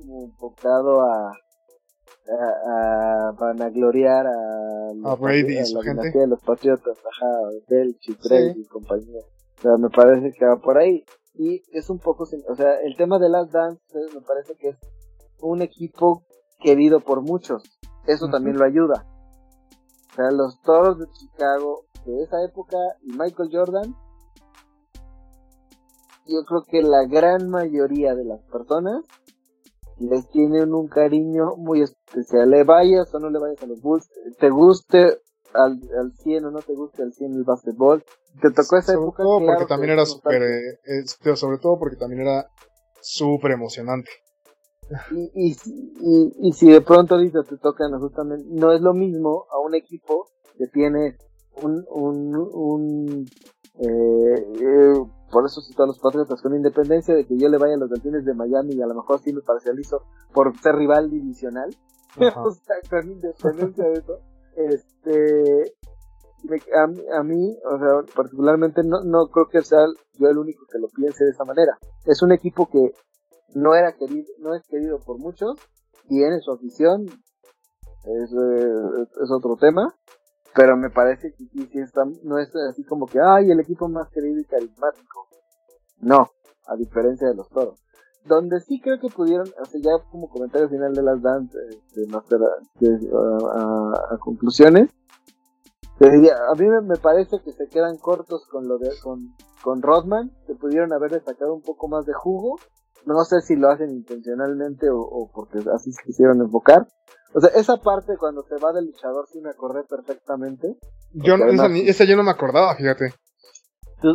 enfocado 0.00 1.02
a, 1.02 1.32
a, 2.28 3.28
a 3.28 3.32
vanagloriar 3.32 4.26
a, 4.26 5.10
a 5.10 5.14
Brady 5.16 5.58
y 5.58 5.64
su 5.64 5.80
gente. 5.80 6.10
de 6.18 6.26
los 6.26 6.42
Patriotas, 6.42 6.98
ajá, 6.98 7.26
Belichick, 7.68 8.18
Brady 8.22 8.60
y 8.60 8.64
compañía. 8.66 9.20
O 9.58 9.62
sea, 9.62 9.76
me 9.78 9.90
parece 9.90 10.32
que 10.32 10.44
va 10.46 10.56
por 10.56 10.78
ahí. 10.78 11.04
Y 11.34 11.62
es 11.72 11.90
un 11.90 11.98
poco, 11.98 12.24
o 12.24 12.54
sea, 12.54 12.80
el 12.82 12.96
tema 12.96 13.18
de 13.18 13.28
las 13.28 13.50
Dance 13.50 13.82
me 14.14 14.20
parece 14.20 14.54
que 14.54 14.68
es 14.68 14.76
un 15.40 15.62
equipo 15.62 16.22
querido 16.60 17.00
por 17.00 17.22
muchos. 17.22 17.62
Eso 18.06 18.28
también 18.28 18.56
lo 18.58 18.64
ayuda. 18.64 19.06
O 20.12 20.14
sea, 20.14 20.30
los 20.30 20.60
Toros 20.62 20.98
de 20.98 21.06
Chicago 21.10 21.86
de 22.06 22.22
esa 22.22 22.36
época 22.44 22.76
y 23.02 23.12
Michael 23.12 23.50
Jordan, 23.52 23.94
yo 26.26 26.44
creo 26.46 26.62
que 26.62 26.82
la 26.82 27.04
gran 27.06 27.50
mayoría 27.50 28.14
de 28.14 28.24
las 28.24 28.40
personas 28.44 29.04
les 29.98 30.28
tienen 30.30 30.74
un 30.74 30.88
cariño 30.88 31.56
muy 31.56 31.82
especial. 31.82 32.50
Le 32.50 32.64
vayas 32.64 33.14
o 33.14 33.18
no 33.18 33.30
le 33.30 33.38
vayas 33.38 33.62
a 33.62 33.66
los 33.66 33.80
Bulls, 33.80 34.08
te 34.38 34.50
guste 34.50 35.18
al, 35.54 35.80
al 35.98 36.12
100 36.22 36.44
o 36.44 36.50
no 36.50 36.60
te 36.60 36.74
guste 36.74 37.02
al 37.02 37.12
100 37.12 37.32
el 37.32 37.44
básquetbol. 37.44 38.04
Te 38.40 38.50
tocó 38.50 38.76
esa 38.76 38.94
época. 38.94 39.22
porque 39.22 39.66
también 39.66 39.92
era 39.92 40.04
súper, 40.04 40.42
eh, 40.42 41.36
sobre 41.36 41.58
todo 41.58 41.78
porque 41.78 41.96
también 41.96 42.22
era 42.22 42.48
súper 43.00 43.52
emocionante. 43.52 44.10
Y, 45.12 45.30
y, 45.34 45.56
y, 46.00 46.48
y, 46.48 46.52
si 46.52 46.70
de 46.70 46.82
pronto 46.82 47.14
ahorita 47.14 47.42
te 47.42 47.56
tocan 47.56 47.98
justamente, 47.98 48.44
no 48.50 48.70
es 48.70 48.82
lo 48.82 48.92
mismo 48.92 49.46
a 49.50 49.58
un 49.58 49.74
equipo 49.74 50.26
que 50.58 50.66
tiene 50.66 51.16
un, 51.62 51.84
un, 51.88 52.36
un 52.36 53.26
eh, 53.78 54.46
eh, 54.60 54.94
por 55.34 55.44
eso 55.44 55.60
si 55.60 55.74
todos 55.74 55.88
los 55.88 55.98
patriotas 55.98 56.40
con 56.40 56.54
independencia 56.54 57.12
de 57.12 57.26
que 57.26 57.36
yo 57.36 57.48
le 57.48 57.58
vaya 57.58 57.74
a 57.74 57.78
los 57.78 57.90
delfines 57.90 58.24
de 58.24 58.34
Miami 58.34 58.74
y 58.74 58.82
a 58.82 58.86
lo 58.86 58.94
mejor 58.94 59.18
sí 59.18 59.32
me 59.32 59.40
parcializo 59.40 60.04
por 60.32 60.56
ser 60.60 60.76
rival 60.76 61.10
divisional 61.10 61.74
o 62.16 62.50
sea 62.52 62.76
con 62.88 63.10
independencia 63.10 63.84
de 63.84 63.92
eso 63.94 64.20
este 64.54 65.74
a, 66.76 67.18
a, 67.18 67.22
mí 67.24 67.58
o 67.64 67.78
sea 67.78 68.14
particularmente 68.14 68.82
no, 68.84 69.02
no 69.02 69.26
creo 69.26 69.48
que 69.48 69.62
sea 69.62 69.86
yo 70.12 70.28
el 70.28 70.38
único 70.38 70.66
que 70.70 70.78
lo 70.78 70.86
piense 70.88 71.24
de 71.24 71.30
esa 71.30 71.44
manera. 71.44 71.78
Es 72.04 72.22
un 72.22 72.30
equipo 72.30 72.68
que 72.70 72.92
no 73.54 73.74
era 73.74 73.92
querido 73.96 74.28
no 74.38 74.54
es 74.54 74.62
querido 74.68 75.00
por 75.00 75.18
muchos 75.18 75.58
tiene 76.08 76.38
su 76.42 76.52
afición 76.52 77.06
es, 77.06 78.32
eh, 78.32 79.06
es 79.20 79.30
otro 79.32 79.56
tema 79.56 79.92
pero 80.54 80.76
me 80.76 80.88
parece 80.88 81.32
que 81.32 81.44
sí, 81.46 81.68
está, 81.80 82.04
no 82.22 82.38
es 82.38 82.54
así 82.70 82.84
como 82.84 83.06
que, 83.06 83.18
ay, 83.20 83.50
el 83.50 83.60
equipo 83.60 83.88
más 83.88 84.08
querido 84.10 84.40
y 84.40 84.44
carismático. 84.44 85.28
No, 86.00 86.30
a 86.66 86.76
diferencia 86.76 87.28
de 87.28 87.34
los 87.34 87.48
toros. 87.48 87.80
Donde 88.24 88.60
sí 88.60 88.80
creo 88.80 88.98
que 89.00 89.08
pudieron, 89.08 89.46
o 89.60 89.64
sea, 89.64 89.80
ya 89.82 89.90
como 90.10 90.28
comentario 90.28 90.68
final 90.68 90.94
de 90.94 91.02
las 91.02 91.20
dance, 91.20 91.58
de 91.58 92.02
este, 92.02 93.10
a, 93.12 94.14
a, 94.14 94.18
conclusiones, 94.18 94.90
te 95.98 96.10
diría, 96.10 96.36
a 96.48 96.54
mí 96.54 96.66
me, 96.82 96.96
parece 96.96 97.40
que 97.40 97.52
se 97.52 97.68
quedan 97.68 97.98
cortos 97.98 98.46
con 98.46 98.66
lo 98.68 98.78
de, 98.78 98.90
con, 99.02 99.34
con 99.62 99.82
Rodman, 99.82 100.30
que 100.46 100.54
pudieron 100.54 100.92
haber 100.92 101.10
destacado 101.10 101.52
un 101.52 101.62
poco 101.62 101.88
más 101.88 102.06
de 102.06 102.14
jugo. 102.14 102.56
No 103.06 103.24
sé 103.24 103.40
si 103.40 103.56
lo 103.56 103.70
hacen 103.70 103.90
intencionalmente 103.90 104.88
o, 104.90 104.98
o 104.98 105.30
porque 105.32 105.58
así 105.74 105.92
se 105.92 106.02
quisieron 106.04 106.40
enfocar. 106.40 106.86
O 107.34 107.40
sea, 107.40 107.50
esa 107.50 107.76
parte 107.78 108.16
cuando 108.16 108.44
se 108.44 108.56
va 108.56 108.72
del 108.72 108.86
luchador 108.86 109.26
sí 109.30 109.40
me 109.40 109.50
acordé 109.50 109.82
perfectamente. 109.84 110.76
Yo 111.12 111.36
no, 111.36 111.46
esa, 111.46 112.04
yo 112.04 112.16
no 112.16 112.22
me 112.22 112.30
acordaba, 112.30 112.76
fíjate. 112.76 113.12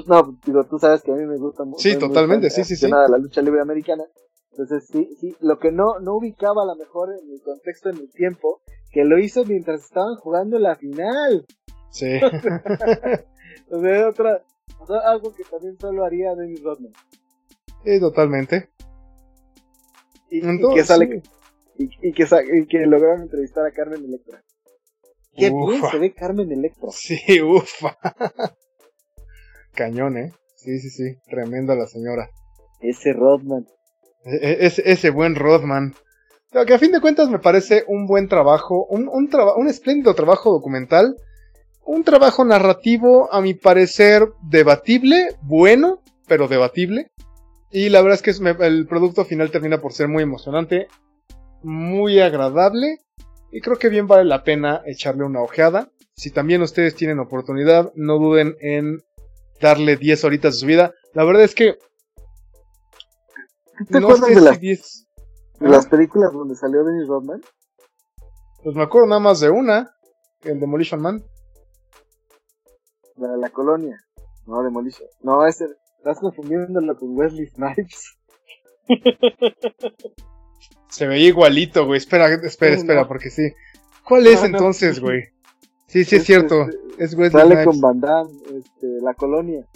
no, 0.07 0.39
digo, 0.45 0.63
tú 0.65 0.79
sabes 0.79 1.03
que 1.03 1.11
a 1.11 1.15
mí 1.15 1.25
me 1.25 1.37
gusta 1.37 1.65
mucho. 1.65 1.81
Sí, 1.81 1.97
totalmente, 1.97 2.49
sí, 2.49 2.63
sí, 2.63 2.75
sí. 2.75 2.89
la 2.89 3.17
lucha 3.17 3.41
libre 3.41 3.61
americana. 3.61 4.05
Entonces, 4.51 4.87
sí, 4.91 5.15
sí, 5.19 5.35
lo 5.41 5.59
que 5.59 5.71
no, 5.71 5.99
no 5.99 6.15
ubicaba 6.15 6.63
a 6.63 6.65
lo 6.65 6.75
mejor 6.75 7.09
en 7.11 7.31
el 7.31 7.41
contexto, 7.41 7.89
en 7.89 7.97
el 7.97 8.11
tiempo, 8.11 8.61
que 8.91 9.05
lo 9.05 9.19
hizo 9.19 9.45
mientras 9.45 9.83
estaban 9.83 10.15
jugando 10.15 10.57
la 10.57 10.75
final. 10.75 11.45
Sí. 11.91 12.19
o 13.71 13.79
sea, 13.79 14.09
otra, 14.09 14.43
algo 15.05 15.33
que 15.33 15.43
también 15.43 15.77
solo 15.79 16.03
haría 16.03 16.35
Dennis 16.35 16.63
Rodman. 16.63 16.91
Sí, 17.83 17.99
totalmente. 17.99 18.69
Y, 20.29 20.41
que 20.75 20.83
sale, 20.83 21.21
y, 21.77 22.13
que, 22.13 22.23
y 22.53 22.67
que 22.67 22.85
lograron 22.85 23.23
entrevistar 23.23 23.65
a 23.65 23.71
Carmen 23.71 24.03
Electra. 24.03 24.43
Qué 25.35 25.49
bien 25.49 25.81
se 25.89 25.97
ve 25.97 26.13
Carmen 26.13 26.51
Electra. 26.51 26.89
Sí, 26.91 27.19
ufa. 27.41 27.97
Cañón, 29.73 30.17
¿eh? 30.17 30.33
Sí, 30.55 30.79
sí, 30.79 30.89
sí. 30.89 31.15
Tremenda 31.29 31.75
la 31.75 31.87
señora. 31.87 32.29
Ese 32.81 33.13
Rodman. 33.13 33.65
E, 34.25 34.35
e, 34.35 34.65
ese, 34.65 34.83
ese 34.85 35.09
buen 35.09 35.35
Rodman. 35.35 35.95
que 36.51 36.73
a 36.73 36.79
fin 36.79 36.91
de 36.91 37.01
cuentas 37.01 37.29
me 37.29 37.39
parece 37.39 37.85
un 37.87 38.05
buen 38.05 38.27
trabajo, 38.27 38.85
un, 38.89 39.07
un, 39.07 39.29
un 39.55 39.67
espléndido 39.67 40.13
trabajo 40.13 40.51
documental, 40.51 41.15
un 41.85 42.03
trabajo 42.03 42.43
narrativo, 42.43 43.33
a 43.33 43.41
mi 43.41 43.53
parecer, 43.53 44.27
debatible, 44.43 45.29
bueno, 45.41 46.01
pero 46.27 46.47
debatible. 46.47 47.11
Y 47.71 47.89
la 47.89 48.01
verdad 48.01 48.19
es 48.25 48.39
que 48.39 48.65
el 48.65 48.87
producto 48.87 49.25
final 49.25 49.51
termina 49.51 49.79
por 49.79 49.93
ser 49.93 50.07
muy 50.07 50.23
emocionante 50.23 50.87
muy 51.63 52.19
agradable 52.19 52.99
y 53.51 53.61
creo 53.61 53.77
que 53.77 53.89
bien 53.89 54.07
vale 54.07 54.25
la 54.25 54.43
pena 54.43 54.81
echarle 54.85 55.23
una 55.23 55.41
ojeada. 55.41 55.89
Si 56.13 56.31
también 56.31 56.61
ustedes 56.61 56.95
tienen 56.95 57.19
oportunidad, 57.19 57.91
no 57.95 58.17
duden 58.17 58.55
en 58.59 59.01
darle 59.61 59.97
10 59.97 60.23
horitas 60.25 60.55
de 60.55 60.59
su 60.59 60.65
vida. 60.65 60.93
La 61.13 61.23
verdad 61.23 61.43
es 61.43 61.55
que... 61.55 61.77
¿Te 63.89 64.01
no 64.01 64.15
sé 64.15 64.35
de, 64.35 64.41
las, 64.41 64.59
de 64.59 65.69
las 65.69 65.87
películas 65.87 66.33
donde 66.33 66.55
salió 66.55 66.83
Dennis 66.83 67.07
Rodman? 67.07 67.41
Pues 68.61 68.75
me 68.75 68.83
acuerdo 68.83 69.07
nada 69.07 69.21
más 69.21 69.39
de 69.39 69.49
una, 69.49 69.95
el 70.41 70.59
Demolition 70.59 71.01
Man. 71.01 71.23
La 73.15 73.29
de 73.29 73.37
la 73.37 73.49
colonia. 73.49 73.97
No, 74.45 74.61
Demolition. 74.61 75.07
No, 75.21 75.45
ese... 75.47 75.65
Estás 75.99 76.19
confundiéndolo 76.19 76.95
con 76.95 77.17
Wesley 77.17 77.47
Snipes. 77.47 78.17
Se 80.89 81.07
veía 81.07 81.27
igualito, 81.27 81.85
güey. 81.85 81.97
Espera, 81.97 82.33
espera, 82.33 82.75
espera, 82.75 83.05
porque 83.07 83.29
sí. 83.29 83.51
¿Cuál 84.07 84.27
es 84.27 84.41
entonces, 84.43 84.99
güey? 85.01 85.23
Sí, 85.87 86.05
sí 86.05 86.15
es, 86.15 86.23
cierto. 86.23 86.69
Este, 86.69 87.03
es 87.03 87.13
Wesley 87.15 87.41
Sale 87.41 87.65
con 87.65 87.81
Van 87.81 87.99
Damme, 87.99 88.31
este, 88.57 88.87
la 89.01 89.13
colonia. 89.13 89.67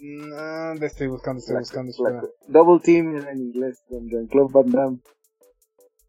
No, 0.00 0.72
estoy 0.84 1.06
buscando, 1.06 1.38
estoy 1.38 1.86
buscando. 1.86 2.28
double 2.48 2.80
Team 2.82 3.16
en 3.28 3.38
inglés, 3.38 3.80
con 3.88 4.08
Jean-Claude 4.08 4.52
Van 4.52 4.70
Damme. 4.72 4.98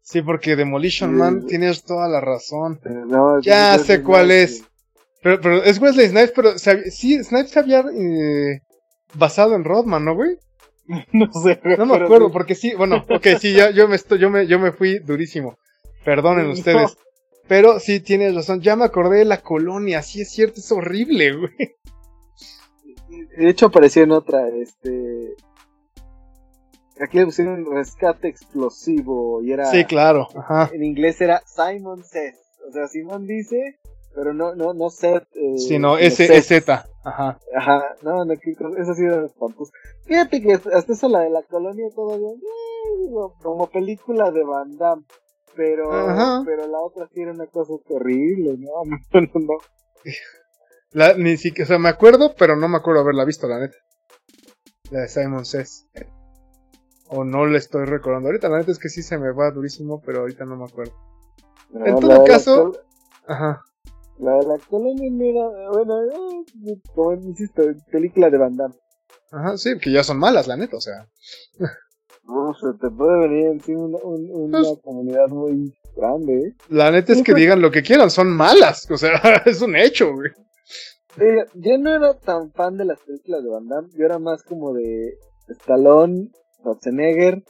Sí, 0.02 0.22
porque 0.22 0.56
Demolition 0.56 1.14
Man 1.14 1.46
tienes 1.46 1.84
toda 1.84 2.08
la 2.08 2.20
razón. 2.20 2.80
Eh, 2.84 3.04
ya 3.42 3.78
sé 3.78 4.02
cuál 4.02 4.32
es. 4.32 4.64
Pero, 5.26 5.40
pero 5.40 5.64
es 5.64 5.80
Wesley 5.80 6.06
Snipes, 6.06 6.32
pero 6.36 6.56
sí, 6.56 7.24
Snipes 7.24 7.56
había 7.56 7.80
eh, 7.80 8.60
basado 9.14 9.56
en 9.56 9.64
Rodman, 9.64 10.04
¿no, 10.04 10.14
güey? 10.14 10.36
no 11.12 11.32
sé. 11.32 11.60
No 11.76 11.84
me 11.84 11.96
acuerdo, 11.96 12.30
porque 12.30 12.54
sí, 12.54 12.74
bueno, 12.76 13.04
ok, 13.10 13.26
sí, 13.40 13.52
ya, 13.52 13.70
yo 13.70 13.88
me 13.88 13.96
estoy, 13.96 14.20
yo 14.20 14.30
me, 14.30 14.46
yo 14.46 14.60
me 14.60 14.70
fui 14.70 15.00
durísimo. 15.00 15.58
Perdonen 16.04 16.46
ustedes. 16.50 16.96
Pero 17.48 17.80
sí, 17.80 17.98
tienes 17.98 18.36
razón, 18.36 18.60
ya 18.60 18.76
me 18.76 18.84
acordé 18.84 19.18
de 19.18 19.24
la 19.24 19.40
colonia, 19.40 20.00
sí 20.00 20.20
es 20.20 20.30
cierto, 20.30 20.60
es 20.60 20.70
horrible, 20.70 21.32
güey. 21.32 21.74
De 23.36 23.48
hecho 23.48 23.66
apareció 23.66 24.04
en 24.04 24.12
otra, 24.12 24.46
este... 24.48 25.34
Aquí 27.00 27.18
le 27.18 27.24
pusieron 27.24 27.66
rescate 27.68 28.28
explosivo 28.28 29.42
y 29.42 29.50
era... 29.50 29.66
Sí, 29.72 29.84
claro, 29.86 30.28
ajá. 30.36 30.70
En 30.72 30.84
inglés 30.84 31.20
era 31.20 31.42
Simon 31.46 32.04
Says. 32.04 32.38
O 32.68 32.72
sea, 32.72 32.86
Simon 32.86 33.26
dice, 33.26 33.80
pero 34.16 34.32
no, 34.32 34.54
no, 34.54 34.72
no 34.72 34.88
Seth. 34.88 35.28
Eh, 35.34 35.58
sí, 35.58 35.78
no, 35.78 35.98
S-Z. 35.98 36.86
Ajá. 37.04 37.38
Ajá, 37.54 37.82
no, 38.02 38.24
no, 38.24 38.32
eso 38.32 38.94
sí 38.94 39.04
era 39.04 39.26
espantoso. 39.26 39.70
Fíjate 40.06 40.40
que 40.40 40.54
hasta 40.54 40.92
eso 40.92 41.08
la 41.08 41.20
de 41.20 41.30
la 41.30 41.42
colonia 41.42 41.86
todavía, 41.94 42.30
eh, 42.30 43.10
como 43.42 43.68
película 43.68 44.30
de 44.30 44.42
Van 44.42 44.76
Damme. 44.78 45.04
Pero, 45.54 45.90
pero 46.44 46.66
la 46.66 46.80
otra 46.80 47.08
sí 47.12 47.22
era 47.22 47.32
una 47.32 47.46
cosa 47.46 47.74
terrible, 47.86 48.56
¿no? 48.58 48.70
No, 48.84 49.20
no, 49.20 49.40
no. 49.40 49.54
La, 50.92 51.14
ni 51.14 51.36
siquiera, 51.36 51.64
o 51.64 51.68
sea, 51.68 51.78
me 51.78 51.90
acuerdo, 51.90 52.34
pero 52.38 52.56
no 52.56 52.68
me 52.68 52.78
acuerdo 52.78 53.02
haberla 53.02 53.24
visto, 53.26 53.46
la 53.46 53.60
neta. 53.60 53.76
La 54.90 55.00
de 55.00 55.08
Simon 55.08 55.44
Says. 55.44 55.86
O 57.08 57.24
no 57.24 57.44
le 57.44 57.58
estoy 57.58 57.84
recordando. 57.84 58.28
Ahorita 58.28 58.48
la 58.48 58.58
neta 58.58 58.72
es 58.72 58.78
que 58.78 58.88
sí 58.88 59.02
se 59.02 59.18
me 59.18 59.32
va 59.32 59.50
durísimo, 59.50 60.00
pero 60.04 60.20
ahorita 60.20 60.46
no 60.46 60.56
me 60.56 60.64
acuerdo. 60.64 60.94
en 61.74 62.00
todo 62.00 62.24
caso... 62.24 62.72
Ajá. 63.26 63.62
La 64.18 64.36
de 64.36 64.46
la 64.46 64.58
colonia 64.68 65.06
era, 65.06 65.70
bueno, 65.70 66.04
eh, 66.04 66.80
como 66.94 67.12
hiciste, 67.30 67.74
película 67.90 68.30
de 68.30 68.38
Van 68.38 68.56
Damme. 68.56 68.74
Ajá, 69.30 69.58
sí, 69.58 69.78
que 69.78 69.92
ya 69.92 70.02
son 70.02 70.18
malas, 70.18 70.46
la 70.46 70.56
neta, 70.56 70.76
o 70.76 70.80
sea. 70.80 71.06
No, 72.24 72.54
se 72.54 72.78
te 72.80 72.90
puede 72.90 73.28
venir 73.28 73.46
encima 73.48 73.80
una, 73.82 73.98
una 74.02 74.58
pues, 74.58 74.78
comunidad 74.82 75.28
muy 75.28 75.74
grande, 75.94 76.32
¿eh? 76.34 76.54
La 76.68 76.90
neta 76.90 77.12
es 77.12 77.22
que 77.22 77.34
digan 77.34 77.60
lo 77.60 77.70
que 77.70 77.82
quieran, 77.82 78.10
son 78.10 78.28
malas, 78.28 78.90
o 78.90 78.96
sea, 78.96 79.10
es 79.46 79.60
un 79.62 79.76
hecho, 79.76 80.12
güey. 80.12 80.30
Eh, 81.18 81.44
yo 81.54 81.78
no 81.78 81.94
era 81.94 82.14
tan 82.18 82.52
fan 82.52 82.76
de 82.76 82.84
las 82.84 83.00
películas 83.00 83.42
de 83.42 83.48
Van 83.50 83.68
Damme, 83.68 83.88
yo 83.96 84.04
era 84.04 84.18
más 84.18 84.42
como 84.42 84.74
de 84.74 85.18
Stallone, 85.48 86.30
Schwarzenegger, 86.58 87.42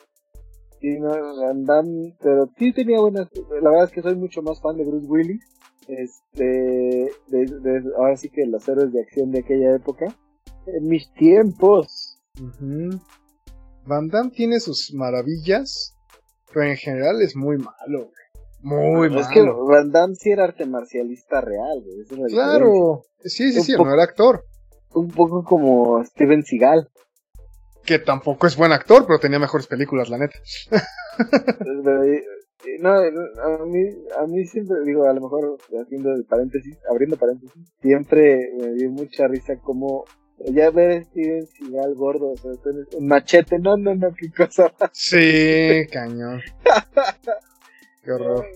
y 0.80 1.00
no, 1.00 1.08
Van 1.40 1.64
Damme, 1.64 2.16
pero 2.20 2.48
sí 2.58 2.72
tenía 2.72 3.00
buenas, 3.00 3.28
la 3.62 3.70
verdad 3.70 3.84
es 3.84 3.90
que 3.90 4.02
soy 4.02 4.14
mucho 4.14 4.42
más 4.42 4.60
fan 4.60 4.76
de 4.76 4.84
Bruce 4.84 5.06
Willis, 5.06 5.40
este, 5.88 7.10
de, 7.28 7.82
ahora 7.96 8.16
sí 8.16 8.28
que 8.28 8.46
los 8.46 8.68
héroes 8.68 8.92
de 8.92 9.00
acción 9.00 9.30
de 9.30 9.40
aquella 9.40 9.74
época, 9.74 10.06
en 10.66 10.88
mis 10.88 11.12
tiempos. 11.14 12.18
Van 13.86 14.08
Damme 14.08 14.30
tiene 14.30 14.60
sus 14.60 14.92
maravillas, 14.94 15.94
pero 16.52 16.66
en 16.66 16.76
general 16.76 17.22
es 17.22 17.36
muy 17.36 17.56
malo, 17.56 18.10
Muy 18.60 19.08
malo. 19.08 19.20
Es 19.20 19.28
que 19.28 19.42
Van 19.42 19.90
Damme 19.92 20.14
sí 20.16 20.30
era 20.30 20.44
arte 20.44 20.66
marcialista 20.66 21.40
real, 21.40 21.84
claro, 22.28 23.04
sí, 23.20 23.52
sí, 23.52 23.62
sí, 23.62 23.72
no 23.72 23.92
era 23.92 24.04
actor. 24.04 24.44
Un 24.94 25.08
poco 25.08 25.44
como 25.44 26.02
Steven 26.04 26.42
Seagal. 26.42 26.88
Que 27.84 27.98
tampoco 27.98 28.46
es 28.46 28.56
buen 28.56 28.72
actor, 28.72 29.06
pero 29.06 29.20
tenía 29.20 29.38
mejores 29.38 29.66
películas, 29.66 30.08
la 30.08 30.18
neta. 30.18 30.38
No, 32.80 32.90
a 32.90 33.66
mí, 33.66 33.80
a 34.18 34.26
mí 34.26 34.44
siempre, 34.46 34.76
digo, 34.84 35.04
a 35.04 35.12
lo 35.12 35.20
mejor 35.20 35.58
haciendo 35.80 36.10
paréntesis, 36.28 36.78
abriendo 36.90 37.16
paréntesis, 37.16 37.62
siempre 37.80 38.50
me 38.58 38.72
dio 38.72 38.90
mucha 38.90 39.28
risa 39.28 39.56
como 39.60 40.04
ya 40.38 40.70
ver 40.70 40.90
a 40.90 41.04
Steven 41.04 41.46
Seagal 41.46 41.94
gordo, 41.94 42.32
o 42.32 42.36
sea, 42.36 42.52
un 42.98 43.06
machete, 43.06 43.58
no, 43.58 43.76
no, 43.76 43.94
no, 43.94 44.12
qué 44.14 44.30
cosa. 44.30 44.72
Sí, 44.92 45.86
cañón. 45.90 46.40
Qué 48.06 48.12
horror. 48.12 48.46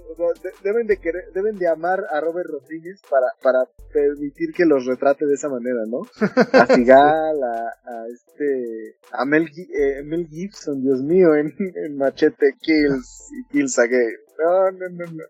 deben 0.63 0.87
de 0.87 0.99
querer, 0.99 1.33
deben 1.35 1.59
de 1.59 1.67
amar 1.67 2.05
a 2.13 2.21
Robert 2.21 2.49
Rodríguez 2.49 3.03
para, 3.11 3.27
para 3.43 3.69
permitir 3.93 4.53
que 4.53 4.65
los 4.65 4.87
retrate 4.87 5.27
de 5.27 5.35
esa 5.35 5.49
manera, 5.49 5.81
¿no? 5.89 6.03
A 6.53 6.67
Seagal, 6.67 7.43
a, 7.43 7.57
a 7.85 8.07
este, 8.07 8.95
a 9.11 9.25
Mel, 9.25 9.49
eh, 9.77 10.05
Mel, 10.05 10.29
Gibson, 10.29 10.81
Dios 10.83 11.03
mío, 11.03 11.35
en, 11.35 11.53
en 11.59 11.97
Machete 11.97 12.55
Kills 12.61 13.33
y 13.33 13.53
Kills 13.53 13.77
Again. 13.81 14.15
No, 14.39 14.71
no, 14.71 14.89
no, 14.89 15.13
no. 15.15 15.25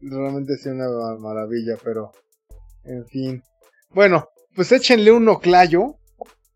Realmente 0.00 0.56
sí 0.56 0.68
una 0.70 0.88
maravilla, 1.20 1.76
pero, 1.84 2.10
en 2.82 3.06
fin. 3.06 3.42
Bueno, 3.90 4.30
pues 4.56 4.72
échenle 4.72 5.12
un 5.12 5.28
oclayo 5.28 5.94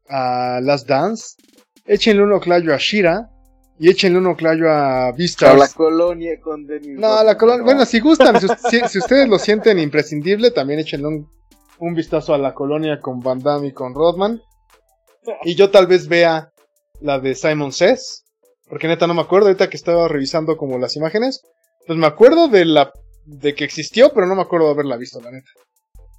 a 0.09 0.59
Last 0.61 0.89
Dance, 0.89 1.37
échenle 1.85 2.25
un 2.25 2.33
oclayo 2.33 2.75
a 2.75 2.79
Shira 2.79 3.31
y 3.79 3.91
échenle 3.91 4.19
un 4.19 4.27
oclayo 4.27 4.71
a 4.71 5.13
Vista. 5.13 5.51
A 5.51 5.57
la 5.57 5.69
colonia 5.69 6.41
con 6.41 6.67
Denis. 6.67 6.99
No, 6.99 7.23
la 7.23 7.37
colonia, 7.37 7.65
bueno, 7.65 7.85
si 7.85 8.01
gustan, 8.01 8.37
si, 8.41 8.99
ustedes 8.99 9.29
lo 9.29 9.39
sienten 9.39 9.79
imprescindible, 9.79 10.51
también 10.51 10.81
échenle 10.81 11.09
un, 11.09 11.31
un 11.79 11.95
vistazo 11.95 12.35
a 12.35 12.39
la 12.39 12.55
colonia 12.55 13.01
con 13.01 13.21
Van 13.21 13.41
Damme 13.41 13.69
y 13.69 13.73
con 13.73 13.95
Rodman. 13.95 14.41
Y 15.45 15.55
yo 15.55 15.71
tal 15.71 15.87
vez 15.87 16.09
vea 16.09 16.53
la 17.01 17.19
de 17.19 17.35
Simon 17.35 17.73
Says, 17.73 18.25
porque 18.69 18.89
neta 18.89 19.07
no 19.07 19.15
me 19.15 19.23
acuerdo, 19.23 19.49
ahorita 19.49 19.69
que 19.69 19.77
estaba 19.77 20.09
revisando 20.09 20.57
como 20.57 20.79
las 20.79 20.97
imágenes, 20.97 21.43
pues 21.87 21.99
me 21.99 22.07
acuerdo 22.07 22.49
de 22.49 22.65
la 22.65 22.93
de 23.27 23.55
que 23.55 23.65
existió, 23.65 24.13
pero 24.15 24.27
no 24.27 24.37
me 24.37 24.43
acuerdo 24.43 24.67
de 24.67 24.73
haberla 24.73 24.97
visto, 24.97 25.21
la 25.21 25.33
neta. 25.33 25.51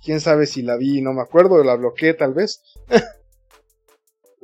Quién 0.04 0.20
sabe 0.20 0.46
si 0.46 0.62
la 0.62 0.78
vi 0.78 1.00
y 1.00 1.02
no 1.02 1.14
me 1.14 1.22
acuerdo, 1.22 1.64
la 1.64 1.76
bloqueé 1.76 2.14
tal 2.14 2.34
vez. 2.34 2.62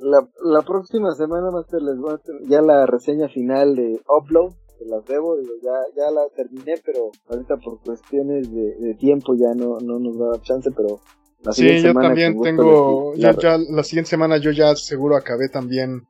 la, 0.04 0.28
la 0.44 0.62
próxima 0.62 1.16
semana, 1.16 1.50
Master, 1.50 1.82
les 1.82 1.98
voy 1.98 2.12
a 2.12 2.16
hacer 2.16 2.36
ya 2.48 2.62
la 2.62 2.86
reseña 2.86 3.30
final 3.30 3.76
de 3.76 4.02
Upload, 4.08 4.54
que 4.78 4.86
las 4.86 5.06
debo, 5.06 5.38
ya, 5.40 5.72
ya 5.96 6.12
la 6.12 6.28
terminé, 6.36 6.76
pero 6.86 7.10
ahorita 7.30 7.58
por 7.58 7.82
cuestiones 7.82 8.52
de, 8.54 8.96
tiempo 8.96 9.34
ya 9.36 9.54
no, 9.56 9.80
no 9.80 10.00
nos 10.00 10.18
da 10.18 10.42
chance, 10.42 10.70
pero 10.72 11.00
la 11.44 11.54
sí, 11.54 11.82
yo 11.82 11.94
también 11.94 12.40
tengo, 12.42 13.16
ya, 13.16 13.32
ya, 13.38 13.58
la 13.58 13.84
siguiente 13.84 14.10
semana 14.10 14.38
yo 14.38 14.52
ya 14.52 14.76
seguro 14.76 15.16
acabé 15.16 15.50
también 15.50 16.02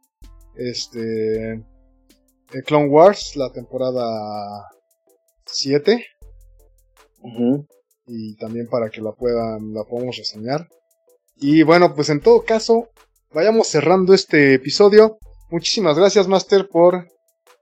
este 0.56 1.54
eh, 1.54 2.62
Clone 2.66 2.90
Wars, 2.90 3.36
la 3.36 3.52
temporada 3.52 4.70
7 5.46 6.04
y 8.08 8.36
también 8.38 8.68
para 8.68 8.90
que 8.90 9.02
la 9.02 9.12
puedan, 9.12 9.74
la 9.74 9.84
podamos 9.84 10.18
reseñar. 10.18 10.68
Y 11.36 11.64
bueno, 11.64 11.96
pues 11.96 12.10
en 12.10 12.20
todo 12.20 12.44
caso, 12.44 12.90
vayamos 13.34 13.68
cerrando 13.68 14.14
este 14.14 14.56
episodio. 14.56 15.18
Muchísimas 15.50 15.98
gracias, 15.98 16.28
Master, 16.28 16.68
por, 16.70 17.08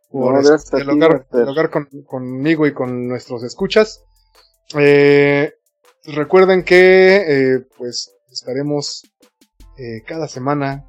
por 0.09 0.39
este, 0.39 0.77
dialogar, 0.77 1.69
conmigo 2.05 2.67
y 2.67 2.73
con 2.73 3.07
nuestros 3.07 3.43
escuchas. 3.43 4.03
Eh, 4.77 5.53
recuerden 6.05 6.63
que 6.63 7.15
eh, 7.15 7.67
pues 7.77 8.13
estaremos 8.31 9.03
eh, 9.77 10.03
cada 10.05 10.27
semana 10.27 10.85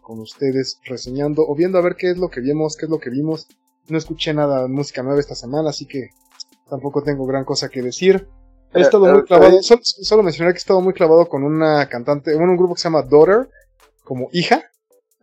con 0.00 0.20
ustedes 0.20 0.78
reseñando 0.84 1.42
o 1.42 1.56
viendo 1.56 1.78
a 1.78 1.82
ver 1.82 1.96
qué 1.96 2.10
es 2.10 2.18
lo 2.18 2.28
que 2.28 2.40
vimos, 2.40 2.76
qué 2.76 2.86
es 2.86 2.90
lo 2.90 2.98
que 2.98 3.10
vimos. 3.10 3.48
No 3.88 3.98
escuché 3.98 4.32
nada 4.32 4.62
de 4.62 4.68
música 4.68 5.02
nueva 5.02 5.18
esta 5.18 5.34
semana, 5.34 5.70
así 5.70 5.86
que 5.86 6.10
tampoco 6.68 7.02
tengo 7.02 7.26
gran 7.26 7.44
cosa 7.44 7.68
que 7.68 7.82
decir. 7.82 8.28
He 8.72 8.80
estado 8.80 9.12
muy 9.12 9.24
clavado, 9.24 9.58
solo, 9.62 10.22
mencionar 10.22 10.52
que 10.52 10.58
he 10.58 10.60
estado 10.60 10.80
muy 10.80 10.92
clavado 10.92 11.28
con 11.28 11.44
una 11.44 11.88
cantante, 11.88 12.34
bueno, 12.34 12.52
un 12.52 12.58
grupo 12.58 12.74
que 12.74 12.80
se 12.80 12.88
llama 12.88 13.02
Daughter, 13.02 13.48
como 14.06 14.28
hija. 14.32 14.62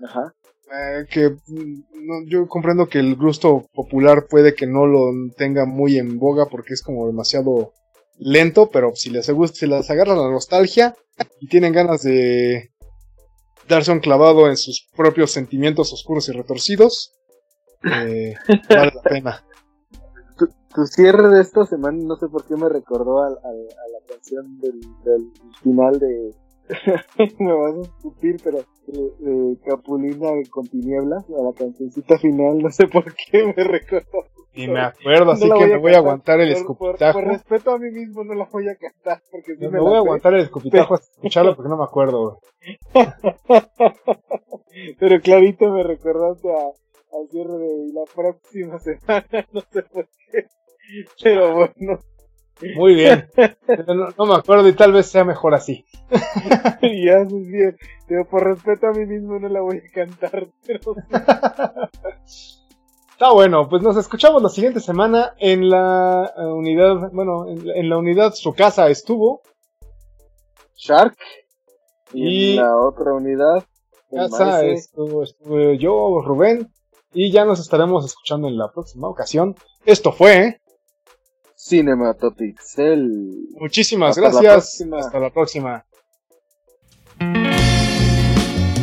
Ajá. 0.03 0.35
Eh, 0.71 1.05
que 1.09 1.29
mm, 1.29 2.27
yo 2.27 2.47
comprendo 2.47 2.87
que 2.87 2.99
el 2.99 3.15
gusto 3.15 3.65
popular 3.73 4.27
puede 4.29 4.53
que 4.53 4.67
no 4.67 4.85
lo 4.85 5.11
tenga 5.37 5.65
muy 5.65 5.97
en 5.97 6.19
boga 6.19 6.47
porque 6.49 6.73
es 6.73 6.81
como 6.81 7.07
demasiado 7.07 7.73
lento, 8.17 8.69
pero 8.69 8.95
si 8.95 9.09
les 9.09 9.29
gusta, 9.29 9.57
si 9.57 9.67
les 9.67 9.89
agarra 9.89 10.15
la 10.15 10.29
nostalgia 10.29 10.95
y 11.39 11.47
tienen 11.47 11.73
ganas 11.73 12.03
de 12.03 12.71
darse 13.67 13.91
un 13.91 13.99
clavado 13.99 14.47
en 14.47 14.57
sus 14.57 14.87
propios 14.95 15.31
sentimientos 15.31 15.93
oscuros 15.93 16.27
y 16.29 16.33
retorcidos, 16.33 17.13
eh, 17.83 18.35
vale 18.69 18.91
la 18.93 19.01
pena 19.01 19.43
tu 20.73 20.85
cierre 20.87 21.29
de 21.29 21.41
esta 21.41 21.65
semana, 21.65 21.97
no 22.01 22.15
sé 22.15 22.27
por 22.27 22.45
qué 22.45 22.55
me 22.55 22.69
recordó 22.69 23.23
a, 23.23 23.29
la 23.29 23.99
canción 24.07 24.59
del, 24.59 24.81
final 25.61 25.99
de. 25.99 26.35
me 27.39 27.53
vas 27.53 27.75
a 27.75 27.81
escupir, 27.81 28.37
pero 28.43 28.59
de, 28.87 29.57
Capulina 29.65 30.29
con 30.49 30.67
tinieblas, 30.67 31.25
a 31.29 31.43
la 31.43 31.53
cancioncita 31.53 32.17
final, 32.17 32.59
no 32.59 32.69
sé 32.69 32.87
por 32.87 33.13
qué 33.13 33.45
me 33.45 33.63
recordó. 33.63 34.25
Y 34.55 34.67
me 34.67 34.81
acuerdo, 34.81 35.31
así 35.31 35.49
que 35.49 35.67
me 35.67 35.77
voy 35.77 35.93
a 35.93 35.97
aguantar 35.97 36.39
el 36.39 36.51
escupitajo. 36.51 37.19
Por, 37.19 37.27
respeto 37.27 37.71
a 37.71 37.79
mí 37.79 37.89
mismo 37.89 38.23
no 38.23 38.35
la 38.35 38.45
voy 38.45 38.69
a 38.69 38.75
cantar. 38.75 39.19
Porque 39.31 39.55
me, 39.57 39.79
voy 39.79 39.95
a 39.95 39.97
aguantar 39.97 40.35
el 40.35 40.41
escupitajo 40.41 40.93
hasta 40.93 41.11
escucharlo 41.11 41.55
porque 41.55 41.69
no 41.69 41.77
me 41.77 41.83
acuerdo, 41.83 42.39
Pero 44.99 45.21
clarito 45.21 45.71
me 45.71 45.83
recordaste 45.83 46.51
a, 46.51 46.59
al 46.59 47.29
cierre 47.29 47.57
de 47.57 47.93
la 47.93 48.03
próxima 48.13 48.77
semana, 48.79 49.47
no 49.51 49.61
sé 49.61 49.81
por 49.83 50.07
qué. 50.31 50.45
Pero 51.21 51.55
bueno. 51.55 51.99
Muy 52.75 52.95
bien. 52.95 53.29
No, 54.17 54.25
me 54.25 54.35
acuerdo 54.35 54.67
y 54.67 54.73
tal 54.73 54.91
vez 54.91 55.07
sea 55.07 55.23
mejor 55.23 55.53
así. 55.55 55.85
ya, 56.81 57.25
sí, 57.25 57.51
Pero 58.07 58.25
por 58.25 58.43
respeto 58.43 58.87
a 58.87 58.91
mí 58.91 59.05
mismo 59.05 59.39
no 59.39 59.49
la 59.49 59.61
voy 59.61 59.77
a 59.77 59.91
cantar. 59.91 60.47
Pero... 60.65 60.95
Está 63.11 63.31
bueno, 63.31 63.69
pues 63.69 63.81
nos 63.81 63.97
escuchamos 63.97 64.41
la 64.43 64.49
siguiente 64.49 64.79
semana 64.79 65.33
en 65.39 65.69
la 65.69 66.33
eh, 66.37 66.45
unidad, 66.45 67.09
bueno, 67.11 67.47
en, 67.47 67.89
la 67.89 67.97
unidad 67.97 68.33
su 68.33 68.53
casa 68.53 68.89
estuvo. 68.89 69.41
Shark. 70.75 71.17
Y, 72.13 72.51
en 72.51 72.63
la 72.63 72.75
otra 72.75 73.13
unidad. 73.13 73.63
Casa 74.11 74.63
estuvo, 74.65 75.23
estuvo 75.23 75.73
yo, 75.73 76.21
Rubén. 76.21 76.71
Y 77.13 77.31
ya 77.31 77.45
nos 77.45 77.59
estaremos 77.59 78.05
escuchando 78.05 78.47
en 78.47 78.57
la 78.57 78.71
próxima 78.71 79.07
ocasión. 79.07 79.55
Esto 79.85 80.11
fue 80.11 80.61
Cinematopixel. 81.65 83.47
Muchísimas 83.57 84.17
gracias. 84.17 84.81
Hasta 84.81 85.17
la 85.17 85.29
próxima. 85.29 85.85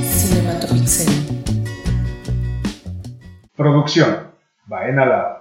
Cinematopixel. 0.02 1.08
Producción. 3.54 4.30
Baena 4.66 5.39